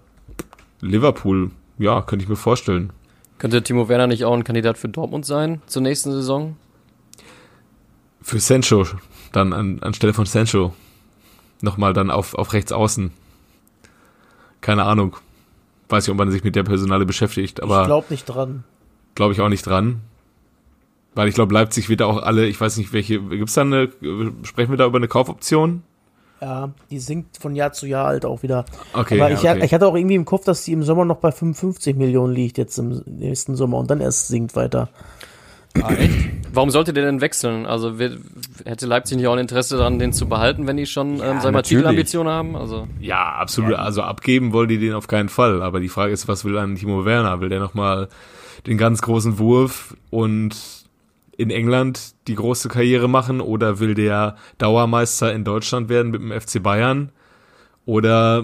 Liverpool, 0.81 1.51
ja, 1.77 2.01
könnte 2.01 2.23
ich 2.23 2.29
mir 2.29 2.35
vorstellen. 2.35 2.91
Könnte 3.37 3.61
Timo 3.63 3.87
Werner 3.87 4.07
nicht 4.07 4.25
auch 4.25 4.33
ein 4.33 4.43
Kandidat 4.43 4.77
für 4.77 4.89
Dortmund 4.89 5.25
sein 5.25 5.61
zur 5.67 5.81
nächsten 5.81 6.11
Saison? 6.11 6.57
Für 8.21 8.39
Sancho, 8.39 8.85
dann 9.31 9.53
an, 9.53 9.79
anstelle 9.81 10.13
von 10.13 10.25
Sancho. 10.25 10.73
Nochmal 11.61 11.93
dann 11.93 12.09
auf, 12.11 12.35
auf 12.35 12.53
rechts 12.53 12.71
außen. 12.71 13.11
Keine 14.61 14.83
Ahnung. 14.83 15.15
Weiß 15.87 16.05
nicht, 16.05 16.11
ob 16.11 16.17
man 16.17 16.31
sich 16.31 16.43
mit 16.43 16.55
der 16.55 16.63
Personale 16.63 17.05
beschäftigt, 17.05 17.59
ich 17.59 17.63
aber 17.63 17.85
glaube 17.85 18.07
nicht 18.09 18.25
dran. 18.25 18.63
glaube 19.15 19.33
ich 19.33 19.41
auch 19.41 19.49
nicht 19.49 19.65
dran. 19.65 20.01
Weil 21.15 21.27
ich 21.27 21.35
glaube, 21.35 21.53
Leipzig 21.53 21.89
wird 21.89 22.01
da 22.01 22.05
auch 22.05 22.21
alle, 22.21 22.47
ich 22.47 22.59
weiß 22.59 22.77
nicht, 22.77 22.93
welche, 22.93 23.19
gibt's 23.19 23.53
da 23.53 23.61
eine, 23.61 23.89
sprechen 24.43 24.71
wir 24.71 24.77
da 24.77 24.85
über 24.85 24.97
eine 24.97 25.07
Kaufoption? 25.07 25.83
Ja, 26.41 26.69
die 26.89 26.99
sinkt 26.99 27.37
von 27.37 27.55
Jahr 27.55 27.73
zu 27.73 27.85
Jahr 27.85 28.07
halt 28.07 28.25
auch 28.25 28.43
wieder. 28.43 28.65
Okay, 28.93 29.19
Aber 29.19 29.29
ja, 29.29 29.35
ich, 29.35 29.43
okay. 29.43 29.65
ich 29.65 29.73
hatte 29.73 29.87
auch 29.87 29.95
irgendwie 29.95 30.15
im 30.15 30.25
Kopf, 30.25 30.45
dass 30.45 30.63
die 30.63 30.71
im 30.71 30.83
Sommer 30.83 31.03
noch 31.03 31.17
bei 31.17 31.31
55 31.31 31.97
Millionen 31.97 32.33
liegt, 32.33 32.57
jetzt 32.57 32.77
im 32.77 33.03
nächsten 33.05 33.55
Sommer 33.55 33.77
und 33.77 33.89
dann 33.89 33.99
erst 33.99 34.29
sinkt 34.29 34.55
weiter. 34.55 34.89
Warum 36.53 36.71
sollte 36.71 36.93
der 36.93 37.05
denn 37.05 37.21
wechseln? 37.21 37.65
Also 37.65 37.99
wer, 37.99 38.11
hätte 38.65 38.87
Leipzig 38.87 39.17
nicht 39.17 39.27
auch 39.27 39.33
ein 39.33 39.39
Interesse 39.39 39.77
daran, 39.77 39.99
den 39.99 40.13
zu 40.13 40.27
behalten, 40.27 40.65
wenn 40.65 40.77
die 40.77 40.87
schon, 40.87 41.21
ähm, 41.21 41.41
sagen 41.41 41.55
wir. 41.55 41.63
Titelambitionen 41.63 42.31
haben? 42.31 42.55
Also, 42.55 42.87
Ja, 42.99 43.33
absolut. 43.33 43.73
Also 43.73 44.01
abgeben 44.01 44.51
wollen 44.51 44.69
die 44.69 44.79
den 44.79 44.93
auf 44.93 45.07
keinen 45.07 45.29
Fall. 45.29 45.61
Aber 45.61 45.79
die 45.79 45.89
Frage 45.89 46.11
ist, 46.11 46.27
was 46.27 46.43
will 46.43 46.53
dann 46.53 46.75
Timo 46.75 47.05
Werner? 47.05 47.39
Will 47.41 47.49
der 47.49 47.59
nochmal 47.59 48.09
den 48.65 48.77
ganz 48.77 49.01
großen 49.01 49.37
Wurf 49.37 49.95
und 50.09 50.55
in 51.39 51.51
England 51.51 52.15
die 52.27 52.35
große 52.35 52.67
Karriere 52.67 53.07
machen 53.07 53.39
oder 53.39 53.79
will 53.79 53.93
der 53.93 54.35
Dauermeister 54.57 55.33
in 55.33 55.45
Deutschland 55.45 55.87
werden 55.87 56.11
mit 56.11 56.21
dem 56.21 56.31
FC 56.37 56.61
Bayern? 56.61 57.13
Oder 57.85 58.43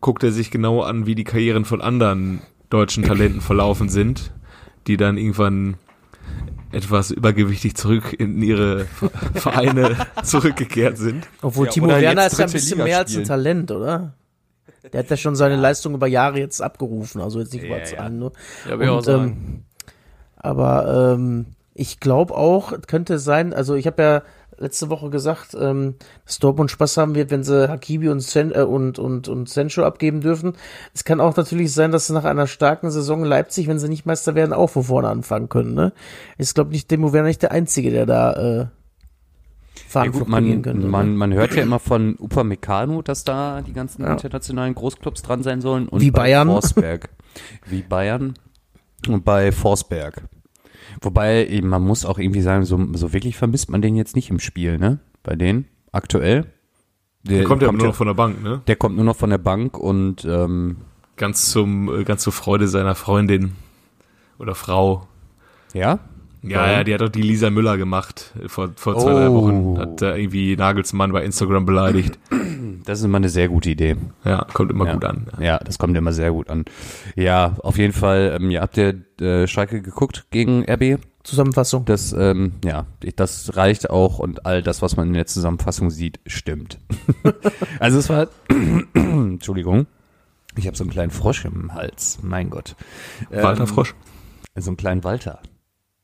guckt 0.00 0.22
er 0.22 0.30
sich 0.30 0.52
genau 0.52 0.80
an, 0.82 1.06
wie 1.06 1.16
die 1.16 1.24
Karrieren 1.24 1.64
von 1.64 1.80
anderen 1.80 2.40
deutschen 2.70 3.02
Talenten 3.02 3.40
verlaufen 3.40 3.88
sind, 3.88 4.32
die 4.86 4.96
dann 4.96 5.18
irgendwann 5.18 5.74
etwas 6.70 7.10
übergewichtig 7.10 7.74
zurück 7.74 8.14
in 8.16 8.40
ihre 8.40 8.84
Vereine 9.34 9.96
zurückgekehrt 10.22 10.98
sind? 10.98 11.26
Obwohl 11.42 11.66
Ja, 11.66 11.72
Timo 11.72 11.88
Werner 11.88 12.28
ist 12.28 12.38
ja 12.38 12.46
ein 12.46 12.52
bisschen 12.52 12.78
Liga 12.78 12.84
mehr 12.84 12.98
als 12.98 13.16
ein. 13.16 13.24
Talent, 13.24 13.72
oder? 13.72 14.14
Der 14.92 15.00
hat 15.00 15.10
ja 15.10 15.16
schon 15.16 15.34
seine 15.34 15.56
Leistung 15.56 15.94
über 15.94 16.06
Jahre 16.06 16.38
jetzt 16.38 16.62
abgerufen, 16.62 17.20
also 17.20 17.40
jetzt 17.40 17.52
nicht 17.52 17.64
über 17.64 17.78
Ja, 17.78 17.82
ja. 17.82 17.96
Zahlen 17.96 18.18
nur. 18.20 18.32
ja, 18.68 18.92
Und, 18.92 19.08
ähm, 19.08 19.64
aber 20.36 21.14
ähm, 21.16 21.46
ich 21.78 22.00
glaube 22.00 22.34
auch, 22.34 22.72
es 22.72 22.86
könnte 22.86 23.18
sein, 23.18 23.52
also 23.52 23.74
ich 23.74 23.86
habe 23.86 24.02
ja 24.02 24.22
letzte 24.58 24.88
Woche 24.88 25.10
gesagt, 25.10 25.54
ähm, 25.60 25.96
dass 26.24 26.38
Dortmund 26.38 26.70
Spaß 26.70 26.96
haben 26.96 27.14
wird, 27.14 27.30
wenn 27.30 27.44
sie 27.44 27.68
Hakibi 27.68 28.08
und, 28.08 28.20
Sen 28.20 28.52
äh, 28.54 28.62
und, 28.62 28.98
und, 28.98 29.28
und 29.28 29.48
Sancho 29.50 29.82
abgeben 29.84 30.22
dürfen. 30.22 30.54
Es 30.94 31.04
kann 31.04 31.20
auch 31.20 31.36
natürlich 31.36 31.74
sein, 31.74 31.92
dass 31.92 32.06
sie 32.06 32.14
nach 32.14 32.24
einer 32.24 32.46
starken 32.46 32.90
Saison 32.90 33.22
Leipzig, 33.22 33.68
wenn 33.68 33.78
sie 33.78 33.88
nicht 33.90 34.06
Meister 34.06 34.34
werden, 34.34 34.54
auch 34.54 34.68
von 34.70 34.84
vorne 34.84 35.08
anfangen 35.08 35.50
können. 35.50 35.74
Ne? 35.74 35.92
Ich 36.38 36.54
glaube 36.54 36.70
nicht, 36.70 36.90
Demo 36.90 37.12
wäre 37.12 37.26
nicht 37.26 37.42
der 37.42 37.52
Einzige, 37.52 37.90
der 37.90 38.06
da 38.06 38.32
äh, 38.32 38.58
Ja, 38.60 38.70
Verantwortung 39.88 40.24
gut, 40.24 40.30
man, 40.30 40.62
könnte. 40.62 40.86
man, 40.86 41.10
ne? 41.10 41.16
man 41.18 41.34
hört 41.34 41.54
ja 41.54 41.62
immer 41.62 41.78
von 41.78 42.16
Upamecano, 42.18 43.02
dass 43.02 43.24
da 43.24 43.60
die 43.60 43.74
ganzen 43.74 44.04
Ja. 44.04 44.12
internationalen 44.12 44.74
Großclubs 44.74 45.20
dran 45.20 45.42
sein 45.42 45.60
sollen. 45.60 45.86
Und 45.86 46.00
Wie 46.00 46.10
bei 46.10 46.22
Bayern. 46.22 46.48
Forsberg. 46.48 47.10
Wie 47.66 47.82
Bayern 47.82 48.34
und 49.06 49.22
bei 49.26 49.52
Forsberg. 49.52 50.22
Wobei, 51.00 51.60
man 51.62 51.82
muss 51.82 52.04
auch 52.04 52.18
irgendwie 52.18 52.40
sagen, 52.40 52.64
so, 52.64 52.78
so 52.94 53.12
wirklich 53.12 53.36
vermisst 53.36 53.70
man 53.70 53.82
den 53.82 53.96
jetzt 53.96 54.16
nicht 54.16 54.30
im 54.30 54.38
Spiel, 54.38 54.78
ne? 54.78 54.98
Bei 55.22 55.36
denen, 55.36 55.66
aktuell. 55.92 56.46
Der 57.22 57.38
Der 57.38 57.44
kommt 57.46 57.62
ja 57.62 57.72
nur 57.72 57.86
noch 57.88 57.94
von 57.94 58.06
der 58.06 58.14
Bank, 58.14 58.42
ne? 58.42 58.62
der 58.66 58.76
kommt 58.76 58.96
nur 58.96 59.04
noch 59.04 59.16
von 59.16 59.30
der 59.30 59.38
Bank 59.38 59.78
und 59.78 60.24
ähm, 60.24 60.76
Ganz 61.16 61.50
zum, 61.50 61.88
äh, 61.88 62.04
ganz 62.04 62.22
zur 62.22 62.32
Freude 62.32 62.68
seiner 62.68 62.94
Freundin 62.94 63.52
oder 64.38 64.54
Frau. 64.54 65.08
ja, 65.72 65.98
Ja, 66.48 66.70
ja, 66.70 66.84
die 66.84 66.94
hat 66.94 67.00
doch 67.00 67.08
die 67.08 67.22
Lisa 67.22 67.50
Müller 67.50 67.76
gemacht 67.76 68.32
äh, 68.42 68.48
vor, 68.48 68.70
vor 68.76 68.98
zwei, 68.98 69.12
drei 69.12 69.28
Oh. 69.28 69.42
Wochen. 69.42 69.78
Hat 69.78 70.02
da 70.02 70.14
irgendwie 70.14 70.56
Nagelsmann 70.56 71.12
bei 71.12 71.24
Instagram 71.24 71.66
beleidigt. 71.66 72.18
das 72.84 73.00
ist 73.00 73.04
immer 73.04 73.16
eine 73.18 73.28
sehr 73.28 73.48
gute 73.48 73.70
Idee. 73.70 73.96
Ja, 74.24 74.46
kommt 74.52 74.70
immer 74.70 74.86
ja. 74.86 74.94
gut 74.94 75.04
an. 75.04 75.26
Ja, 75.40 75.58
das 75.58 75.78
kommt 75.78 75.96
immer 75.96 76.12
sehr 76.12 76.32
gut 76.32 76.48
an. 76.48 76.64
Ja, 77.14 77.56
auf 77.62 77.78
jeden 77.78 77.92
Fall, 77.92 78.38
ähm, 78.40 78.50
ja, 78.50 78.62
habt 78.62 78.76
ihr 78.76 78.94
äh, 79.20 79.46
Schalke 79.46 79.82
geguckt 79.82 80.26
gegen 80.30 80.64
RB? 80.68 80.98
Zusammenfassung. 81.24 81.84
Das, 81.84 82.12
ähm, 82.12 82.52
ja, 82.64 82.86
das 83.16 83.56
reicht 83.56 83.90
auch 83.90 84.18
und 84.20 84.46
all 84.46 84.62
das, 84.62 84.80
was 84.80 84.96
man 84.96 85.08
in 85.08 85.14
der 85.14 85.26
Zusammenfassung 85.26 85.90
sieht, 85.90 86.20
stimmt. 86.26 86.78
also 87.80 87.98
es 87.98 88.08
war, 88.08 88.28
Entschuldigung, 88.94 89.86
ich 90.56 90.66
habe 90.66 90.76
so 90.76 90.84
einen 90.84 90.92
kleinen 90.92 91.10
Frosch 91.10 91.44
im 91.44 91.74
Hals, 91.74 92.20
mein 92.22 92.48
Gott. 92.50 92.76
Ähm, 93.32 93.42
Walter 93.42 93.66
Frosch. 93.66 93.94
So 94.54 94.70
einen 94.70 94.76
kleinen 94.76 95.02
Walter. 95.04 95.40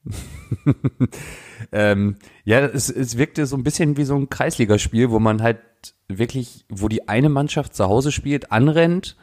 ähm, 1.72 2.16
ja, 2.44 2.60
es, 2.60 2.90
es 2.90 3.18
wirkte 3.18 3.46
so 3.46 3.56
ein 3.56 3.62
bisschen 3.62 3.96
wie 3.96 4.04
so 4.04 4.16
ein 4.16 4.28
Kreisligaspiel, 4.28 5.10
wo 5.10 5.18
man 5.18 5.42
halt 5.42 5.60
wirklich, 6.08 6.64
wo 6.68 6.88
die 6.88 7.08
eine 7.08 7.28
Mannschaft 7.28 7.74
zu 7.74 7.86
Hause 7.86 8.12
spielt, 8.12 8.52
anrennt 8.52 9.16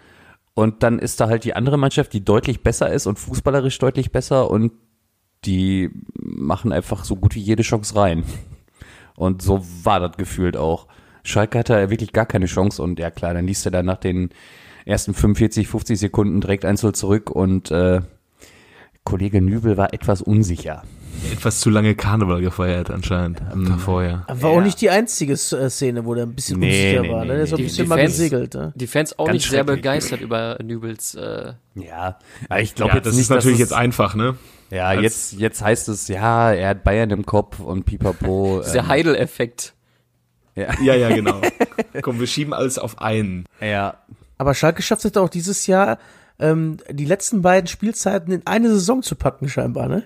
und 0.54 0.84
dann 0.84 1.00
ist 1.00 1.20
da 1.20 1.28
halt 1.28 1.44
die 1.44 1.56
andere 1.56 1.78
Mannschaft, 1.78 2.14
die 2.14 2.24
deutlich 2.24 2.64
besser 2.64 2.92
ist 2.92 3.08
und 3.08 3.20
fußballerisch 3.20 3.78
deutlich 3.80 4.12
besser 4.12 4.50
und 4.50 4.72
die 5.46 5.90
machen 6.14 6.74
einfach 6.74 7.06
so 7.06 7.16
gut 7.16 7.36
wie 7.36 7.42
jede 7.42 7.64
Chance 7.64 7.96
rein. 7.96 8.24
Und 9.16 9.42
so 9.42 9.66
war 9.84 10.00
das 10.00 10.18
gefühlt 10.18 10.58
auch. 10.58 10.88
Schalke 11.24 11.60
hatte 11.60 11.74
ja 11.74 11.90
wirklich 11.90 12.14
gar 12.14 12.26
keine 12.26 12.46
Chance 12.46 12.82
und 12.82 13.00
ja 13.00 13.12
klar, 13.12 13.34
dann 13.34 13.48
liest 13.48 13.66
er 13.66 13.72
dann 13.72 13.86
nach 13.86 13.98
den 13.98 14.30
ersten 14.86 15.14
45, 15.14 15.68
50 15.68 16.00
Sekunden 16.00 16.42
direkt 16.42 16.66
1 16.66 16.82
zurück 16.94 17.30
und 17.30 17.70
äh, 17.72 18.02
Kollege 19.04 19.42
Nübel 19.42 19.78
war 19.78 19.94
etwas 19.94 20.22
unsicher. 20.22 20.84
Etwas 21.34 21.60
zu 21.60 21.70
lange 21.70 21.96
Karneval 21.96 22.40
gefeiert 22.42 22.90
anscheinend 22.92 23.42
am 23.52 23.66
Tag 23.66 23.80
vorher. 23.82 24.26
War 24.30 24.52
auch 24.52 24.62
nicht 24.62 24.80
die 24.80 24.90
einzige 24.90 25.34
äh, 25.34 25.38
Szene, 25.70 26.06
wo 26.06 26.14
der 26.14 26.26
ein 26.26 26.34
bisschen 26.34 26.60
Nee, 26.60 26.98
unsicher 26.98 27.02
nee, 27.02 27.12
war. 27.12 27.22
nee, 27.26 27.28
ne? 27.28 27.34
Der 27.36 27.44
ist 27.44 27.50
so 27.50 27.56
ein 27.56 27.60
nee. 27.60 27.64
bisschen 27.66 27.84
Die 27.86 27.90
mal 27.90 27.98
Fans- 28.00 28.12
gesegelt. 28.14 28.54
Ne? 28.54 28.74
Die 28.76 28.88
Fans 28.88 29.20
auch 29.20 29.26
Ganz 29.26 29.34
nicht 29.34 29.50
sehr 29.50 29.64
begeistert 29.66 30.22
über 30.22 30.58
Nübels. 30.64 31.16
Äh, 31.16 31.54
Ja, 31.76 32.20
aber 32.48 32.62
ich 32.62 32.74
glaube 32.76 32.92
Ja, 32.92 32.96
jetzt 32.98 33.06
das 33.08 33.14
nicht, 33.16 33.24
ist 33.24 33.30
natürlich 33.32 33.60
jetzt 33.60 33.74
einfach, 33.74 34.16
ne? 34.16 34.38
Ja, 34.70 34.86
als- 34.86 35.02
jetzt, 35.02 35.34
jetzt 35.34 35.62
heißt 35.62 35.90
es, 35.90 36.08
ja, 36.08 36.54
er 36.54 36.70
hat 36.70 36.84
Bayern 36.86 37.10
im 37.10 37.26
Kopf 37.26 37.60
und 37.60 37.86
pipapo. 37.86 38.62
dieser 38.66 38.80
ähm, 38.80 38.88
Heidel-Effekt. 38.88 39.74
ja, 40.56 40.68
Ja, 40.82 40.96
ja, 40.96 41.10
genau. 41.10 41.42
Komm, 42.02 42.20
wir 42.20 42.28
schieben 42.28 42.54
alles 42.54 42.78
auf 42.78 43.02
einen. 43.02 43.46
ja, 43.60 43.96
Aber 44.38 44.54
Schalke 44.54 44.82
schafft 44.84 45.04
es 45.04 45.18
auch 45.18 45.30
dieses 45.30 45.68
Jahr, 45.68 45.98
ähm, 46.40 46.78
die 46.90 47.06
letzten 47.06 47.42
beiden 47.42 47.68
Spielzeiten 47.68 48.32
in 48.34 48.42
eine 48.46 48.70
Saison 48.70 49.02
zu 49.04 49.16
packen, 49.16 49.50
scheinbar, 49.50 49.88
ne? 49.88 50.04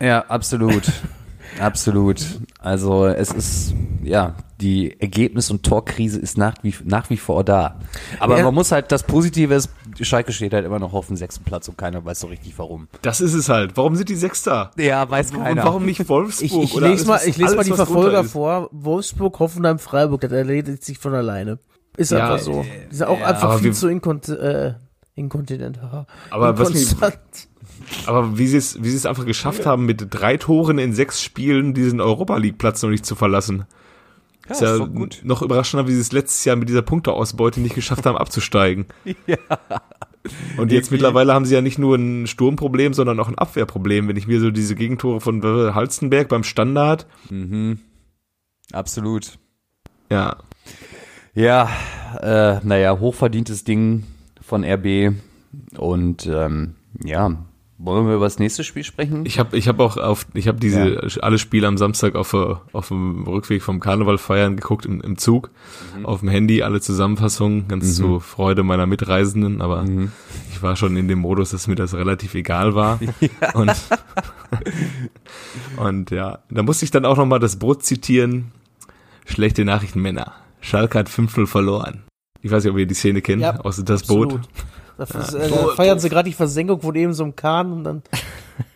ja, 0.00 0.20
absolut. 0.26 0.82
absolut. 1.60 2.20
Also 2.58 3.06
es 3.06 3.30
ist, 3.32 3.74
ja, 4.02 4.34
die 4.60 4.98
Ergebnis- 5.00 5.50
und 5.50 5.62
Torkrise 5.62 6.18
ist 6.18 6.38
nach 6.38 6.54
wie, 6.62 6.74
nach 6.84 7.10
wie 7.10 7.16
vor 7.16 7.44
da. 7.44 7.78
Aber 8.18 8.38
Ja. 8.38 8.44
man 8.44 8.54
muss 8.54 8.72
halt, 8.72 8.90
das 8.92 9.02
Positive 9.02 9.54
ist, 9.54 9.68
Schalke 10.00 10.32
steht 10.32 10.52
halt 10.54 10.64
immer 10.64 10.78
noch 10.78 10.92
auf 10.94 11.06
dem 11.08 11.16
sechsten 11.16 11.44
Platz 11.44 11.68
und 11.68 11.76
keiner 11.78 12.04
weiß 12.04 12.20
so 12.20 12.26
richtig 12.28 12.54
warum. 12.58 12.88
Das 13.02 13.20
ist 13.20 13.34
es 13.34 13.48
halt. 13.48 13.76
Warum 13.76 13.94
sind 13.96 14.08
die 14.08 14.14
Sechster? 14.16 14.70
Ja, 14.76 15.08
weiß 15.08 15.32
Und 15.32 15.56
warum 15.56 15.84
nicht 15.84 16.08
Wolfsburg? 16.08 16.64
Ich, 16.64 16.74
ich 16.74 16.80
lese 16.80 17.06
mal, 17.06 17.20
ich 17.24 17.36
lese 17.36 17.56
mal 17.56 17.64
die 17.64 17.72
Verfolger 17.72 18.20
ist? 18.22 18.32
vor. 18.32 18.68
Wolfsburg, 18.72 19.38
Hoffenheim, 19.38 19.78
Freiburg, 19.78 20.22
das 20.22 20.32
erledigt 20.32 20.84
sich 20.84 20.98
von 20.98 21.14
alleine. 21.14 21.58
Ist 21.96 22.10
Ja, 22.10 22.24
einfach 22.32 22.38
so. 22.44 22.64
Die 22.90 22.96
sind 22.96 23.06
auch 23.06 23.18
ja, 23.20 23.26
einfach 23.26 23.56
viel 23.58 23.66
wir- 23.66 23.72
zu 23.72 23.88
inkont 23.88 24.28
äh, 24.28 24.74
inkontinent. 25.14 25.80
haha. 25.82 26.06
Aber 26.30 26.58
was 26.58 26.72
mich-. 26.72 26.94
Aber 28.06 28.38
wie 28.38 28.46
sie 28.46 28.56
es, 28.56 28.82
wie 28.82 28.90
sie 28.90 28.96
es 28.96 29.06
einfach 29.06 29.26
geschafft 29.26 29.66
haben, 29.66 29.86
mit 29.86 30.06
drei 30.10 30.36
Toren 30.36 30.78
in 30.78 30.92
sechs 30.92 31.22
Spielen 31.22 31.74
diesen 31.74 32.00
Europa 32.00 32.36
League 32.36 32.58
Platz 32.58 32.82
noch 32.82 32.90
nicht 32.90 33.06
zu 33.06 33.14
verlassen. 33.14 33.64
ist 34.48 34.60
ja 34.60 34.74
ist 34.74 34.80
doch 34.80 34.92
gut. 34.92 35.20
noch 35.24 35.42
überraschender, 35.42 35.86
wie 35.88 35.92
sie 35.92 36.00
es 36.00 36.12
letztes 36.12 36.44
Jahr 36.44 36.56
mit 36.56 36.68
dieser 36.68 36.82
Punkteausbeute 36.82 37.60
nicht 37.60 37.74
geschafft 37.74 38.06
haben, 38.06 38.16
abzusteigen. 38.16 38.86
Und 40.56 40.72
jetzt 40.72 40.90
mittlerweile 40.90 41.34
haben 41.34 41.44
sie 41.44 41.54
ja 41.54 41.60
nicht 41.60 41.78
nur 41.78 41.96
ein 41.96 42.26
Sturmproblem, 42.26 42.94
sondern 42.94 43.20
auch 43.20 43.28
ein 43.28 43.36
Abwehrproblem. 43.36 44.08
Wenn 44.08 44.16
ich 44.16 44.26
mir 44.26 44.40
so 44.40 44.50
diese 44.50 44.74
Gegentore 44.74 45.20
von 45.20 45.42
Halstenberg 45.42 46.28
beim 46.28 46.44
Standard, 46.44 47.06
Absolut. 48.72 49.38
ja, 50.10 50.36
Ja, 51.34 51.68
äh, 52.22 52.60
naja, 52.64 52.98
hochverdientes 52.98 53.64
Ding 53.64 54.04
von 54.44 54.64
RB. 54.64 55.14
Und 55.76 56.26
ähm, 56.26 56.74
ja, 57.02 57.36
wollen 57.78 58.06
wir 58.06 58.14
über 58.14 58.24
das 58.26 58.38
nächste 58.38 58.62
Spiel 58.62 58.84
sprechen? 58.84 59.26
Ich 59.26 59.38
habe 59.38 59.56
ich 59.56 59.66
hab 59.66 59.80
auch 59.80 59.96
auf, 59.96 60.26
ich 60.34 60.46
habe 60.46 60.60
diese 60.60 61.08
alle 61.20 61.38
Spiele 61.38 61.66
am 61.66 61.76
Samstag 61.76 62.14
auf, 62.14 62.32
auf 62.32 62.88
dem 62.88 63.24
Rückweg 63.24 63.62
vom 63.62 63.80
Karneval 63.80 64.16
feiern 64.16 64.56
geguckt 64.56 64.86
im, 64.86 65.00
im 65.00 65.18
Zug, 65.18 65.50
auf 66.04 66.20
dem 66.20 66.28
Handy, 66.28 66.62
alle 66.62 66.80
Zusammenfassungen, 66.80 67.66
ganz 67.66 67.96
zur 67.96 68.20
Freude 68.20 68.62
meiner 68.62 68.86
Mitreisenden, 68.86 69.60
aber 69.60 69.84
ich 70.52 70.62
war 70.62 70.76
schon 70.76 70.96
in 70.96 71.08
dem 71.08 71.18
Modus, 71.18 71.50
dass 71.50 71.66
mir 71.66 71.74
das 71.74 71.94
relativ 71.94 72.34
egal 72.34 72.74
war. 72.74 73.00
Und, 73.54 73.74
und 75.76 76.10
ja, 76.10 76.38
da 76.48 76.62
musste 76.62 76.84
ich 76.84 76.90
dann 76.90 77.04
auch 77.04 77.16
nochmal 77.16 77.40
das 77.40 77.58
Brot 77.58 77.82
zitieren. 77.82 78.52
Schlechte 79.26 79.64
Nachrichten, 79.64 80.00
Männer. 80.00 80.32
Schalke 80.60 80.98
hat 80.98 81.08
5-0 81.08 81.46
verloren. 81.46 82.03
Ich 82.44 82.50
weiß 82.50 82.62
nicht, 82.62 82.72
ob 82.72 82.78
ihr 82.78 82.86
die 82.86 82.94
Szene 82.94 83.22
kennt, 83.22 83.40
Ja, 83.40 83.58
aus 83.60 83.82
das 83.82 84.06
Boot. 84.06 84.38
Absolut. 84.98 85.34
Da, 85.34 85.38
äh, 85.38 85.48
da 85.50 85.68
feiern 85.74 85.98
sie 85.98 86.10
gerade 86.10 86.28
die 86.28 86.34
Versenkung 86.34 86.78
von 86.82 86.94
eben 86.94 87.14
so 87.14 87.24
einem 87.24 87.34
Kahn 87.34 87.72
und 87.72 87.84
dann 87.84 88.02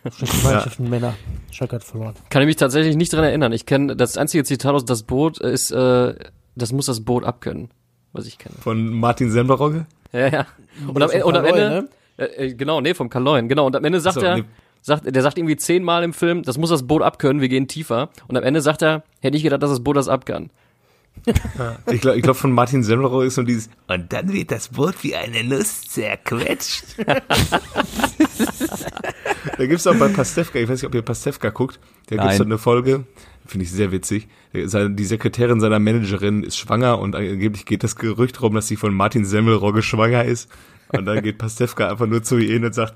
Mannschaften 0.43 0.89
Männer. 0.89 1.13
Schalke 1.51 1.75
hat 1.75 1.83
verloren. 1.83 2.15
Kann 2.31 2.41
ich 2.41 2.47
mich 2.47 2.55
tatsächlich 2.55 2.95
nicht 2.95 3.13
dran 3.13 3.23
erinnern. 3.23 3.53
Ich 3.53 3.67
kenne 3.67 3.95
das 3.95 4.17
einzige 4.17 4.43
Zitat 4.43 4.73
aus 4.73 4.85
das 4.85 5.03
Boot 5.03 5.37
ist, 5.37 5.69
äh, 5.69 6.15
das 6.55 6.71
muss 6.73 6.87
das 6.87 7.01
Boot 7.01 7.23
abkönnen, 7.23 7.69
was 8.11 8.25
ich 8.25 8.39
kenne. 8.39 8.55
Von 8.59 8.89
Martin 8.91 9.29
Semperogge. 9.31 9.85
Ja, 10.11 10.27
ja. 10.27 10.45
Und 10.87 11.01
am, 11.03 11.09
vom 11.11 11.21
und 11.21 11.37
am 11.37 11.45
Ende, 11.45 11.89
äh, 12.17 12.23
äh, 12.23 12.53
genau, 12.55 12.81
nee, 12.81 12.95
vom 12.95 13.09
Kaloin, 13.09 13.47
genau. 13.47 13.67
Und 13.67 13.75
am 13.75 13.85
Ende 13.85 13.99
sagt 13.99 14.15
So, 14.15 14.21
er, 14.21 14.37
nee. 14.37 14.43
sagt, 14.81 15.15
der 15.15 15.21
sagt 15.21 15.37
irgendwie 15.37 15.57
zehnmal 15.57 16.03
im 16.03 16.13
Film, 16.13 16.41
das 16.41 16.57
muss 16.57 16.71
das 16.71 16.87
Boot 16.87 17.03
abkönnen, 17.03 17.39
wir 17.39 17.49
gehen 17.49 17.67
tiefer. 17.67 18.09
Und 18.27 18.35
am 18.35 18.43
Ende 18.43 18.61
sagt 18.61 18.81
er, 18.81 19.03
hätte 19.21 19.37
ich 19.37 19.43
gedacht, 19.43 19.61
dass 19.61 19.69
das 19.69 19.83
Boot 19.83 19.95
das 19.95 20.09
abkann. 20.09 20.49
Ich 21.91 22.01
glaube, 22.01 22.21
glaub, 22.21 22.35
von 22.35 22.51
Martin 22.51 22.83
Semmelrohr 22.83 23.25
ist 23.25 23.35
so 23.35 23.43
dieses, 23.43 23.69
und 23.87 24.11
dann 24.11 24.33
wird 24.33 24.51
das 24.51 24.69
Boot 24.69 24.95
wie 25.03 25.15
eine 25.15 25.43
Nuss 25.43 25.81
zerquetscht. 25.81 26.83
da 29.57 29.65
gibt's 29.65 29.87
auch 29.87 29.95
bei 29.95 30.07
Pastewka, 30.09 30.59
ich 30.59 30.67
weiß 30.67 30.81
nicht, 30.81 30.87
ob 30.87 30.95
ihr 30.95 31.01
Pastewka 31.01 31.49
guckt, 31.49 31.79
da 32.07 32.15
gibt's 32.15 32.27
Nein. 32.27 32.37
so 32.37 32.43
eine 32.43 32.57
Folge, 32.57 33.05
finde 33.45 33.65
ich 33.65 33.71
sehr 33.71 33.91
witzig. 33.91 34.27
Die 34.53 35.05
Sekretärin 35.05 35.59
seiner 35.59 35.79
Managerin 35.79 36.43
ist 36.43 36.57
schwanger 36.57 36.99
und 36.99 37.15
angeblich 37.15 37.65
geht 37.65 37.83
das 37.83 37.95
Gerücht 37.95 38.41
rum, 38.41 38.55
dass 38.55 38.67
sie 38.67 38.75
von 38.75 38.93
Martin 38.93 39.25
Semmelrogge 39.25 39.81
schwanger 39.81 40.25
ist. 40.25 40.49
Und 40.91 41.05
dann 41.05 41.21
geht 41.21 41.37
Pastewka 41.37 41.89
einfach 41.89 42.07
nur 42.07 42.23
zu 42.23 42.37
ihr 42.37 42.53
hin 42.53 42.65
und 42.65 42.73
sagt, 42.73 42.95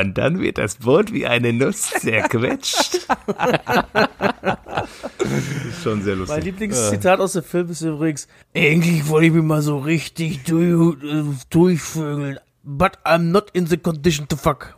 und 0.00 0.16
dann 0.18 0.40
wird 0.40 0.58
das 0.58 0.76
Boot 0.76 1.12
wie 1.12 1.26
eine 1.26 1.52
Nuss 1.52 1.90
zerquetscht. 1.90 3.06
das 3.26 4.88
ist 5.68 5.82
schon 5.82 6.02
sehr 6.02 6.14
Mein 6.16 6.26
lustig. 6.26 6.44
Lieblingszitat 6.44 7.20
aus 7.20 7.32
dem 7.34 7.42
Film 7.42 7.70
ist 7.70 7.82
übrigens, 7.82 8.28
eigentlich 8.54 9.08
wollte 9.08 9.26
ich 9.26 9.32
mich 9.32 9.42
mal 9.42 9.62
so 9.62 9.78
richtig 9.78 10.44
durch, 10.44 11.02
äh, 11.02 11.22
durchvögeln, 11.50 12.38
but 12.62 12.98
I'm 13.04 13.30
not 13.30 13.50
in 13.52 13.66
the 13.66 13.76
condition 13.76 14.28
to 14.28 14.36
fuck. 14.36 14.76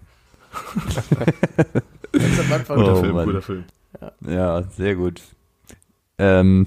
das 2.12 2.22
ist 2.22 2.40
am 2.40 2.52
Anfang. 2.52 2.76
Guter 2.78 2.92
Oh, 2.96 3.00
Film, 3.00 3.14
Mann. 3.14 3.26
guter 3.26 3.42
Film. 3.42 3.64
Ja, 4.26 4.62
sehr 4.76 4.94
gut. 4.96 5.22
Ähm, 6.18 6.66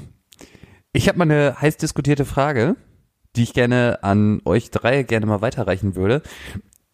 ich 0.94 1.08
habe 1.08 1.18
mal 1.18 1.24
eine 1.26 1.56
heiß 1.60 1.78
diskutierte 1.78 2.26
Frage, 2.26 2.76
die 3.36 3.44
ich 3.44 3.54
gerne 3.54 4.00
an 4.04 4.42
euch 4.46 4.72
drei 4.72 5.04
gerne 5.04 5.26
mal 5.26 5.42
weiterreichen 5.42 5.96
würde. 5.96 6.22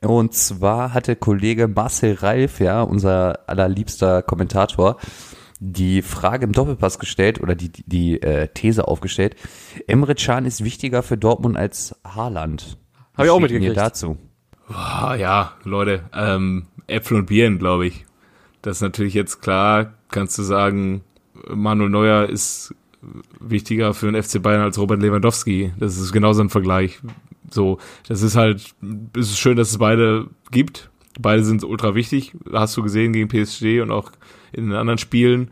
Und 0.02 0.34
zwar 0.34 0.94
hatte 0.94 1.16
Kollege 1.16 1.68
Marcel 1.68 2.14
Reif, 2.14 2.60
ja, 2.60 2.84
unser 2.84 3.40
allerliebster 3.48 4.22
Kommentator, 4.22 4.98
die 5.60 6.04
Frage 6.04 6.46
im 6.46 6.52
Doppelpass 6.52 7.00
gestellt 7.00 7.42
oder 7.42 7.56
die, 7.56 7.70
die, 7.70 7.84
die 7.84 8.22
äh, 8.22 8.48
These 8.50 8.88
aufgestellt. 8.88 9.36
Emre 9.88 10.14
Can 10.14 10.46
ist 10.46 10.64
wichtiger 10.64 11.02
für 11.02 11.18
Dortmund 11.18 11.58
als 11.58 11.96
Haaland. 12.04 12.78
Hab 13.16 13.26
ich 13.26 13.32
auch 13.32 13.40
mitgekriegt. 13.40 13.76
dazu. 13.76 14.18
Ah, 14.70 15.16
ja, 15.16 15.54
Leute, 15.64 16.04
ähm, 16.14 16.68
Äpfel 16.86 17.18
und 17.18 17.26
Birnen, 17.28 17.58
glaube 17.58 17.88
ich. 17.88 18.06
Das 18.62 18.78
ist 18.78 18.82
natürlich 18.82 19.14
jetzt 19.14 19.42
klar, 19.42 19.94
kannst 20.10 20.38
du 20.38 20.44
sagen, 20.44 21.04
Manuel 21.50 21.90
Neuer 21.90 22.30
ist 22.30 22.76
wichtiger 23.40 23.94
für 23.94 24.12
den 24.12 24.22
FC 24.22 24.42
Bayern 24.42 24.62
als 24.62 24.78
Robert 24.78 25.02
Lewandowski. 25.02 25.74
Das 25.80 25.98
ist 25.98 26.12
genauso 26.12 26.42
ein 26.42 26.50
Vergleich. 26.50 27.00
So, 27.50 27.80
das 28.08 28.22
ist 28.22 28.36
halt, 28.36 28.76
es 29.18 29.32
ist 29.32 29.40
schön, 29.40 29.58
dass 29.58 29.72
es 29.72 29.78
beide 29.78 30.28
gibt. 30.52 30.90
Beide 31.20 31.44
sind 31.44 31.64
ultra 31.64 31.96
wichtig. 31.96 32.36
Hast 32.52 32.78
du 32.78 32.84
gesehen 32.84 33.14
gegen 33.14 33.28
PSG 33.28 33.82
und 33.82 33.92
auch 33.92 34.12
in 34.52 34.70
den 34.70 34.78
anderen 34.78 35.00
Spielen. 35.00 35.52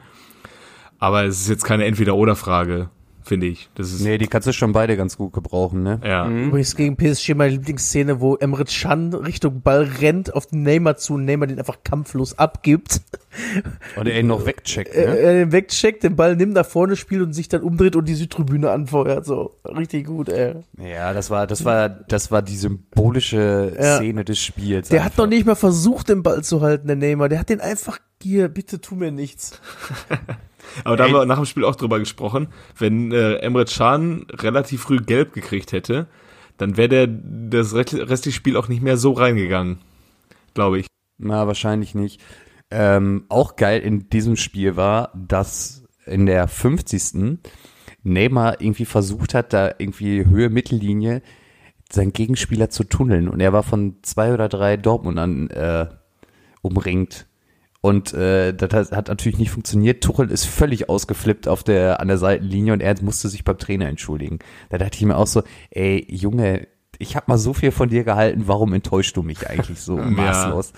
Aber 0.99 1.23
es 1.23 1.41
ist 1.41 1.49
jetzt 1.49 1.63
keine 1.63 1.85
Entweder-Oder-Frage, 1.85 2.89
finde 3.25 3.47
ich. 3.47 3.69
Das 3.75 3.91
ist, 3.91 4.01
Nee, 4.01 4.17
die 4.17 4.27
kannst 4.27 4.47
du 4.47 4.53
schon 4.53 4.71
beide 4.71 4.95
ganz 4.97 5.17
gut 5.17 5.33
gebrauchen, 5.33 5.83
ne? 5.83 5.99
ja. 6.03 6.27
Übrigens 6.29 6.75
gegen 6.75 6.95
PSG 6.95 7.33
meine 7.35 7.51
Lieblingsszene, 7.51 8.21
wo 8.21 8.35
Emre 8.35 8.65
Can 8.65 9.13
Richtung 9.13 9.61
Ball 9.61 9.83
rennt, 9.99 10.33
auf 10.33 10.45
den 10.47 10.63
Neymar 10.63 10.97
zu 10.97 11.15
und 11.15 11.25
Neymar 11.25 11.47
den 11.47 11.59
einfach 11.59 11.79
kampflos 11.83 12.37
abgibt. 12.37 13.01
Und 13.97 14.07
er 14.07 14.17
ihn 14.19 14.27
noch 14.27 14.45
wegcheckt, 14.45 14.95
Er, 14.95 15.09
ne? 15.09 15.17
er 15.19 15.33
den 15.33 15.51
wegcheckt, 15.51 16.03
den 16.03 16.15
Ball 16.15 16.37
nimmt 16.37 16.53
nach 16.53 16.65
vorne, 16.65 16.95
spielt 16.95 17.21
und 17.21 17.33
sich 17.33 17.49
dann 17.49 17.63
umdreht 17.63 17.97
und 17.97 18.07
die 18.07 18.15
Südtribüne 18.15 18.71
anfeuert. 18.71 19.25
So, 19.25 19.57
richtig 19.65 20.07
gut, 20.07 20.29
ey. 20.29 20.53
Ja, 20.77 21.11
das 21.13 21.29
war, 21.29 21.45
das 21.45 21.65
war, 21.65 21.89
das 21.89 22.31
war 22.31 22.41
die 22.41 22.55
symbolische 22.55 23.73
Ja. 23.77 23.97
Szene 23.97 24.23
des 24.23 24.39
Spiels. 24.39 24.87
Der 24.87 25.01
hat 25.03 25.11
einfach. 25.11 25.23
noch 25.25 25.29
nicht 25.29 25.45
mal 25.45 25.55
versucht, 25.55 26.07
den 26.07 26.23
Ball 26.23 26.43
zu 26.45 26.61
halten, 26.61 26.87
der 26.87 26.95
Neymar. 26.95 27.27
Der 27.27 27.39
hat 27.39 27.49
den 27.49 27.59
einfach, 27.59 27.99
hier, 28.23 28.47
bitte 28.47 28.79
tu 28.79 28.95
mir 28.95 29.11
nichts. 29.11 29.59
Aber 30.83 30.97
da 30.97 31.05
haben 31.05 31.13
wir 31.13 31.25
nach 31.25 31.37
dem 31.37 31.45
Spiel 31.45 31.63
auch 31.65 31.75
drüber 31.75 31.99
gesprochen. 31.99 32.47
Wenn 32.77 33.11
äh, 33.11 33.35
Emre 33.35 33.65
Can 33.65 34.25
relativ 34.31 34.81
früh 34.81 34.97
gelb 34.97 35.33
gekriegt 35.33 35.71
hätte, 35.71 36.07
dann 36.57 36.77
wäre 36.77 36.89
der 36.89 37.07
das 37.07 37.73
rest- 37.73 37.93
restliche 37.93 38.35
Spiel 38.35 38.57
auch 38.57 38.67
nicht 38.67 38.81
mehr 38.81 38.97
so 38.97 39.11
reingegangen. 39.13 39.79
Glaube 40.53 40.79
ich. 40.79 40.87
Na, 41.17 41.47
wahrscheinlich 41.47 41.95
nicht. 41.95 42.21
Ähm, 42.71 43.25
auch 43.29 43.55
geil 43.55 43.81
in 43.81 44.09
diesem 44.09 44.35
Spiel 44.35 44.75
war, 44.75 45.11
dass 45.15 45.83
in 46.05 46.25
der 46.25 46.47
50. 46.47 47.39
Neymar 48.03 48.61
irgendwie 48.61 48.85
versucht 48.85 49.33
hat, 49.33 49.53
da 49.53 49.73
irgendwie 49.77 50.25
Höhe 50.25 50.49
Mittellinie 50.49 51.21
seinen 51.91 52.13
Gegenspieler 52.13 52.69
zu 52.69 52.83
tunneln 52.83 53.27
und 53.29 53.39
er 53.39 53.53
war 53.53 53.63
von 53.63 53.97
zwei 54.01 54.33
oder 54.33 54.49
drei 54.49 54.77
Dortmundern 54.77 55.49
äh, 55.49 55.87
umringt. 56.61 57.27
Und 57.85 58.15
äh, 58.15 58.51
das 58.51 58.91
hat, 58.91 59.09
natürlich 59.09 59.37
nicht 59.37 59.51
funktioniert. 59.51 60.03
Tuchel 60.03 60.31
ist 60.31 60.45
völlig 60.45 60.89
ausgeflippt 60.89 61.47
auf 61.47 61.63
der, 61.63 61.99
an 61.99 62.07
der 62.07 62.17
Seitenlinie 62.17 62.73
und 62.73 62.81
er 62.81 62.95
musste 63.03 63.29
sich 63.29 63.43
beim 63.43 63.59
Trainer 63.59 63.87
entschuldigen. 63.87 64.39
Da 64.71 64.79
dachte 64.79 64.97
ich 64.97 65.05
mir 65.05 65.15
auch 65.15 65.27
so, 65.27 65.43
ey, 65.69 66.03
Junge, 66.09 66.67
ich 66.97 67.15
habe 67.15 67.25
mal 67.27 67.37
so 67.37 67.53
viel 67.53 67.69
von 67.69 67.89
dir 67.89 68.03
gehalten, 68.03 68.45
warum 68.47 68.73
enttäuschst 68.73 69.15
du 69.15 69.21
mich 69.21 69.47
eigentlich 69.47 69.79
so 69.81 69.97
maßlos? 69.97 70.73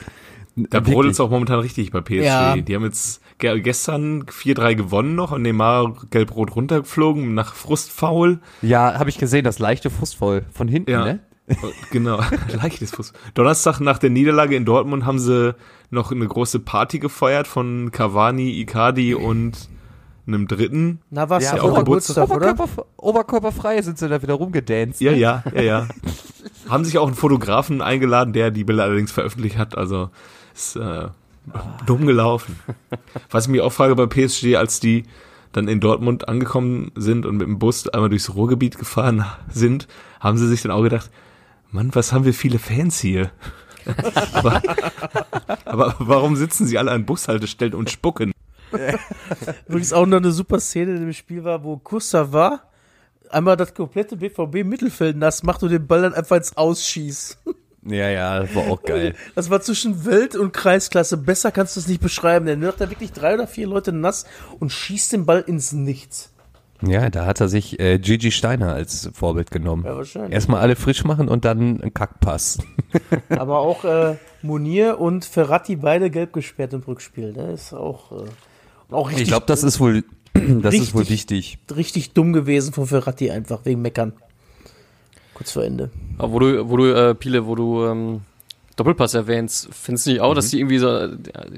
Da 0.57 0.79
Wirklich. 0.79 0.95
brodelt 0.95 1.13
es 1.13 1.19
auch 1.21 1.29
momentan 1.29 1.59
richtig 1.59 1.91
bei 1.91 2.01
PSG. 2.01 2.23
Ja. 2.25 2.57
Die 2.57 2.75
haben 2.75 2.83
jetzt 2.83 3.21
ge 3.37 3.61
gestern 3.61 4.23
4-3 4.23 4.75
gewonnen 4.75 5.15
noch 5.15 5.31
und 5.31 5.43
Neymar 5.43 5.93
gelb-rot 6.09 6.57
runtergeflogen 6.57 7.33
nach 7.35 7.53
Frustfaul. 7.55 8.39
Ja, 8.61 8.99
habe 8.99 9.09
ich 9.09 9.17
gesehen, 9.17 9.45
das 9.45 9.59
leichte 9.59 9.89
Fußvoll 9.89 10.45
von 10.51 10.67
hinten, 10.67 10.91
Ja. 10.91 11.05
ne? 11.05 11.19
Genau, 11.91 12.19
leichtes 12.61 12.91
Fuß. 12.91 13.13
Donnerstag 13.33 13.79
nach 13.79 13.97
der 13.99 14.09
Niederlage 14.09 14.55
in 14.55 14.65
Dortmund 14.65 15.05
haben 15.05 15.19
sie 15.19 15.55
noch 15.89 16.11
eine 16.11 16.27
große 16.27 16.59
Party 16.59 16.99
gefeiert 16.99 17.47
von 17.47 17.91
Cavani, 17.91 18.59
Icardi 18.59 19.13
und 19.15 19.69
einem 20.27 20.47
dritten. 20.47 20.99
Na, 21.09 21.29
was? 21.29 21.43
Ja, 21.43 21.55
Ja, 21.55 21.61
auch 21.61 21.71
auch 21.71 21.79
Geburtstag, 21.79 22.27
Geburtstag, 22.27 22.37
oder? 22.37 22.51
Oberkörper, 22.51 22.85
oberkörperfrei 22.97 23.81
sind 23.81 23.97
sie 23.97 24.09
da 24.09 24.21
wieder 24.21 24.33
rumgedanced. 24.33 24.99
Ja, 24.99 25.13
ja, 25.13 25.43
ja, 25.53 25.61
ja. 25.61 25.87
Haben 26.69 26.83
sich 26.83 26.97
auch 26.97 27.07
einen 27.07 27.15
Fotografen 27.15 27.81
eingeladen, 27.81 28.33
der 28.33 28.51
die 28.51 28.65
Bilder 28.65 28.83
allerdings 28.83 29.13
veröffentlicht 29.13 29.57
hat. 29.57 29.77
Also 29.77 30.09
ist 30.53 30.75
äh, 30.75 31.07
dumm 31.85 32.05
gelaufen. 32.05 32.59
Was 33.29 33.45
ich 33.45 33.51
mich 33.51 33.61
auch 33.61 33.71
frage 33.71 33.95
bei 33.95 34.05
PSG, 34.05 34.57
als 34.57 34.81
die 34.81 35.03
dann 35.53 35.69
in 35.69 35.79
Dortmund 35.79 36.27
angekommen 36.27 36.91
sind 36.95 37.25
und 37.25 37.37
mit 37.37 37.47
dem 37.47 37.57
Bus 37.57 37.87
einmal 37.87 38.09
durchs 38.09 38.35
Ruhrgebiet 38.35 38.77
gefahren 38.77 39.25
sind, 39.49 39.87
haben 40.19 40.37
sie 40.37 40.47
sich 40.47 40.61
dann 40.61 40.71
auch 40.71 40.83
gedacht, 40.83 41.09
Mann, 41.71 41.93
was 41.93 42.13
haben 42.13 42.25
wir 42.25 42.33
viele 42.33 42.59
Fans 42.59 42.99
hier. 42.99 43.31
aber, 44.33 44.61
aber 45.65 45.95
warum 45.99 46.35
sitzen 46.35 46.65
sie 46.65 46.77
alle 46.77 46.91
an 46.91 47.05
Bushaltestellen 47.05 47.73
und 47.73 47.89
spucken? 47.89 48.31
Übrigens 49.67 49.93
auch 49.93 50.05
noch 50.05 50.17
eine 50.17 50.31
super 50.31 50.59
Szene 50.59 50.95
in 50.95 51.01
dem 51.01 51.13
Spiel 51.13 51.43
war, 51.43 51.63
wo 51.63 51.77
Kuster 51.77 52.33
war, 52.33 52.69
einmal 53.29 53.55
das 53.57 53.73
komplette 53.73 54.17
BVB-Mittelfeld 54.17 55.17
nass 55.17 55.43
macht 55.43 55.63
und 55.63 55.69
den 55.69 55.87
Ball 55.87 56.01
dann 56.01 56.13
einfach 56.13 56.37
ins 56.37 56.55
Ausschießt. 56.55 57.37
ja, 57.85 58.09
ja, 58.09 58.39
das 58.41 58.55
war 58.55 58.67
auch 58.67 58.83
geil. 58.83 59.15
Das 59.35 59.49
war 59.49 59.61
zwischen 59.61 60.05
Welt- 60.05 60.35
und 60.35 60.53
Kreisklasse. 60.53 61.17
Besser 61.17 61.51
kannst 61.51 61.75
du 61.75 61.79
es 61.79 61.87
nicht 61.87 62.01
beschreiben. 62.01 62.45
Der 62.45 62.57
macht 62.57 62.81
da 62.81 62.89
wirklich 62.89 63.11
drei 63.11 63.33
oder 63.35 63.47
vier 63.47 63.67
Leute 63.67 63.91
nass 63.91 64.25
und 64.59 64.71
schießt 64.71 65.13
den 65.13 65.25
Ball 65.25 65.43
ins 65.47 65.71
Nichts. 65.71 66.33
Ja, 66.81 67.09
da 67.09 67.25
hat 67.25 67.41
er 67.41 67.47
sich 67.47 67.79
äh, 67.79 67.97
Gigi 67.97 68.31
Steiner 68.31 68.73
als 68.73 69.09
Vorbild 69.13 69.49
genommen. 69.49 69.83
Ja, 69.85 69.95
wahrscheinlich. 69.95 70.33
Erstmal 70.33 70.61
alle 70.61 70.75
frisch 70.75 71.03
machen 71.03 71.27
und 71.27 71.43
dann 71.43 71.81
ein 71.81 71.93
Kackpass. 71.93 72.59
Aber 73.29 73.59
auch 73.59 73.83
äh, 73.83 74.15
Monier 74.43 74.99
und 74.99 75.25
Ferrati 75.25 75.75
beide 75.75 76.09
gelb 76.09 76.33
gesperrt 76.33 76.73
im 76.73 76.81
Rückspiel. 76.81 77.33
Ne? 77.33 77.51
Ist 77.51 77.73
auch, 77.73 78.11
äh, 78.11 78.93
auch 78.93 79.09
richtig, 79.09 79.23
Ich 79.23 79.29
glaube, 79.29 79.47
das 79.47 79.63
ist 79.63 79.79
wohl, 79.79 80.03
das 80.33 80.75
ist 80.75 80.93
wohl 80.93 81.01
Richtig. 81.01 81.57
wichtig. 81.59 81.59
richtig 81.75 82.13
dumm 82.13 82.33
gewesen 82.33 82.73
von 82.73 82.85
Ferrati 82.85 83.31
einfach 83.31 83.65
wegen 83.65 83.81
Meckern. 83.81 84.13
Kurz 85.33 85.51
vor 85.51 85.63
Ende. 85.63 85.89
Aber 86.17 86.33
wo 86.33 86.39
du, 86.39 86.69
wo 86.69 86.77
du, 86.77 86.85
äh, 86.85 87.15
Pile, 87.15 87.47
wo 87.47 87.55
du 87.55 87.85
ähm, 87.85 88.21
Doppelpass 88.75 89.15
erwähnst, 89.15 89.69
findest 89.71 90.05
du 90.05 90.11
nicht 90.11 90.21
auch, 90.21 90.35
dass 90.35 90.49
die 90.49 90.59
irgendwie 90.59 90.77
so, 90.77 90.89
äh, 90.89 91.09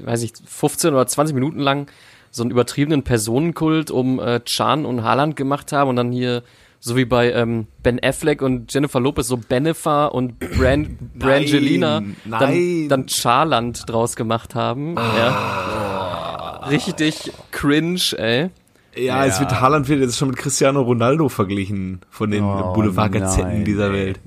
weiß 0.04 0.22
ich, 0.22 0.32
15 0.44 0.94
oder 0.94 1.06
20 1.06 1.34
Minuten 1.34 1.60
lang 1.60 1.86
so 2.30 2.42
einen 2.42 2.50
übertriebenen 2.50 3.02
Personenkult 3.02 3.90
um 3.90 4.20
äh, 4.20 4.40
Chan 4.44 4.84
und 4.86 5.02
Haaland 5.02 5.36
gemacht 5.36 5.72
haben 5.72 5.90
und 5.90 5.96
dann 5.96 6.12
hier, 6.12 6.42
so 6.78 6.96
wie 6.96 7.04
bei 7.04 7.32
ähm, 7.32 7.66
Ben 7.82 7.98
Affleck 8.02 8.40
und 8.42 8.72
Jennifer 8.72 9.00
Lopez, 9.00 9.26
so 9.28 9.36
Benefa 9.36 10.06
und 10.06 10.38
Bran 10.38 10.96
Brangelina 11.18 12.00
nein. 12.24 12.88
dann, 12.88 12.88
dann 12.88 13.08
Charland 13.08 13.88
draus 13.88 14.16
gemacht 14.16 14.54
haben. 14.54 14.94
Ja. 14.96 16.60
Richtig 16.70 17.32
cringe, 17.50 18.00
ey. 18.16 18.50
Ja, 18.96 19.24
es 19.24 19.38
wird 19.40 19.60
Haaland 19.60 19.88
wird 19.88 20.00
jetzt 20.00 20.16
schon 20.18 20.28
mit 20.28 20.36
Cristiano 20.36 20.82
Ronaldo 20.82 21.28
verglichen 21.28 22.00
von 22.10 22.30
den 22.30 22.44
Oh, 22.44 22.72
Boulevardgazetten 22.72 23.48
nein, 23.52 23.64
dieser 23.64 23.86
ey. 23.88 23.92
Welt. 23.92 24.20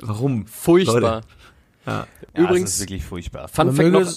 Warum? 0.00 0.46
Furchtbar. 0.46 1.00
Leute. 1.00 1.20
Ja. 1.86 2.06
Ja, 2.36 2.42
Übrigens- 2.42 2.70
das 2.70 2.74
ist 2.74 2.80
wirklich 2.82 3.04
furchtbar. 3.04 3.48
Fun 3.48 3.72
Fact 3.72 3.90
noch, 3.92 4.12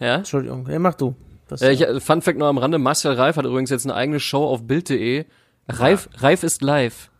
ja? 0.00 0.16
Entschuldigung, 0.16 0.68
ja, 0.70 0.78
mach 0.78 0.94
du. 0.94 1.14
Das, 1.48 1.62
Äh, 1.62 1.72
ich, 1.72 1.82
äh, 1.82 2.00
Fun 2.00 2.22
Fact 2.22 2.38
noch 2.38 2.46
am 2.46 2.58
Rande, 2.58 2.78
Marcel 2.78 3.12
Reif 3.12 3.36
hat 3.36 3.44
übrigens 3.44 3.70
jetzt 3.70 3.86
eine 3.86 3.94
eigene 3.94 4.20
Show 4.20 4.44
auf 4.44 4.66
Bild.de. 4.66 5.24
Reif, 5.68 6.08
Reif 6.18 6.42
ist 6.42 6.62
live. 6.62 7.10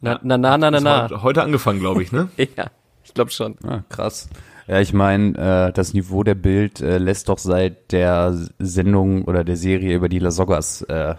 Na, 0.00 0.20
na, 0.22 0.38
na, 0.38 0.56
na, 0.58 0.70
na, 0.70 0.80
na. 0.80 1.22
heute 1.22 1.42
angefangen, 1.42 1.80
glaube 1.80 2.02
ich, 2.02 2.12
ne? 2.12 2.28
Ja, 2.56 2.70
ich 3.04 3.14
glaube 3.14 3.30
schon. 3.30 3.56
Ah, 3.66 3.80
krass. 3.88 4.28
Ja, 4.68 4.80
ich 4.80 4.92
meine, 4.92 5.68
äh, 5.68 5.72
das 5.72 5.94
Niveau 5.94 6.22
der 6.22 6.34
Bild 6.34 6.80
äh, 6.80 6.98
lässt 6.98 7.28
doch 7.28 7.38
seit 7.38 7.90
der 7.90 8.36
Sendung 8.58 9.24
oder 9.24 9.42
der 9.42 9.56
Serie 9.56 9.96
über 9.96 10.08
die 10.08 10.18
Lasoggas, 10.18 10.82
äh, 10.82 11.14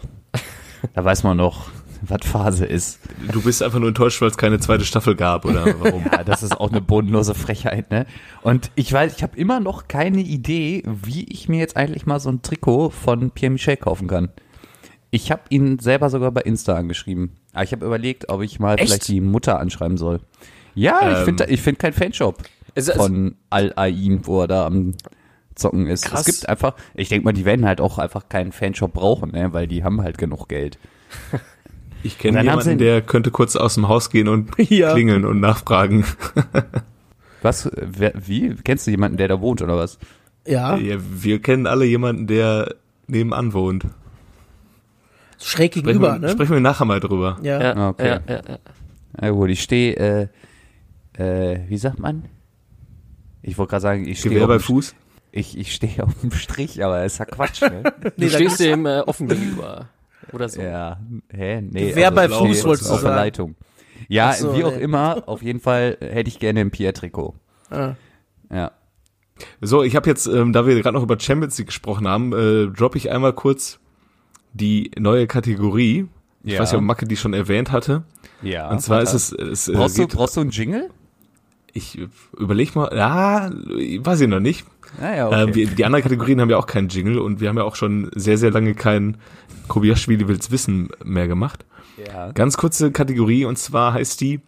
da 0.93 1.03
weiß 1.05 1.23
man 1.23 1.35
noch, 1.35 1.69
was 2.07 2.25
Phase 2.25 2.65
ist. 2.65 2.99
Du 3.31 3.41
bist 3.41 3.61
einfach 3.63 3.79
nur 3.79 3.89
enttäuscht, 3.89 4.21
weil 4.21 4.29
es 4.29 4.37
keine 4.37 4.59
zweite 4.59 4.85
Staffel 4.85 5.15
gab, 5.15 5.45
oder 5.45 5.65
warum? 5.79 6.03
Ja, 6.11 6.23
das 6.23 6.43
ist 6.43 6.59
auch 6.59 6.71
eine 6.71 6.81
bodenlose 6.81 7.35
Frechheit, 7.35 7.91
ne? 7.91 8.05
Und 8.41 8.71
ich 8.75 8.91
weiß, 8.91 9.15
ich 9.15 9.23
habe 9.23 9.37
immer 9.37 9.59
noch 9.59 9.87
keine 9.87 10.21
Idee, 10.21 10.83
wie 10.85 11.25
ich 11.25 11.49
mir 11.49 11.59
jetzt 11.59 11.77
eigentlich 11.77 12.05
mal 12.05 12.19
so 12.19 12.29
ein 12.29 12.41
Trikot 12.41 12.89
von 12.91 13.31
Pierre 13.31 13.51
Michel 13.51 13.77
kaufen 13.77 14.07
kann. 14.07 14.29
Ich 15.11 15.31
habe 15.31 15.41
ihn 15.49 15.79
selber 15.79 16.09
sogar 16.09 16.31
bei 16.31 16.41
Insta 16.41 16.75
angeschrieben. 16.75 17.37
Aber 17.53 17.63
ich 17.63 17.71
habe 17.71 17.85
überlegt, 17.85 18.29
ob 18.29 18.41
ich 18.41 18.59
mal 18.59 18.77
vielleicht 18.77 19.07
die 19.07 19.21
Mutter 19.21 19.59
anschreiben 19.59 19.97
soll. 19.97 20.19
Ja, 20.75 21.11
ich 21.11 21.17
Ähm. 21.19 21.25
finde 21.25 21.45
ich 21.45 21.61
find 21.61 21.79
keinen 21.79 21.93
Fanshop 21.93 22.43
es- 22.75 22.91
von 22.91 23.35
Al-Ain, 23.49 24.21
wo 24.27 24.41
er 24.41 24.47
da 24.47 24.65
am 24.67 24.93
Zocken 25.55 25.87
ist. 25.87 26.05
Krass. 26.05 26.21
Es 26.21 26.25
gibt 26.27 26.47
einfach, 26.49 26.75
ich 26.93 27.09
denke 27.09 27.25
mal, 27.25 27.33
die 27.33 27.43
werden 27.43 27.65
halt 27.65 27.81
auch 27.81 27.97
einfach 27.97 28.29
keinen 28.29 28.51
Fanshop 28.51 28.93
brauchen, 28.93 29.31
ne? 29.31 29.51
weil 29.51 29.67
die 29.67 29.83
haben 29.83 30.01
halt 30.01 30.17
genug 30.17 30.47
Geld. 30.47 30.77
Ich 32.03 32.17
kenne 32.17 32.41
jemanden, 32.43 32.77
der 32.77 33.01
könnte 33.01 33.29
kurz 33.31 33.55
aus 33.55 33.75
dem 33.75 33.87
Haus 33.87 34.09
gehen 34.09 34.27
und 34.27 34.51
Ja. 34.69 34.93
klingeln 34.93 35.25
und 35.25 35.39
nachfragen. 35.39 36.05
Was? 37.41 37.69
Wer, 37.75 38.13
wie? 38.15 38.55
Kennst 38.63 38.87
du 38.87 38.91
jemanden, 38.91 39.17
der 39.17 39.27
da 39.29 39.39
wohnt 39.41 39.61
oder 39.61 39.77
was? 39.77 39.97
Ja, 40.45 40.75
Ja, 40.77 40.97
wir 40.99 41.41
kennen 41.41 41.67
alle 41.67 41.85
jemanden, 41.85 42.27
der 42.27 42.75
nebenan 43.07 43.53
wohnt. 43.53 43.85
schräg 45.41 45.71
Sprechen, 45.73 45.85
gegenüber, 45.87 46.13
wir, 46.15 46.19
ne? 46.19 46.29
sprechen 46.29 46.53
wir 46.53 46.59
nachher 46.59 46.85
mal 46.85 46.99
drüber. 46.99 47.37
Ja. 47.41 47.61
Ja, 47.61 47.89
Okay. 47.89 48.07
ja, 48.07 48.19
ja, 48.27 48.41
ja. 48.47 48.57
Na 49.21 49.29
gut, 49.31 49.49
ich 49.49 49.61
stehe, 49.61 49.95
äh, 49.95 50.27
äh, 51.21 51.59
wie 51.69 51.77
sagt 51.77 51.99
man? 51.99 52.25
Ich 53.41 53.57
wollte 53.57 53.71
gerade 53.71 53.81
sagen, 53.81 54.05
ich 54.07 54.19
stehe 54.19 54.33
Gewehr 54.35 54.47
bei 54.47 54.55
auf, 54.57 54.61
dem- 54.63 54.75
Fuß. 54.75 54.95
ich, 55.31 55.57
ich 55.57 55.73
stehe 55.73 56.03
auf 56.03 56.13
dem 56.21 56.31
Strich, 56.31 56.83
aber 56.83 57.05
ist 57.05 57.19
ja 57.19 57.25
Quatsch, 57.25 57.61
ne? 57.61 57.83
Du 58.01 58.09
Nee, 58.17 58.27
da 58.29 58.35
stehst 58.35 58.59
dem 58.59 58.85
äh, 58.85 58.99
offen 59.01 59.27
gegenüber. 59.29 59.87
Oder 60.33 60.49
so. 60.49 60.61
ja, 60.61 60.99
hä? 61.31 61.61
Nee. 61.61 61.89
Gewehr 61.89 62.11
bei 62.11 62.25
ich 62.25 62.33
Fuß, 62.33 62.65
wolltest 62.65 62.89
du 62.89 62.93
auf 62.93 63.01
der 63.01 63.09
sagen. 63.09 63.15
Leitung. 63.15 63.55
Ja, 64.07 64.33
so, 64.33 64.55
wie 64.55 64.63
auch 64.63 64.75
nee. 64.75 64.81
immer, 64.81 65.23
auf 65.27 65.41
jeden 65.41 65.59
Fall 65.59 65.97
hätte 65.99 66.29
ich 66.29 66.39
gerne 66.39 66.61
ein 66.61 66.71
Pierre-Trikot. 66.71 67.35
Ah. 67.69 67.93
Ja. 68.51 68.71
So, 69.61 69.83
ich 69.83 69.95
habe 69.95 70.09
jetzt, 70.09 70.25
ähm, 70.27 70.53
da 70.53 70.65
wir 70.65 70.75
gerade 70.81 70.95
noch 70.95 71.03
über 71.03 71.19
Champions 71.19 71.57
League 71.57 71.67
gesprochen 71.67 72.07
haben, 72.07 72.33
äh, 72.33 72.67
droppe 72.67 72.97
ich 72.97 73.11
einmal 73.11 73.33
kurz 73.33 73.79
die 74.53 74.91
neue 74.97 75.27
Kategorie. 75.27 76.07
Ich 76.43 76.53
Ja. 76.53 76.59
weiß 76.61 76.71
nicht, 76.71 76.77
ob 76.79 76.83
Macke 76.85 77.05
die 77.05 77.17
schon 77.17 77.33
erwähnt 77.33 77.71
hatte. 77.71 78.03
Ja. 78.41 78.69
Und 78.69 78.81
zwar 78.81 79.01
ist 79.01 79.13
es, 79.13 79.31
es 79.31 79.67
äh, 79.67 79.73
Brauchst 79.73 79.97
du, 79.97 80.07
geht, 80.07 80.15
brauchst 80.15 80.37
du 80.37 80.41
einen 80.41 80.51
Jingle? 80.51 80.89
ich 81.73 81.99
überleg 82.37 82.75
mal, 82.75 82.89
ja, 82.95 83.49
weiß 83.51 84.21
ich 84.21 84.27
noch 84.27 84.39
nicht. 84.39 84.65
Ah, 84.99 85.15
ja, 85.15 85.27
okay. 85.27 85.49
Äh, 85.49 85.55
wir, 85.55 85.67
die 85.67 85.85
anderen 85.85 86.03
Kategorien 86.03 86.41
haben 86.41 86.49
ja 86.49 86.57
auch 86.57 86.67
keinen 86.67 86.89
Jingle 86.89 87.19
und 87.19 87.39
wir 87.39 87.49
haben 87.49 87.57
ja 87.57 87.63
auch 87.63 87.75
schon 87.75 88.09
sehr, 88.15 88.37
sehr 88.37 88.51
lange 88.51 88.73
kein 88.73 89.17
Kobiaschwili 89.67 90.27
will's 90.27 90.51
wissen 90.51 90.89
mehr 91.03 91.27
gemacht. 91.27 91.65
ja. 92.05 92.31
Ganz 92.31 92.57
kurze 92.57 92.91
Kategorie 92.91 93.45
und 93.45 93.57
zwar 93.57 93.93
heißt 93.93 94.19
die 94.21 94.41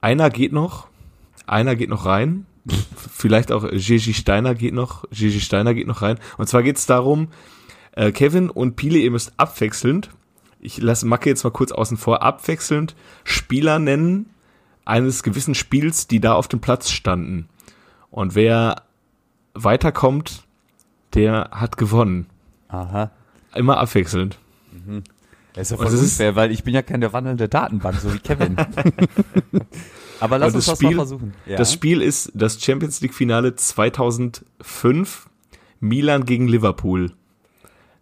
Einer 0.00 0.30
geht 0.30 0.52
noch, 0.52 0.88
einer 1.46 1.74
geht 1.76 1.88
noch 1.88 2.06
rein. 2.06 2.46
Vielleicht 2.96 3.50
auch 3.50 3.68
Gigi 3.70 4.12
Steiner 4.12 4.54
geht 4.54 4.74
noch, 4.74 5.04
Gigi 5.10 5.40
Steiner 5.40 5.74
geht 5.74 5.86
noch 5.86 6.02
rein. 6.02 6.18
Und 6.36 6.48
zwar 6.48 6.62
geht's 6.62 6.86
darum, 6.86 7.28
äh, 7.92 8.12
Kevin 8.12 8.50
und 8.50 8.76
Pile, 8.76 8.98
ihr 8.98 9.10
müsst 9.10 9.32
abwechselnd, 9.38 10.10
ich 10.60 10.78
lasse 10.78 11.06
Macke 11.06 11.30
jetzt 11.30 11.44
mal 11.44 11.50
kurz 11.50 11.72
außen 11.72 11.96
vor, 11.96 12.22
abwechselnd 12.22 12.94
Spieler 13.24 13.78
nennen 13.78 14.26
eines 14.84 15.22
gewissen 15.22 15.54
Spiels, 15.54 16.08
die 16.08 16.20
da 16.20 16.34
auf 16.34 16.48
dem 16.48 16.60
Platz 16.60 16.90
standen. 16.90 17.48
Und 18.10 18.34
wer 18.34 18.82
weiterkommt, 19.64 20.44
der 21.14 21.50
hat 21.52 21.76
gewonnen. 21.76 22.26
Aha. 22.68 23.10
Immer 23.54 23.78
abwechselnd. 23.78 24.38
Das 25.54 25.62
ist 25.62 25.70
ja 25.70 25.76
voll 25.76 25.86
das 25.86 25.94
ist- 25.94 26.02
unfair, 26.12 26.36
weil 26.36 26.50
ich 26.52 26.62
bin 26.64 26.74
ja 26.74 26.82
keine 26.82 27.12
wandelnde 27.12 27.48
Datenbank, 27.48 27.96
so 27.98 28.12
wie 28.12 28.18
Kevin. 28.18 28.56
Aber 30.20 30.38
lass 30.38 30.54
uns 30.54 30.66
das 30.66 30.74
das 30.74 30.82
mal 30.82 30.88
Spiel- 30.88 30.96
versuchen. 30.98 31.34
Ja. 31.46 31.56
Das 31.56 31.72
Spiel 31.72 32.02
ist 32.02 32.32
das 32.34 32.62
Champions 32.62 33.00
League 33.00 33.14
Finale 33.14 33.54
2005, 33.54 35.28
Milan 35.80 36.24
gegen 36.24 36.48
Liverpool. 36.48 37.12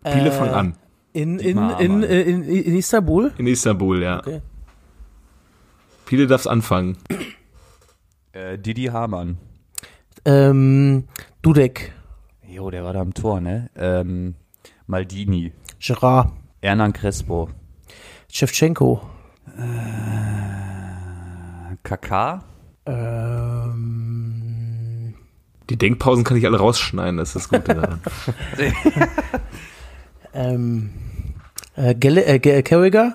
Pile 0.02 0.28
Äh, 0.28 0.32
von 0.32 0.48
an. 0.48 0.76
In, 1.12 1.38
in, 1.38 1.58
in, 1.78 2.02
äh, 2.02 2.22
in, 2.22 2.42
in 2.42 2.76
Istanbul? 2.76 3.32
In 3.38 3.46
Istanbul, 3.46 4.02
ja. 4.02 4.18
Okay. 4.18 4.40
Pile 6.04 6.26
darf's 6.26 6.46
anfangen. 6.46 6.96
äh, 8.32 8.58
Didi 8.58 8.84
Hamann. 8.86 9.38
Ähm, 10.26 11.04
Dudek, 11.42 11.92
Jo, 12.48 12.70
der 12.70 12.84
war 12.84 12.92
da 12.92 13.00
am 13.00 13.14
Tor, 13.14 13.40
ne? 13.40 13.70
Ähm, 13.76 14.34
Maldini. 14.86 15.52
Gerard, 15.78 16.32
Hernan 16.62 16.92
Crespo. 16.92 17.48
Shevchenko, 18.32 19.00
Kaká. 21.84 22.42
ähm, 23.66 25.14
Die 25.70 25.76
Denkpausen 25.76 26.24
kann 26.24 26.36
ich 26.36 26.44
alle 26.46 26.58
rausschneiden, 26.58 27.16
das 27.18 27.28
ist 27.36 27.36
das 27.36 27.48
Gute 27.48 27.74
daran. 27.74 28.00
ähm, 30.34 30.90
äh, 31.76 31.94
Gelle, 31.94 32.24
äh, 32.26 32.38
Ge- 32.40 32.62
Carragher, 32.62 33.14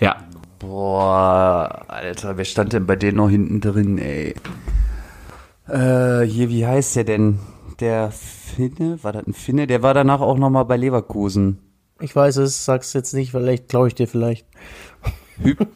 ja. 0.00 0.16
Boah, 0.58 1.84
Alter, 1.86 2.36
wer 2.36 2.44
stand 2.44 2.72
denn 2.72 2.84
bei 2.86 2.96
denen 2.96 3.18
noch 3.18 3.30
hinten 3.30 3.60
drin, 3.60 3.98
ey? 3.98 4.34
Äh, 5.68 6.22
hier, 6.26 6.48
wie 6.48 6.66
heißt 6.66 6.96
der 6.96 7.04
denn? 7.04 7.38
Der 7.80 8.10
Finne? 8.10 8.98
War 9.02 9.12
das 9.12 9.26
ein 9.26 9.32
Finne? 9.34 9.66
Der 9.66 9.82
war 9.82 9.94
danach 9.94 10.20
auch 10.20 10.36
nochmal 10.38 10.64
bei 10.64 10.76
Leverkusen. 10.76 11.58
ich 12.00 12.14
weiß 12.14 12.36
es, 12.38 12.64
sag's 12.64 12.92
jetzt 12.92 13.12
nicht, 13.14 13.30
vielleicht 13.32 13.68
glaube 13.68 13.88
ich 13.88 13.94
dir 13.94 14.08
vielleicht. 14.08 14.46
Hüp, 15.42 15.66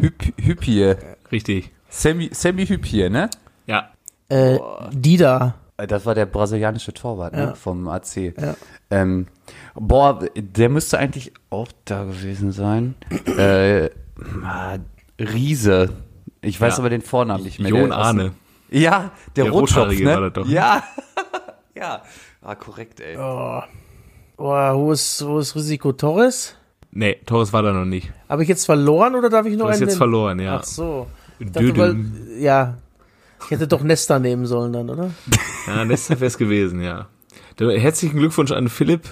Hüp, 0.00 0.14
Hüppier. 0.40 0.96
Richtig. 1.30 1.70
Sammy, 1.88 2.30
Sammy 2.32 2.66
Hüppier, 2.66 3.10
ne? 3.10 3.28
Ja. 3.66 3.90
Äh, 4.28 4.58
Dida, 4.92 5.54
Äh, 5.76 5.86
Das 5.86 6.06
war 6.06 6.14
der 6.14 6.26
brasilianische 6.26 6.92
Torwart, 6.94 7.34
ne? 7.34 7.40
Ja. 7.42 7.54
Vom 7.54 7.86
AC. 7.88 8.34
Ja. 8.40 8.54
Ähm, 8.90 9.26
boah, 9.74 10.20
der 10.36 10.68
müsste 10.68 10.98
eigentlich 10.98 11.32
auch 11.50 11.68
da 11.84 12.04
gewesen 12.04 12.52
sein. 12.52 12.94
äh, 13.38 13.90
ah, 14.44 14.78
Riese. 15.18 15.90
Ich 16.40 16.58
weiß 16.60 16.74
Ja. 16.74 16.78
aber 16.80 16.90
den 16.90 17.02
Vornamen 17.02 17.44
nicht 17.44 17.58
mehr. 17.60 17.70
Jon 17.70 17.92
aus- 17.92 18.06
Ahne. 18.06 18.32
Ja, 18.72 19.10
der, 19.36 19.44
Der 19.44 19.52
Rotschopf, 19.52 19.78
Rothaarige 19.78 20.04
ne? 20.04 20.14
war 20.14 20.20
das 20.22 20.32
doch. 20.32 20.46
Ja. 20.48 20.82
ja. 21.76 22.02
Ah, 22.40 22.54
korrekt, 22.54 23.00
ey. 23.00 23.16
oh, 23.16 23.62
boah, 24.36 24.74
wo 24.74 24.92
ist, 24.92 25.24
wo 25.24 25.38
ist 25.38 25.54
Risiko 25.54 25.92
Torres? 25.92 26.56
Nee, 26.90 27.14
Torres 27.26 27.52
war 27.52 27.62
da 27.62 27.72
noch 27.72 27.84
nicht. 27.84 28.10
Habe 28.28 28.42
ich 28.42 28.48
jetzt 28.48 28.64
verloren 28.66 29.14
oder 29.14 29.30
darf 29.30 29.46
ich 29.46 29.56
noch 29.56 29.66
Du 29.66 29.70
hast 29.70 29.76
einen 29.76 29.82
jetzt 29.82 29.88
nennen? 29.90 29.98
verloren, 29.98 30.40
ja. 30.40 30.56
Ach 30.56 30.64
so. 30.64 31.06
Ich 31.38 31.50
dachte, 31.50 31.76
weil, 31.76 31.96
ja, 32.38 32.76
ich 33.44 33.50
hätte 33.50 33.66
doch 33.66 33.82
Nesta 33.82 34.18
nehmen 34.18 34.46
sollen 34.46 34.72
dann, 34.72 34.90
oder? 34.90 35.10
Ja, 35.66 35.84
das 35.84 36.20
wär's 36.20 36.36
gewesen, 36.38 36.82
ja. 36.82 37.06
Herzlichen 37.58 38.18
Glückwunsch 38.18 38.50
an 38.50 38.68
Philipp. 38.68 39.08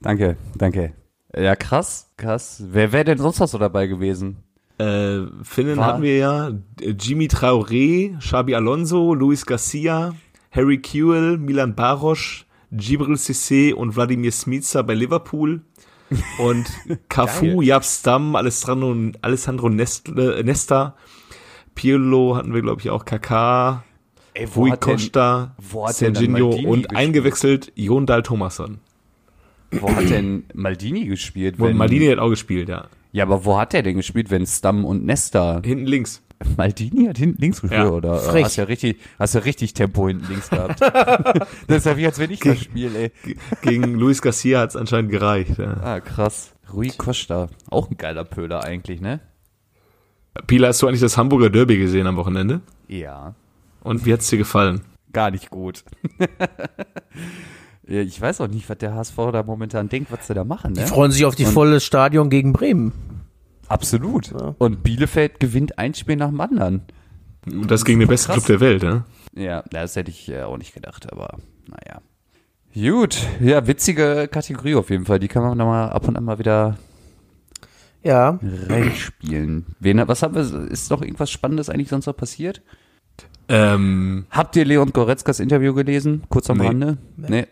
Danke, 0.00 0.36
danke. 0.54 0.92
Ja, 1.34 1.56
krass, 1.56 2.10
krass. 2.16 2.62
Wer 2.66 2.92
wäre 2.92 3.04
denn 3.04 3.18
sonst 3.18 3.38
noch 3.40 3.48
so 3.48 3.58
dabei 3.58 3.86
gewesen? 3.86 4.36
Äh, 4.78 5.20
Finnen 5.42 5.76
War- 5.76 5.86
hatten 5.86 6.02
wir 6.02 6.16
ja. 6.16 6.48
Äh, 6.80 6.94
Jimmy 6.98 7.26
Traoré, 7.26 8.18
Xabi 8.18 8.54
Alonso, 8.54 9.14
Luis 9.14 9.46
Garcia, 9.46 10.14
Harry 10.50 10.78
Kewell, 10.78 11.38
Milan 11.38 11.74
Barosch, 11.74 12.46
Gibril 12.72 13.14
Cissé 13.14 13.72
und 13.72 13.94
Wladimir 13.96 14.32
Smica 14.32 14.82
bei 14.82 14.94
Liverpool. 14.94 15.62
Und 16.38 16.66
Cafu, 17.08 17.62
Jab 17.62 17.82
Stam, 17.82 18.36
Alessandro, 18.36 18.94
Alessandro 19.22 19.70
Nest, 19.70 20.10
äh, 20.10 20.42
Nesta, 20.42 20.94
Pirlo 21.74 22.36
hatten 22.36 22.52
wir, 22.52 22.60
glaube 22.60 22.80
ich, 22.82 22.90
auch 22.90 23.04
Kaká, 23.04 23.82
Rui 24.54 24.70
Costa, 24.76 25.54
wo 25.58 25.88
Serginho 25.88 26.48
und 26.50 26.82
gespielt? 26.82 26.94
eingewechselt 26.94 27.72
Jon 27.74 28.06
Dahl 28.06 28.22
Thomasson. 28.22 28.78
Wo 29.70 29.88
hat 29.88 30.10
denn 30.10 30.44
Maldini 30.54 31.06
gespielt? 31.06 31.58
Und 31.58 31.76
Maldini 31.76 32.06
hat 32.06 32.18
auch 32.18 32.30
gespielt, 32.30 32.68
ja. 32.68 32.88
Ja, 33.14 33.22
aber 33.22 33.44
wo 33.44 33.56
hat 33.56 33.72
der 33.72 33.82
denn 33.84 33.94
gespielt, 33.96 34.30
wenn 34.32 34.44
Stam 34.44 34.84
und 34.84 35.04
Nesta? 35.04 35.62
Hinten 35.64 35.86
links. 35.86 36.20
Maldini 36.56 37.06
hat 37.06 37.16
hinten 37.16 37.40
links 37.40 37.60
gespielt, 37.60 37.84
Ja. 37.84 37.90
oder? 37.90 38.16
Frech. 38.18 38.44
Hast 38.44 38.56
ja 38.56 38.64
richtig, 38.64 38.98
hast 39.20 39.34
ja 39.36 39.40
richtig 39.42 39.72
Tempo 39.72 40.08
hinten 40.08 40.26
links 40.28 40.50
gehabt. 40.50 40.80
das 41.68 41.76
ist 41.78 41.86
ja 41.86 41.96
wie, 41.96 42.06
als 42.06 42.18
wenn 42.18 42.32
ich 42.32 42.40
das 42.40 42.58
Spiel, 42.60 42.94
ey. 42.96 43.12
Ge- 43.24 43.36
Gegen 43.62 43.94
Luis 43.94 44.20
Garcia 44.20 44.58
hat 44.58 44.70
es 44.70 44.76
anscheinend 44.76 45.12
gereicht. 45.12 45.58
Ja. 45.58 45.74
Ah, 45.80 46.00
krass. 46.00 46.54
Rui 46.72 46.88
Costa. 46.88 47.48
Auch 47.70 47.88
ein 47.88 47.96
geiler 47.96 48.24
Pöler 48.24 48.64
eigentlich, 48.64 49.00
ne? 49.00 49.20
Pila, 50.48 50.66
hast 50.68 50.82
du 50.82 50.88
eigentlich 50.88 51.00
das 51.00 51.16
Hamburger 51.16 51.50
Derby 51.50 51.78
gesehen 51.78 52.08
am 52.08 52.16
Wochenende? 52.16 52.62
Ja. 52.88 53.36
Und 53.84 54.04
wie 54.04 54.12
hat's 54.12 54.28
dir 54.28 54.38
gefallen? 54.38 54.80
Gar 55.12 55.30
nicht 55.30 55.50
gut. 55.50 55.84
Ja, 57.86 58.00
ich 58.00 58.20
weiß 58.20 58.40
auch 58.40 58.48
nicht, 58.48 58.68
was 58.70 58.78
der 58.78 58.94
HSV 58.94 59.16
da 59.32 59.42
momentan 59.42 59.88
denkt, 59.88 60.10
was 60.10 60.26
sie 60.26 60.34
da 60.34 60.44
machen, 60.44 60.72
ne? 60.72 60.80
Die 60.82 60.86
freuen 60.88 61.10
sich 61.12 61.24
auf 61.26 61.34
die 61.34 61.44
volle 61.44 61.80
Stadion 61.80 62.30
gegen 62.30 62.52
Bremen. 62.52 62.92
Absolut. 63.68 64.32
Und 64.58 64.82
Bielefeld 64.82 65.40
gewinnt 65.40 65.78
ein 65.78 65.94
Spiel 65.94 66.16
nach 66.16 66.28
dem 66.28 66.40
anderen. 66.40 66.82
Und 67.46 67.70
das 67.70 67.84
gegen 67.84 68.00
den 68.00 68.08
besten. 68.08 68.32
Club 68.32 68.46
der 68.46 68.60
Welt, 68.60 68.82
ne? 68.82 69.04
Ja, 69.34 69.62
das 69.70 69.96
hätte 69.96 70.10
ich 70.10 70.30
äh, 70.30 70.42
auch 70.42 70.56
nicht 70.56 70.74
gedacht, 70.74 71.12
aber 71.12 71.38
naja. 71.68 72.00
Gut, 72.74 73.18
ja, 73.40 73.66
witzige 73.66 74.28
Kategorie 74.30 74.74
auf 74.74 74.90
jeden 74.90 75.04
Fall. 75.04 75.18
Die 75.18 75.28
kann 75.28 75.42
man 75.42 75.56
nochmal 75.58 75.90
ab 75.90 76.08
und 76.08 76.16
an 76.16 76.24
mal 76.24 76.38
wieder 76.38 76.76
Ja, 78.02 78.38
reinspielen. 78.68 79.66
Wen, 79.78 80.02
was 80.08 80.22
haben 80.22 80.34
wir, 80.34 80.70
ist 80.70 80.90
noch 80.90 81.02
irgendwas 81.02 81.30
Spannendes 81.30 81.68
eigentlich 81.68 81.88
sonst 81.88 82.06
noch 82.06 82.16
passiert? 82.16 82.62
Ähm, 83.48 84.26
Habt 84.30 84.56
ihr 84.56 84.64
Leon 84.64 84.92
Goretzkas 84.92 85.38
Interview 85.38 85.74
gelesen? 85.74 86.22
Kurz 86.30 86.48
am 86.50 86.58
Nee. 86.58 86.66
Rande? 86.66 86.98
Nee. 87.16 87.46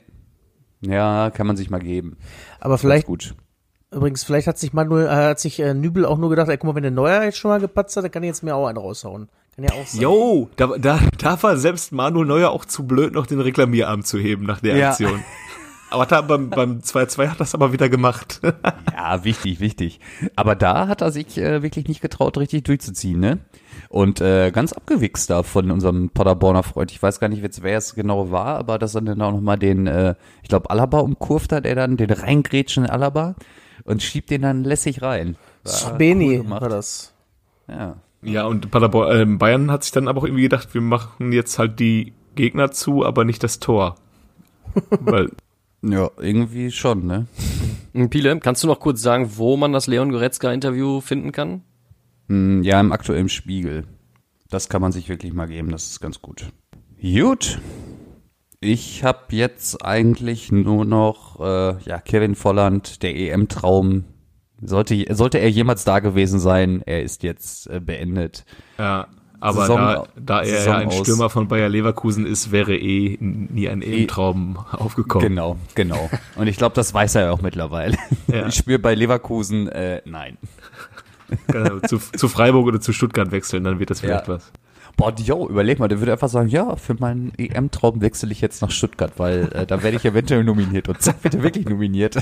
Ja, 0.83 1.31
kann 1.31 1.47
man 1.47 1.57
sich 1.57 1.71
mal 1.71 1.79
geben. 1.81 2.17
aber 2.61 2.77
Vielleicht 2.79 3.07
gut. 3.07 3.35
Übrigens, 3.91 4.25
vielleicht 4.25 4.47
hat 4.47 4.59
sich 4.59 4.73
Manuel, 4.73 5.07
äh, 5.07 5.11
hat 5.11 5.39
sich 5.41 5.61
äh, 5.61 5.75
Nübel 5.75 6.07
auch 6.07 6.17
nur 6.19 6.31
gedacht, 6.31 6.49
ey, 6.49 6.57
guck 6.57 6.69
mal, 6.69 6.75
wenn 6.75 6.83
der 6.83 6.91
Neuer 6.93 7.25
jetzt 7.25 7.37
schon 7.39 7.51
mal 7.51 7.61
gepatzt 7.61 7.97
hat, 7.97 8.05
dann 8.05 8.11
kann 8.11 8.23
ich 8.23 8.29
jetzt 8.29 8.43
mir 8.43 8.55
auch 8.57 8.67
einen 8.67 8.79
raushauen. 8.79 9.29
Kann 9.55 9.65
ja 9.67 9.73
auch 9.73 9.87
sein. 9.87 10.01
Jo, 10.01 10.49
da, 10.57 10.67
da, 10.79 10.99
da 11.19 11.43
war 11.43 11.57
selbst 11.59 11.93
Manuel 11.93 12.27
Neuer 12.27 12.51
auch 12.51 12.65
zu 12.65 12.87
blöd, 12.87 13.13
noch 13.13 13.27
den 13.27 13.39
Reklamierarm 13.41 14.03
zu 14.03 14.19
heben 14.19 14.47
nach 14.47 14.61
der 14.61 14.77
Ja. 14.77 14.91
Aktion. 14.91 15.23
Aber 15.93 16.07
da 16.07 16.23
beim, 16.23 16.49
beim 16.49 16.79
2-2 16.79 17.29
hat 17.29 17.41
das 17.41 17.55
aber 17.55 17.73
wieder 17.73 17.89
gemacht. 17.89 18.41
Ja, 18.93 19.25
wichtig, 19.25 19.59
wichtig. 19.59 19.99
Aber 20.37 20.55
da 20.55 20.87
hat 20.87 21.01
er 21.01 21.11
sich 21.11 21.37
äh, 21.37 21.63
wirklich 21.63 21.89
nicht 21.89 22.01
getraut, 22.01 22.39
richtig 22.39 22.63
durchzuziehen, 22.63 23.19
ne? 23.19 23.39
Und 23.89 24.21
äh, 24.21 24.53
ganz 24.53 24.73
abgewichst 24.73 25.29
da 25.29 25.43
von 25.43 25.73
unserem 25.73 26.11
Paderborner 26.11 26.63
Freund. 26.63 26.93
Ich 26.93 27.03
weiß 27.03 27.19
gar 27.19 27.29
nicht, 27.29 27.43
wer 27.43 27.77
es 27.77 27.97
genau 27.97 28.31
war, 28.31 28.59
aber 28.59 28.79
dass 28.79 28.95
er 28.95 29.01
dann 29.01 29.21
auch 29.21 29.33
nochmal 29.33 29.59
den, 29.59 29.89
äh, 29.89 30.15
ich 30.43 30.49
glaube, 30.49 30.71
Alaba 30.71 31.01
umkurvt 31.01 31.53
hat, 31.53 31.67
er 31.67 31.75
dann 31.75 31.97
den 31.97 32.11
reingrätschen 32.11 32.87
Alaba 32.87 33.35
und 33.85 34.03
schiebt 34.03 34.31
den 34.31 34.43
dann 34.43 34.63
lässig 34.63 35.03
rein. 35.03 35.37
War 35.65 35.99
Beni 35.99 36.39
cool 36.39 36.51
war 36.51 36.69
das. 36.69 37.13
Ja. 37.69 37.97
Ja, 38.23 38.47
und 38.47 38.71
Paderborn, 38.71 39.21
ähm, 39.21 39.39
Bayern 39.39 39.71
hat 39.71 39.83
sich 39.83 39.93
dann 39.93 40.07
aber 40.07 40.21
auch 40.21 40.25
irgendwie 40.25 40.43
gedacht, 40.43 40.75
wir 40.75 40.81
machen 40.81 41.33
jetzt 41.33 41.59
halt 41.59 41.81
die 41.81 42.13
Gegner 42.37 42.71
zu, 42.71 43.05
aber 43.05 43.25
nicht 43.25 43.43
das 43.43 43.59
Tor. 43.59 43.97
Weil, 45.01 45.31
Ja, 45.83 46.11
irgendwie 46.19 46.71
schon, 46.71 47.07
ne? 47.07 47.27
Hm, 47.93 48.09
Pile, 48.11 48.39
kannst 48.41 48.63
du 48.63 48.69
noch 48.69 48.81
kurz 48.81 49.03
sagen, 49.03 49.33
wo 49.37 49.57
man 49.57 49.73
das 49.73 49.87
Leon 49.87 50.11
Goretzka-Interview 50.13 51.01
finden 51.01 51.33
kann? 51.33 51.63
Mm, 52.29 52.63
Ja, 52.63 52.81
im 52.81 52.93
aktuellen 52.93 53.29
Spiegel. 53.29 53.85
Das 54.49 54.69
kann 54.69 54.81
man 54.83 54.93
sich 54.93 55.09
wirklich 55.09 55.33
mal 55.33 55.49
geben, 55.49 55.71
das 55.71 55.87
ist 55.91 56.01
ganz 56.01 56.21
gut. 56.23 56.47
Gut. 57.01 57.59
Ich 58.61 59.03
habe 59.03 59.19
jetzt 59.31 59.85
eigentlich 59.85 60.53
nur 60.53 60.85
noch 60.85 61.41
äh, 61.41 61.83
ja, 61.85 61.99
Kevin 62.01 62.37
Volland, 62.37 63.03
der 63.03 63.17
EM-Traum. 63.17 64.05
Sollte, 64.65 65.05
sollte 65.17 65.39
er 65.39 65.51
jemals 65.51 65.83
da 65.85 65.99
gewesen 65.99 66.39
sein, 66.39 66.83
er 66.87 67.03
ist 67.03 67.25
jetzt 67.25 67.67
äh, 67.69 67.81
beendet. 67.81 68.45
ja, 68.79 69.09
aber 69.43 69.61
Saison- 69.63 69.77
da, 69.79 70.05
da 70.17 70.43
er 70.43 70.65
ja 70.65 70.77
ein 70.77 70.89
aus. 70.89 70.99
Stürmer 70.99 71.29
von 71.31 71.49
Bayer 71.49 71.69
Leverkusen 71.69 72.25
ist, 72.27 72.53
wäre 72.53 72.77
eh 72.77 73.17
nie 73.21 73.69
ein 73.69 73.83
Ebentraum 73.83 74.57
aufgekommen. 74.73 75.29
Genau, 75.29 75.57
genau. 75.75 76.09
Und 76.37 76.47
ich 76.47 76.57
glaube, 76.57 76.75
das 76.75 76.95
weiß 76.95 77.17
er 77.17 77.23
ja 77.25 77.31
auch 77.33 77.43
mittlerweile. 77.43 77.97
Ja. 78.29 78.47
Ich 78.47 78.55
spüre 78.55 78.79
bei 78.79 78.95
Leverkusen, 78.95 79.69
äh, 79.69 80.01
nein. 80.05 80.39
Genau, 81.49 81.81
zu, 81.81 81.99
zu 81.99 82.29
Freiburg 82.29 82.67
oder 82.67 82.81
zu 82.81 82.93
Stuttgart 82.93 83.31
wechseln, 83.31 83.65
dann 83.65 83.79
wird 83.79 83.91
das 83.91 84.01
vielleicht 84.01 84.29
Ja. 84.29 84.35
was. 84.35 84.53
Boah, 84.97 85.15
yo, 85.19 85.49
überleg 85.49 85.79
mal, 85.79 85.89
der 85.89 85.99
würde 86.01 86.13
einfach 86.13 86.29
sagen, 86.29 86.49
ja, 86.49 86.77
für 86.77 86.95
meinen 86.95 87.33
EM-Traum 87.39 88.03
wechsle 88.03 88.31
ich 88.31 88.43
jetzt 88.43 88.61
nach 88.61 88.71
Stuttgart, 88.71 89.13
weil 89.17 89.51
äh, 89.55 89.67
da 89.67 89.83
werde 89.83 89.97
ich 89.97 90.05
eventuell 90.05 90.45
nominiert. 90.45 90.89
Und 90.91 91.01
zack, 91.01 91.25
wird 91.25 91.35
er 91.35 91.43
wirklich 91.43 91.67
nominiert. 91.67 92.19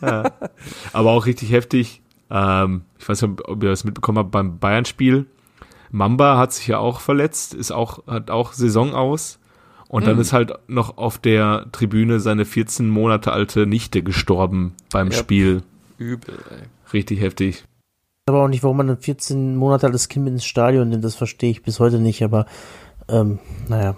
Aber 0.00 1.10
auch 1.10 1.26
richtig 1.26 1.50
heftig. 1.50 2.02
Ähm, 2.30 2.82
ich 2.98 3.08
weiß 3.08 3.22
nicht, 3.22 3.48
ob 3.48 3.62
ihr 3.62 3.70
das 3.70 3.84
mitbekommen 3.84 4.18
habt 4.18 4.30
beim 4.30 4.58
Bayern-Spiel. 4.58 5.26
Mamba 5.90 6.38
hat 6.38 6.52
sich 6.52 6.66
ja 6.66 6.78
auch 6.78 7.00
verletzt, 7.00 7.54
ist 7.54 7.70
auch, 7.70 8.06
hat 8.06 8.30
auch 8.30 8.52
Saison 8.52 8.94
aus. 8.94 9.38
Und 9.88 10.06
dann 10.06 10.18
ist 10.18 10.34
halt 10.34 10.52
noch 10.68 10.98
auf 10.98 11.16
der 11.16 11.64
Tribüne 11.72 12.20
seine 12.20 12.44
14 12.44 12.90
Monate 12.90 13.32
alte 13.32 13.66
Nichte 13.66 14.02
gestorben 14.02 14.74
beim 14.92 15.08
Ja. 15.10 15.14
Spiel. 15.16 15.62
Übel, 15.96 16.34
ey. 16.50 16.66
Richtig 16.92 17.20
heftig. 17.20 17.64
Aber 18.28 18.42
auch 18.44 18.48
nicht, 18.48 18.62
warum 18.62 18.76
man 18.76 18.90
ein 18.90 18.98
14 18.98 19.56
Monate 19.56 19.86
altes 19.86 20.08
Kind 20.08 20.26
mit 20.26 20.34
ins 20.34 20.44
Stadion 20.44 20.90
nimmt, 20.90 21.04
das 21.04 21.14
verstehe 21.14 21.50
ich 21.50 21.62
bis 21.62 21.80
heute 21.80 21.98
nicht, 22.00 22.22
aber 22.22 22.44
ähm, 23.08 23.38
naja, 23.68 23.96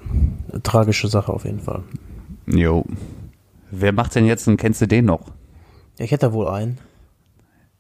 eine 0.53 0.63
tragische 0.63 1.09
Sache 1.09 1.33
auf 1.33 1.45
jeden 1.45 1.59
Fall. 1.59 1.83
Jo. 2.47 2.85
Wer 3.73 3.93
macht 3.93 4.15
denn 4.15 4.27
jetzt 4.27 4.47
und 4.47 4.57
kennst 4.59 4.81
du 4.81 4.87
den 4.87 5.07
noch? 5.07 5.27
Ja, 5.99 6.05
ich 6.05 6.13
hätte 6.13 6.27
da 6.27 6.33
wohl 6.33 6.47
einen. 6.47 6.79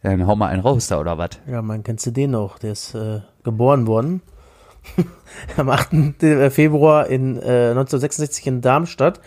Dann 0.03 0.27
hau 0.27 0.35
mal 0.35 0.49
einen 0.49 0.63
raus 0.63 0.89
da, 0.89 0.99
oder 0.99 1.19
was? 1.19 1.31
Ja, 1.47 1.61
man 1.63 1.83
kennst 1.83 2.07
du 2.07 2.11
den 2.11 2.31
noch, 2.31 2.59
der 2.59 2.73
ist 2.73 2.95
äh, 2.95 3.21
geboren 3.45 3.87
worden. 3.87 4.23
Am 5.57 5.69
8. 5.69 5.93
Februar 6.51 7.07
in 7.07 7.37
äh, 7.37 7.71
1966 7.71 8.47
in 8.47 8.61
Darmstadt. 8.63 9.21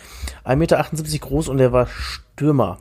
1,78 0.46 0.56
Meter 0.56 1.20
groß 1.20 1.48
und 1.50 1.60
er 1.60 1.72
war 1.72 1.88
Stürmer. 1.88 2.80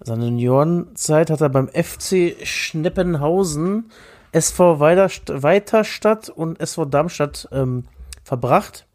Seine 0.00 0.24
Juniorenzeit 0.26 1.30
hat 1.30 1.40
er 1.40 1.48
beim 1.48 1.68
FC 1.68 2.36
Schneppenhausen, 2.42 3.90
SV 4.32 4.80
Weiterstadt 4.80 6.28
und 6.28 6.60
SV 6.60 6.86
Darmstadt 6.86 7.48
ähm, 7.52 7.84
verbracht. 8.22 8.86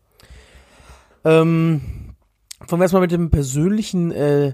Ähm, 1.26 1.82
fangen 2.68 2.80
wir 2.80 2.84
erstmal 2.84 3.02
mit 3.02 3.12
den 3.12 3.30
persönlichen 3.30 4.12
äh, 4.12 4.54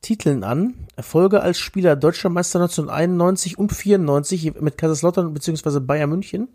Titeln 0.00 0.44
an. 0.44 0.74
Erfolge 0.96 1.42
als 1.42 1.58
Spieler 1.58 1.96
Deutscher 1.96 2.28
Meister 2.28 2.60
1991 2.60 3.58
und 3.58 3.72
94 3.72 4.60
mit 4.60 4.78
Kaiserslautern 4.78 5.34
bzw. 5.34 5.80
Bayern 5.80 6.10
München. 6.10 6.48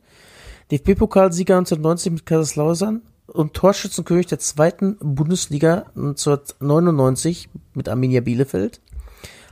DFB-Pokalsieger 0.72 1.58
1990 1.58 2.12
mit 2.12 2.26
Kaiserslautern 2.26 3.02
und 3.28 3.54
Torschützenkönig 3.54 4.28
der 4.28 4.40
zweiten 4.40 4.98
Bundesliga 5.00 5.86
1999 5.96 7.50
mit 7.74 7.90
Arminia 7.90 8.22
Bielefeld. 8.22 8.82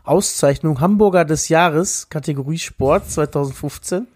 Auszeichnung 0.03 0.81
Hamburger 0.81 1.25
des 1.25 1.49
Jahres, 1.49 2.09
Kategorie 2.09 2.57
Sport 2.57 3.09
2015 3.09 4.07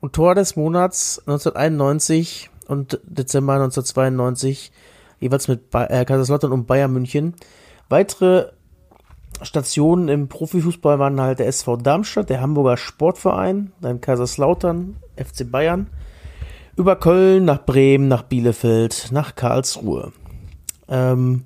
und 0.00 0.12
Tor 0.12 0.34
des 0.34 0.56
Monats 0.56 1.20
1991 1.20 2.50
und 2.66 3.00
Dezember 3.04 3.54
1992 3.54 4.72
jeweils 5.20 5.48
mit 5.48 5.70
ba 5.70 5.84
äh, 5.86 6.04
Kaiserslautern 6.04 6.52
und 6.52 6.66
Bayern 6.66 6.92
München. 6.92 7.34
Weitere 7.88 8.50
Stationen 9.42 10.08
im 10.08 10.28
Profifußball 10.28 10.98
waren 10.98 11.20
halt 11.20 11.38
der 11.38 11.46
SV 11.46 11.76
Darmstadt, 11.76 12.30
der 12.30 12.40
Hamburger 12.40 12.76
Sportverein, 12.76 13.72
dann 13.80 14.00
Kaiserslautern, 14.00 14.96
FC 15.16 15.50
Bayern, 15.50 15.88
über 16.76 16.96
Köln 16.96 17.44
nach 17.44 17.64
Bremen, 17.64 18.08
nach 18.08 18.22
Bielefeld, 18.22 19.08
nach 19.10 19.34
Karlsruhe. 19.34 20.12
Ähm, 20.88 21.44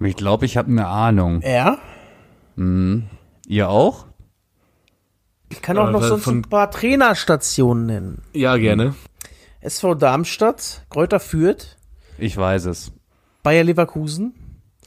Ich 0.00 0.16
glaube, 0.16 0.46
ich 0.46 0.56
habe 0.56 0.68
eine 0.70 0.86
Ahnung. 0.86 1.40
er? 1.42 1.78
Ihr 3.46 3.68
auch? 3.68 4.06
Ich 5.48 5.62
kann 5.62 5.78
auch 5.78 5.88
Äh, 5.88 5.92
noch 5.92 6.02
sonst 6.02 6.26
ein 6.28 6.42
paar 6.42 6.70
Trainerstationen 6.70 7.86
nennen. 7.86 8.22
Ja, 8.32 8.56
gerne. 8.56 8.94
SV 9.60 9.94
Darmstadt, 9.94 10.84
Kräuter 10.90 11.20
Fürth, 11.20 11.76
Ich 12.18 12.36
weiß 12.36 12.66
es. 12.66 12.92
Bayer 13.42 13.64
Leverkusen, 13.64 14.34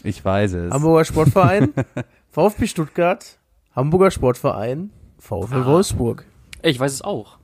Ich 0.04 0.24
weiß 0.24 0.54
es. 0.54 0.72
Hamburger 0.74 1.06
Sportverein, 1.06 1.74
VfB 2.32 2.68
Stuttgart, 2.68 3.38
Hamburger 3.76 4.12
Sportverein, 4.12 4.90
VfL 5.20 5.66
Wolfsburg. 5.66 6.26
Ich 6.62 6.80
weiß 6.80 6.92
es 6.94 7.02
auch. 7.02 7.38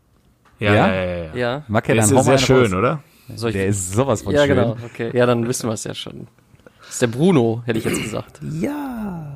Ja, 0.59 0.73
Ja? 0.73 0.87
ja, 0.87 0.93
ja. 0.93 1.03
ja, 1.03 1.23
ja. 1.23 1.35
Ja. 1.35 1.63
Macke, 1.67 1.93
Der 1.93 2.03
ist 2.03 2.09
dann 2.11 2.17
hau 2.19 2.23
sehr 2.23 2.37
schön, 2.37 2.63
raus. 2.65 2.73
oder? 2.73 3.03
Soll 3.35 3.51
ich, 3.51 3.55
Der 3.55 3.67
ist 3.67 3.93
sowas 3.93 4.21
von 4.23 4.33
ja, 4.33 4.45
schön. 4.45 4.55
genau. 4.55 4.75
Okay. 4.85 5.11
Ja, 5.15 5.25
dann 5.25 5.47
wissen 5.47 5.69
wir 5.69 5.73
es 5.73 5.83
ja 5.83 5.93
schon. 5.93 6.27
Das 6.79 6.89
ist 6.95 7.01
der 7.01 7.07
Bruno, 7.07 7.61
hätte 7.65 7.79
ich 7.79 7.85
jetzt 7.85 8.01
gesagt. 8.01 8.39
Ja. 8.59 9.35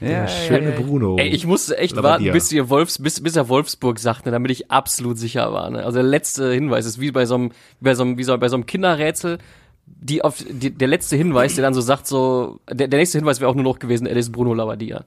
Ja, 0.00 0.08
Der 0.08 0.18
ja, 0.22 0.28
schöne 0.28 0.72
Bruno. 0.72 1.16
Ey, 1.18 1.28
ich 1.28 1.46
musste 1.46 1.78
echt 1.78 1.94
Labadia. 1.94 2.26
warten, 2.28 2.32
bis 2.32 2.50
ihr 2.50 2.68
Wolfs, 2.68 3.00
bis, 3.00 3.22
bis 3.22 3.36
er 3.36 3.48
Wolfsburg 3.48 3.98
sagt, 4.00 4.26
ne, 4.26 4.32
damit 4.32 4.50
ich 4.50 4.70
absolut 4.70 5.18
sicher 5.18 5.52
war. 5.52 5.70
Ne? 5.70 5.84
Also 5.84 5.98
der 5.98 6.02
letzte 6.08 6.50
Hinweis 6.52 6.84
ist 6.86 7.00
wie 7.00 7.12
bei 7.12 7.26
so 7.26 7.36
einem, 7.36 7.50
wie 7.80 7.84
bei 7.84 7.94
so 7.94 8.02
einem, 8.02 8.18
wie 8.18 8.24
so 8.24 8.36
bei 8.36 8.48
so 8.48 8.56
einem 8.56 8.66
Kinderrätsel. 8.66 9.38
Die 9.86 10.22
auf 10.22 10.44
die, 10.48 10.70
der 10.70 10.88
letzte 10.88 11.16
Hinweis, 11.16 11.54
der 11.54 11.62
dann 11.62 11.74
so 11.74 11.80
sagt, 11.80 12.06
so 12.06 12.60
der, 12.70 12.88
der 12.88 12.98
nächste 12.98 13.18
Hinweis 13.18 13.40
wäre 13.40 13.50
auch 13.50 13.54
nur 13.54 13.64
noch 13.64 13.78
gewesen, 13.78 14.06
er 14.06 14.16
ist 14.16 14.32
Bruno 14.32 14.54
Labbadia. 14.54 15.04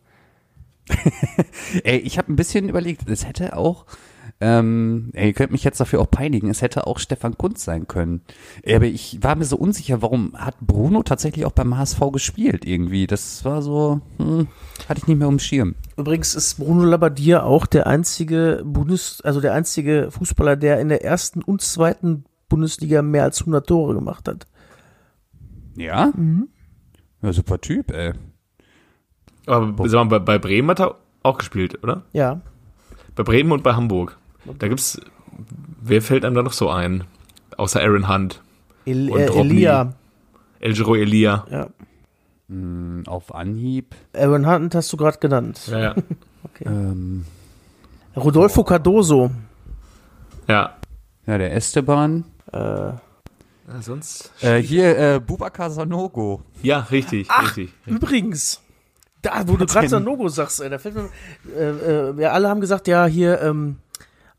Ey, 1.84 1.98
ich 1.98 2.18
habe 2.18 2.32
ein 2.32 2.36
bisschen 2.36 2.70
überlegt, 2.70 3.10
es 3.10 3.28
hätte 3.28 3.58
auch, 3.58 3.86
ähm, 4.40 5.10
ey, 5.14 5.28
ihr 5.28 5.34
könnt 5.34 5.52
mich 5.52 5.64
jetzt 5.64 5.80
dafür 5.80 6.00
auch 6.00 6.12
peinigen, 6.12 6.50
es 6.50 6.62
hätte 6.62 6.86
auch 6.86 7.00
Stefan 7.00 7.38
Kunz 7.38 7.64
sein 7.64 7.88
können. 7.88 8.22
Aber 8.68 8.86
ich 8.86 9.18
war 9.22 9.36
mir 9.36 9.46
so 9.46 9.58
unsicher, 9.58 10.02
warum 10.02 10.34
hat 10.38 10.56
Bruno 10.62 11.02
tatsächlich 11.04 11.46
auch 11.46 11.52
beim 11.52 11.78
HSV 11.78 12.00
gespielt 12.12 12.66
irgendwie? 12.66 13.08
Das 13.08 13.44
war 13.46 13.62
so, 13.62 14.02
hm, 14.18 14.48
hatte 14.88 15.00
ich 15.00 15.08
nicht 15.08 15.18
mehr 15.18 15.28
um 15.28 15.40
Schirm. 15.40 15.76
Übrigens 15.98 16.36
ist 16.36 16.56
Bruno 16.56 16.84
Labbadia 16.84 17.44
auch 17.44 17.66
der 17.66 17.88
einzige 17.88 18.62
Bundes, 18.64 19.22
also 19.24 19.42
der 19.42 19.54
einzige 19.54 20.12
Fußballer, 20.12 20.56
der 20.56 20.80
in 20.80 20.90
der 20.90 21.04
ersten 21.04 21.42
und 21.42 21.62
zweiten 21.62 22.26
Bundesliga 22.48 23.02
mehr 23.02 23.24
als 23.24 23.42
100 23.42 23.66
Tore 23.68 23.96
gemacht 23.96 24.28
hat. 24.28 24.46
Ja? 25.78 26.12
Ja, 27.22 27.34
super 27.34 27.60
Typ, 27.62 27.92
ey. 27.92 28.14
Aber 29.46 29.88
sag 29.88 30.00
mal, 30.10 30.20
bei, 30.20 30.20
bei 30.20 30.40
Bremen 30.40 30.70
hat 30.72 30.82
er 30.82 30.96
auch 31.24 31.38
gespielt, 31.38 31.82
oder? 31.84 32.04
Ja. 32.14 32.42
Bei 33.16 33.24
Bremen 33.24 33.52
und 33.52 33.64
bei 33.64 33.74
Hamburg. 33.74 34.18
Da 34.60 34.68
gibt's, 34.68 35.00
wer 35.82 36.02
fällt 36.02 36.26
einem 36.26 36.36
da 36.36 36.44
noch 36.44 36.54
so 36.54 36.70
ein? 36.70 37.04
Außer 37.58 37.80
Aaron 37.82 38.08
Hunt, 38.10 38.42
El 38.86 39.10
Und 39.10 39.20
äh. 39.20 39.40
Elia. 39.40 39.94
El 40.60 40.74
Giro 40.74 40.96
Elia. 40.96 41.46
Ja. 41.50 41.68
Hm, 42.50 43.04
Auf 43.08 43.34
Anhieb. 43.34 43.96
Aaron 44.14 44.48
Hunt 44.48 44.76
hast 44.76 44.92
du 44.94 44.98
gerade 44.98 45.18
genannt. 45.20 45.62
Ja, 45.68 45.80
ja. 45.80 45.96
Ähm, 46.66 47.24
Rodolfo 48.16 48.64
Cardoso. 48.64 49.30
ja. 50.48 50.76
ja, 51.28 51.38
der 51.38 51.54
Esteban. 51.54 52.24
Äh, 52.52 52.94
Ja, 53.68 53.82
sonst. 53.82 54.32
Äh, 54.42 54.62
hier, 54.62 54.98
äh, 54.98 55.20
Bubakar 55.20 55.70
Sanogo. 55.70 56.42
Ja, 56.64 56.80
richtig, 56.92 57.28
Ach, 57.30 57.58
richtig. 57.58 57.74
übrigens, 57.86 58.62
Da, 59.22 59.48
wo 59.48 59.58
du 59.58 59.66
gerade 59.66 59.90
Sanogo 59.90 60.30
sagst, 60.30 60.62
ey, 60.62 60.70
da 60.70 60.78
fällt 60.80 60.96
mir, 60.96 61.10
äh, 61.54 61.70
äh, 61.70 62.18
wir 62.18 62.34
alle 62.34 62.48
haben 62.48 62.62
gesagt, 62.62 62.88
ja, 62.88 63.06
hier, 63.06 63.42
ähm, 63.42 63.78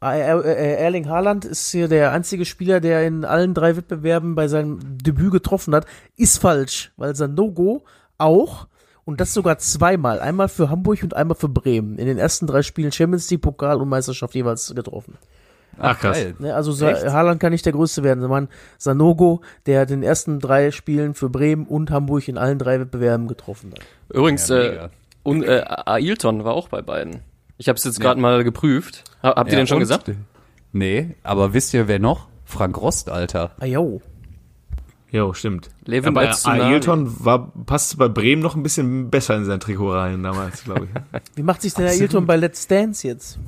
äh, 0.03 0.21
äh, 0.21 0.77
Erling 0.83 1.09
Haaland 1.09 1.45
ist 1.45 1.71
hier 1.71 1.89
der 1.89 2.13
einzige 2.13 2.45
Spieler, 2.45 2.81
der 2.81 3.07
in 3.07 3.25
allen 3.25 3.53
drei 3.53 3.77
Wettbewerben 3.77 4.35
bei 4.35 4.49
seinem 4.49 4.79
Debüt 4.99 5.33
getroffen 5.33 5.75
hat. 5.75 5.87
Ist 6.17 6.39
falsch, 6.39 6.93
weil 6.97 7.15
Sanogo 7.17 7.85
auch 8.17 8.67
und 9.05 9.21
das 9.21 9.35
sogar 9.35 9.59
zweimal, 9.59 10.21
einmal 10.21 10.49
für 10.49 10.71
Hamburg 10.71 11.03
und 11.03 11.15
einmal 11.15 11.37
für 11.37 11.49
Bremen, 11.49 11.99
in 11.99 12.07
den 12.07 12.19
ersten 12.19 12.47
drei 12.47 12.63
Spielen 12.63 12.93
Champions 12.93 13.29
League, 13.31 13.41
Pokal 13.43 13.81
und 13.81 13.89
Meisterschaft 13.89 14.35
jeweils 14.35 14.73
getroffen. 14.75 15.19
Ach, 15.81 15.99
krass. 15.99 16.17
geil. 16.17 16.35
Ne, 16.39 16.55
also 16.55 16.73
Sa 16.73 16.91
Echt? 16.91 17.07
Haaland 17.07 17.41
kann 17.41 17.53
nicht 17.53 17.65
der 17.67 17.73
Größte 17.73 18.03
werden, 18.03 18.21
sondern 18.21 18.49
Sanogo, 18.79 19.41
der 19.67 19.87
den 19.87 20.03
ersten 20.03 20.41
drei 20.41 20.71
Spielen 20.71 21.15
für 21.15 21.29
Bremen 21.31 21.67
und 21.67 21.91
Hamburg 21.91 22.29
in 22.29 22.39
allen 22.39 22.59
drei 22.59 22.81
Wettbewerben 22.81 23.29
getroffen 23.29 23.73
hat. 23.73 23.81
Übrigens, 24.13 24.49
Ja, 24.49 24.57
äh, 24.59 24.89
und 25.23 25.43
äh, 25.43 25.63
Ailton 25.87 26.45
war 26.45 26.55
auch 26.55 26.69
bei 26.69 26.83
beiden. 26.83 27.21
Ich 27.59 27.69
habe 27.69 27.77
es 27.77 27.85
jetzt 27.85 28.01
gerade 28.01 28.21
mal 28.21 28.45
geprüft. 28.45 29.05
Ha- 29.23 29.35
Habt 29.37 29.49
ihr 29.51 29.55
Ja, 29.59 29.65
den 29.65 29.67
schon 29.67 29.79
gesagt? 29.81 30.11
Nee, 30.73 31.17
aber 31.23 31.55
wisst 31.55 31.75
ihr, 31.75 31.89
wer 31.89 31.99
noch? 31.99 32.29
Frank 32.45 32.81
Rost, 32.81 33.11
Alter. 33.11 33.51
Ah, 33.61 33.67
jo. 33.67 34.01
Jo, 35.11 35.33
stimmt. 35.33 35.71
Levin 35.87 36.17
Aber. 36.17 36.31
Ailton 36.45 37.25
war, 37.25 37.51
passte 37.67 37.97
bei 37.97 38.09
Bremen 38.09 38.43
noch 38.43 38.55
ein 38.57 38.63
bisschen 38.63 39.09
besser 39.11 39.37
in 39.37 39.45
sein 39.47 39.59
Trikot 39.59 39.93
rein 39.95 40.23
damals, 40.23 40.65
glaube 40.65 40.87
ich. 40.87 41.21
Wie 41.37 41.43
macht 41.43 41.63
sich 41.63 41.73
denn 41.75 41.87
Ailton 41.87 42.27
bei 42.27 42.37
Let's 42.37 42.67
Dance 42.67 43.07
jetzt? 43.07 43.39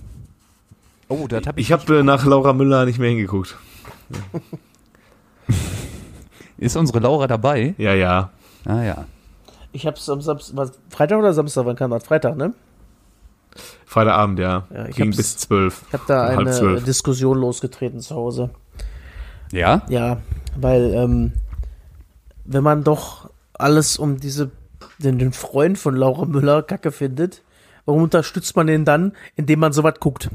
Oh, 1.10 1.26
das 1.28 1.44
hab 1.46 1.58
Ich 1.58 1.72
habe 1.72 1.98
äh, 1.98 2.02
nach 2.02 2.24
Laura 2.24 2.52
Müller 2.52 2.86
nicht 2.86 2.98
mehr 2.98 3.10
hingeguckt. 3.10 3.56
Ist 6.56 6.76
unsere 6.76 7.00
Laura 7.00 7.26
dabei? 7.26 7.74
Ja, 7.78 7.94
ja. 7.94 8.30
Ah 8.64 8.82
ja. 8.82 9.06
Ich 9.72 9.86
hab's 9.86 10.08
am 10.08 10.20
Samstag, 10.20 10.56
was, 10.56 10.72
Freitag 10.88 11.18
oder 11.18 11.32
Samstag, 11.32 11.66
wann 11.66 11.76
kam 11.76 11.90
das? 11.90 12.04
Freitag, 12.04 12.36
ne? 12.36 12.54
Freitagabend, 13.86 14.38
ja. 14.38 14.66
Ja, 14.72 14.86
ich 14.86 14.94
Ging 14.94 15.10
bis 15.10 15.36
zwölf. 15.36 15.82
Ich 15.88 15.94
habe 15.94 16.04
da 16.06 16.32
Um 16.32 16.38
eine 16.38 16.52
zwölf. 16.52 16.84
Diskussion 16.84 17.38
losgetreten 17.38 18.00
zu 18.00 18.14
Hause. 18.14 18.50
Ja? 19.50 19.82
Ja, 19.88 20.18
weil 20.56 20.94
ähm, 20.94 21.32
wenn 22.44 22.62
man 22.62 22.84
doch 22.84 23.30
alles 23.54 23.96
um 23.96 24.20
diese 24.20 24.52
den, 24.98 25.18
den 25.18 25.32
Freund 25.32 25.76
von 25.76 25.96
Laura 25.96 26.24
Müller 26.24 26.62
Kacke 26.62 26.92
findet, 26.92 27.42
warum 27.84 28.04
unterstützt 28.04 28.54
man 28.54 28.68
den 28.68 28.84
dann, 28.84 29.12
indem 29.34 29.58
man 29.58 29.72
sowas 29.72 29.94
guckt? 29.98 30.30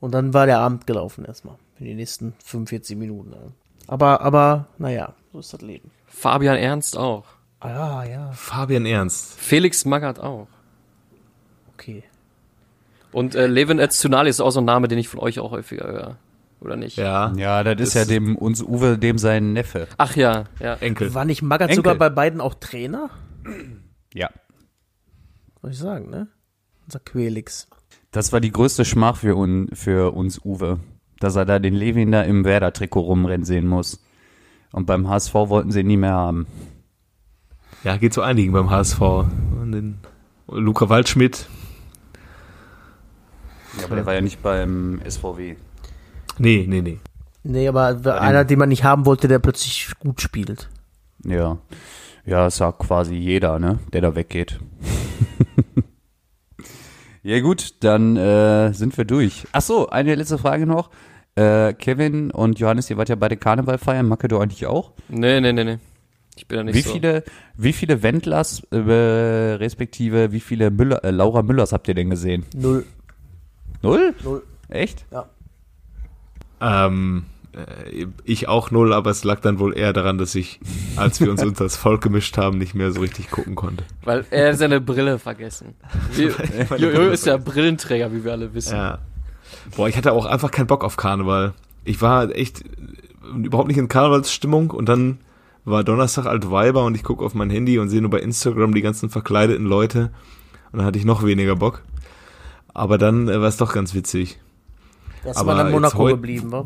Und 0.00 0.12
dann 0.12 0.32
war 0.34 0.46
der 0.46 0.58
Abend 0.58 0.86
gelaufen 0.86 1.24
erstmal 1.24 1.56
für 1.76 1.84
die 1.84 1.94
nächsten 1.94 2.34
45 2.44 2.96
Minuten. 2.96 3.34
Aber 3.86 4.20
aber 4.22 4.66
naja, 4.78 5.14
so 5.32 5.40
ist 5.40 5.52
das 5.52 5.60
Leben. 5.60 5.90
Fabian 6.06 6.56
Ernst 6.56 6.96
auch. 6.96 7.24
Ah 7.60 7.68
ja, 7.70 8.04
ja, 8.04 8.32
Fabian 8.32 8.86
Ernst. 8.86 9.38
Felix 9.38 9.84
Magath 9.84 10.18
auch. 10.18 10.48
okay. 11.74 12.02
Und 13.12 13.34
äh, 13.34 13.46
Levin 13.48 13.78
Öztunali 13.80 14.30
ist 14.30 14.40
auch 14.40 14.50
so 14.52 14.60
ein 14.60 14.64
Name, 14.64 14.86
den 14.88 14.98
ich 14.98 15.08
von 15.08 15.18
euch 15.20 15.40
auch 15.40 15.50
häufiger 15.50 15.86
höre. 15.86 16.16
Oder 16.60 16.76
nicht? 16.76 16.96
Ja. 16.96 17.32
Ja, 17.36 17.64
das 17.64 17.80
ist 17.80 17.96
Das- 17.96 18.02
ja 18.08 18.14
dem 18.14 18.36
uns 18.36 18.62
Uwe, 18.62 18.98
dem 18.98 19.18
sein 19.18 19.52
Neffe. 19.52 19.88
Ach 19.98 20.14
ja, 20.14 20.44
ja. 20.60 20.74
Enkel. 20.74 21.12
War 21.14 21.24
nicht 21.24 21.42
Magath 21.42 21.70
Enkel. 21.70 21.76
sogar 21.76 21.94
bei 21.96 22.08
beiden 22.10 22.40
auch 22.40 22.54
Trainer? 22.54 23.10
Ja. 24.14 24.30
Soll 25.60 25.70
ich 25.72 25.78
sagen, 25.78 26.08
ne? 26.10 26.28
Unser 26.84 27.00
Quelix. 27.00 27.66
Das 28.10 28.32
war 28.32 28.40
die 28.40 28.50
größte 28.50 28.84
Schmach 28.84 29.16
für, 29.16 29.36
un, 29.36 29.68
für 29.72 30.12
uns 30.14 30.44
Uwe, 30.44 30.80
dass 31.20 31.36
er 31.36 31.44
da 31.44 31.58
den 31.58 31.74
Levin 31.74 32.10
da 32.10 32.22
im 32.22 32.44
Werder-Trikot 32.44 33.00
rumrennen 33.00 33.44
sehen 33.44 33.66
muss. 33.66 34.02
Und 34.72 34.86
beim 34.86 35.08
HSV 35.08 35.34
wollten 35.34 35.70
sie 35.70 35.80
ihn 35.80 35.86
nie 35.86 35.96
mehr 35.96 36.14
haben. 36.14 36.46
Ja, 37.84 37.96
geht 37.96 38.12
so 38.12 38.22
einigen 38.22 38.52
beim 38.52 38.70
HSV. 38.70 39.00
Und 39.00 39.72
den 39.72 39.98
Luca 40.48 40.88
Waldschmidt. 40.88 41.46
Ja, 43.78 43.84
aber 43.84 43.96
der 43.96 44.06
war 44.06 44.14
ja 44.14 44.20
nicht 44.20 44.42
beim 44.42 45.00
SVW. 45.08 45.56
Nee, 46.38 46.66
nee, 46.68 46.82
nee. 46.82 46.98
Nee, 47.42 47.68
aber 47.68 48.20
einer, 48.20 48.44
den 48.44 48.58
man 48.58 48.68
nicht 48.68 48.84
haben 48.84 49.06
wollte, 49.06 49.28
der 49.28 49.38
plötzlich 49.38 49.90
gut 49.98 50.20
spielt. 50.20 50.68
Ja. 51.24 51.58
Ja, 52.26 52.46
ist 52.46 52.58
ja 52.58 52.72
quasi 52.72 53.14
jeder, 53.14 53.58
ne, 53.58 53.78
der 53.92 54.02
da 54.02 54.14
weggeht. 54.14 54.60
ja 57.22 57.40
gut, 57.40 57.74
dann 57.84 58.16
äh, 58.16 58.72
sind 58.72 58.96
wir 58.96 59.04
durch. 59.04 59.46
Ach 59.52 59.62
so, 59.62 59.88
eine 59.88 60.14
letzte 60.14 60.38
Frage 60.38 60.66
noch. 60.66 60.90
Äh, 61.36 61.74
Kevin 61.74 62.30
und 62.30 62.58
Johannes, 62.58 62.90
ihr 62.90 62.96
wart 62.96 63.08
ja 63.08 63.14
beide 63.14 63.36
Karneval 63.36 63.78
feiern, 63.78 64.06
Macke, 64.08 64.28
du 64.28 64.38
eigentlich 64.38 64.66
auch? 64.66 64.92
Nee, 65.08 65.40
nee, 65.40 65.52
nee, 65.52 65.64
nee. 65.64 65.78
Ich 66.36 66.46
bin 66.48 66.58
da 66.58 66.64
nicht 66.64 66.74
Wie 66.74 66.80
so. 66.80 66.92
viele, 66.92 67.24
wie 67.56 67.72
viele 67.72 68.02
Wendlers, 68.02 68.62
äh, 68.70 68.78
respektive 68.78 70.32
wie 70.32 70.40
viele 70.40 70.70
Müller, 70.70 71.04
äh, 71.04 71.10
Laura 71.10 71.42
Müllers 71.42 71.72
habt 71.72 71.86
ihr 71.88 71.94
denn 71.94 72.10
gesehen? 72.10 72.46
Null. 72.54 72.86
Null? 73.82 74.14
Null. 74.24 74.42
Echt? 74.68 75.04
Ähm, 76.60 77.24
äh, 77.24 77.39
ich 78.24 78.48
auch 78.48 78.70
null, 78.70 78.92
aber 78.92 79.10
es 79.10 79.24
lag 79.24 79.40
dann 79.40 79.58
wohl 79.58 79.76
eher 79.76 79.92
daran, 79.92 80.18
dass 80.18 80.34
ich, 80.34 80.60
als 80.96 81.20
wir 81.20 81.30
uns 81.30 81.42
unter 81.44 81.64
das 81.64 81.76
Volk 81.76 82.02
gemischt 82.02 82.36
haben, 82.38 82.58
nicht 82.58 82.74
mehr 82.74 82.92
so 82.92 83.00
richtig 83.00 83.30
gucken 83.30 83.54
konnte. 83.54 83.84
Weil 84.04 84.24
er 84.30 84.54
seine 84.54 84.80
Brille 84.80 85.18
vergessen. 85.18 85.74
Jojo 86.76 87.10
ist 87.10 87.26
ja 87.26 87.36
Brillenträger, 87.36 88.12
wie 88.12 88.24
wir 88.24 88.32
alle 88.32 88.54
wissen. 88.54 88.76
Ja. 88.76 88.98
Boah, 89.76 89.88
ich 89.88 89.96
hatte 89.96 90.12
auch 90.12 90.26
einfach 90.26 90.50
keinen 90.50 90.68
Bock 90.68 90.84
auf 90.84 90.96
Karneval. 90.96 91.54
Ich 91.84 92.00
war 92.00 92.34
echt 92.34 92.62
überhaupt 93.34 93.68
nicht 93.68 93.78
in 93.78 93.88
Karnevalsstimmung 93.88 94.70
und 94.70 94.88
dann 94.88 95.18
war 95.64 95.84
Donnerstag 95.84 96.26
alt 96.26 96.50
Weiber 96.50 96.84
und 96.84 96.94
ich 96.94 97.02
gucke 97.02 97.24
auf 97.24 97.34
mein 97.34 97.50
Handy 97.50 97.78
und 97.78 97.88
sehe 97.88 98.00
nur 98.00 98.10
bei 98.10 98.20
Instagram 98.20 98.74
die 98.74 98.80
ganzen 98.80 99.10
verkleideten 99.10 99.66
Leute 99.66 100.10
und 100.72 100.78
dann 100.78 100.86
hatte 100.86 100.98
ich 100.98 101.04
noch 101.04 101.24
weniger 101.24 101.56
Bock. 101.56 101.82
Aber 102.72 102.98
dann 102.98 103.28
äh, 103.28 103.40
war 103.40 103.48
es 103.48 103.56
doch 103.56 103.72
ganz 103.72 103.94
witzig. 103.94 104.38
Erstmal 105.24 105.58
Aber 105.58 105.66
in 105.66 105.72
Monaco 105.72 106.04
geblieben, 106.04 106.50
wa? 106.52 106.64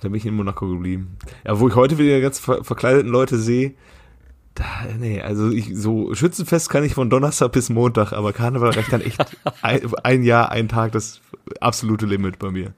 Da 0.00 0.08
bin 0.08 0.14
ich 0.14 0.26
in 0.26 0.34
Monaco 0.34 0.68
geblieben. 0.68 1.16
Ja, 1.44 1.58
wo 1.58 1.68
ich 1.68 1.74
heute 1.74 1.98
wieder 1.98 2.16
die 2.16 2.22
ganz 2.22 2.38
ver 2.38 2.64
verkleideten 2.64 3.10
Leute 3.10 3.38
sehe, 3.38 3.74
da, 4.54 4.64
nee, 4.98 5.20
also 5.22 5.50
ich, 5.50 5.70
so 5.74 6.14
Schützenfest 6.14 6.68
kann 6.68 6.84
ich 6.84 6.94
von 6.94 7.08
Donnerstag 7.08 7.52
bis 7.52 7.70
Montag, 7.70 8.12
aber 8.12 8.32
Karneval 8.32 8.70
reicht 8.70 8.92
dann 8.92 9.00
echt 9.00 9.18
ein, 9.62 9.80
ein 10.02 10.22
Jahr, 10.22 10.50
ein 10.50 10.68
Tag, 10.68 10.92
das 10.92 11.20
absolute 11.60 12.06
Limit 12.06 12.38
bei 12.38 12.50
mir. 12.50 12.74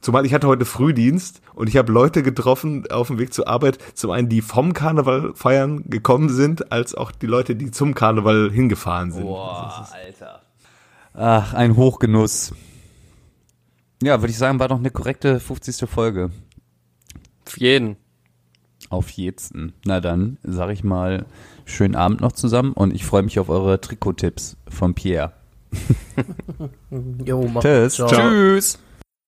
Zumal 0.00 0.26
ich 0.26 0.34
hatte 0.34 0.48
heute 0.48 0.64
Frühdienst 0.64 1.42
und 1.54 1.68
ich 1.68 1.76
habe 1.76 1.92
Leute 1.92 2.22
getroffen 2.22 2.90
auf 2.90 3.06
dem 3.08 3.18
Weg 3.18 3.32
zur 3.32 3.48
Arbeit, 3.48 3.78
zum 3.94 4.10
einen 4.10 4.28
die 4.28 4.40
vom 4.40 4.72
Karneval 4.72 5.32
feiern 5.34 5.84
gekommen 5.86 6.28
sind, 6.28 6.72
als 6.72 6.94
auch 6.94 7.12
die 7.12 7.26
Leute, 7.26 7.54
die 7.54 7.70
zum 7.70 7.94
Karneval 7.94 8.50
hingefahren 8.50 9.12
sind. 9.12 9.26
Alter. 9.92 10.42
Ach, 11.14 11.54
ein 11.54 11.76
Hochgenuss. 11.76 12.52
Ja, 14.02 14.20
würde 14.20 14.32
ich 14.32 14.38
sagen, 14.38 14.58
war 14.58 14.68
doch 14.68 14.78
eine 14.78 14.90
korrekte 14.90 15.38
50. 15.38 15.88
Folge. 15.88 16.30
Auf 17.46 17.58
jeden. 17.58 17.96
Auf 18.90 19.10
jeden. 19.10 19.72
Na 19.84 20.00
dann, 20.00 20.38
sag 20.42 20.70
ich 20.70 20.82
mal, 20.82 21.26
schönen 21.64 21.94
Abend 21.94 22.20
noch 22.20 22.32
zusammen 22.32 22.72
und 22.72 22.94
ich 22.94 23.04
freue 23.04 23.22
mich 23.22 23.38
auf 23.38 23.48
eure 23.48 23.80
Trikottipps 23.80 24.56
von 24.68 24.94
Pierre. 24.94 25.32
Jo, 27.24 27.48
mach 27.48 27.62
Tschüss. 27.62 27.94
Ciao. 27.94 28.08
Ciao. 28.08 28.28
Tschüss. 28.28 28.78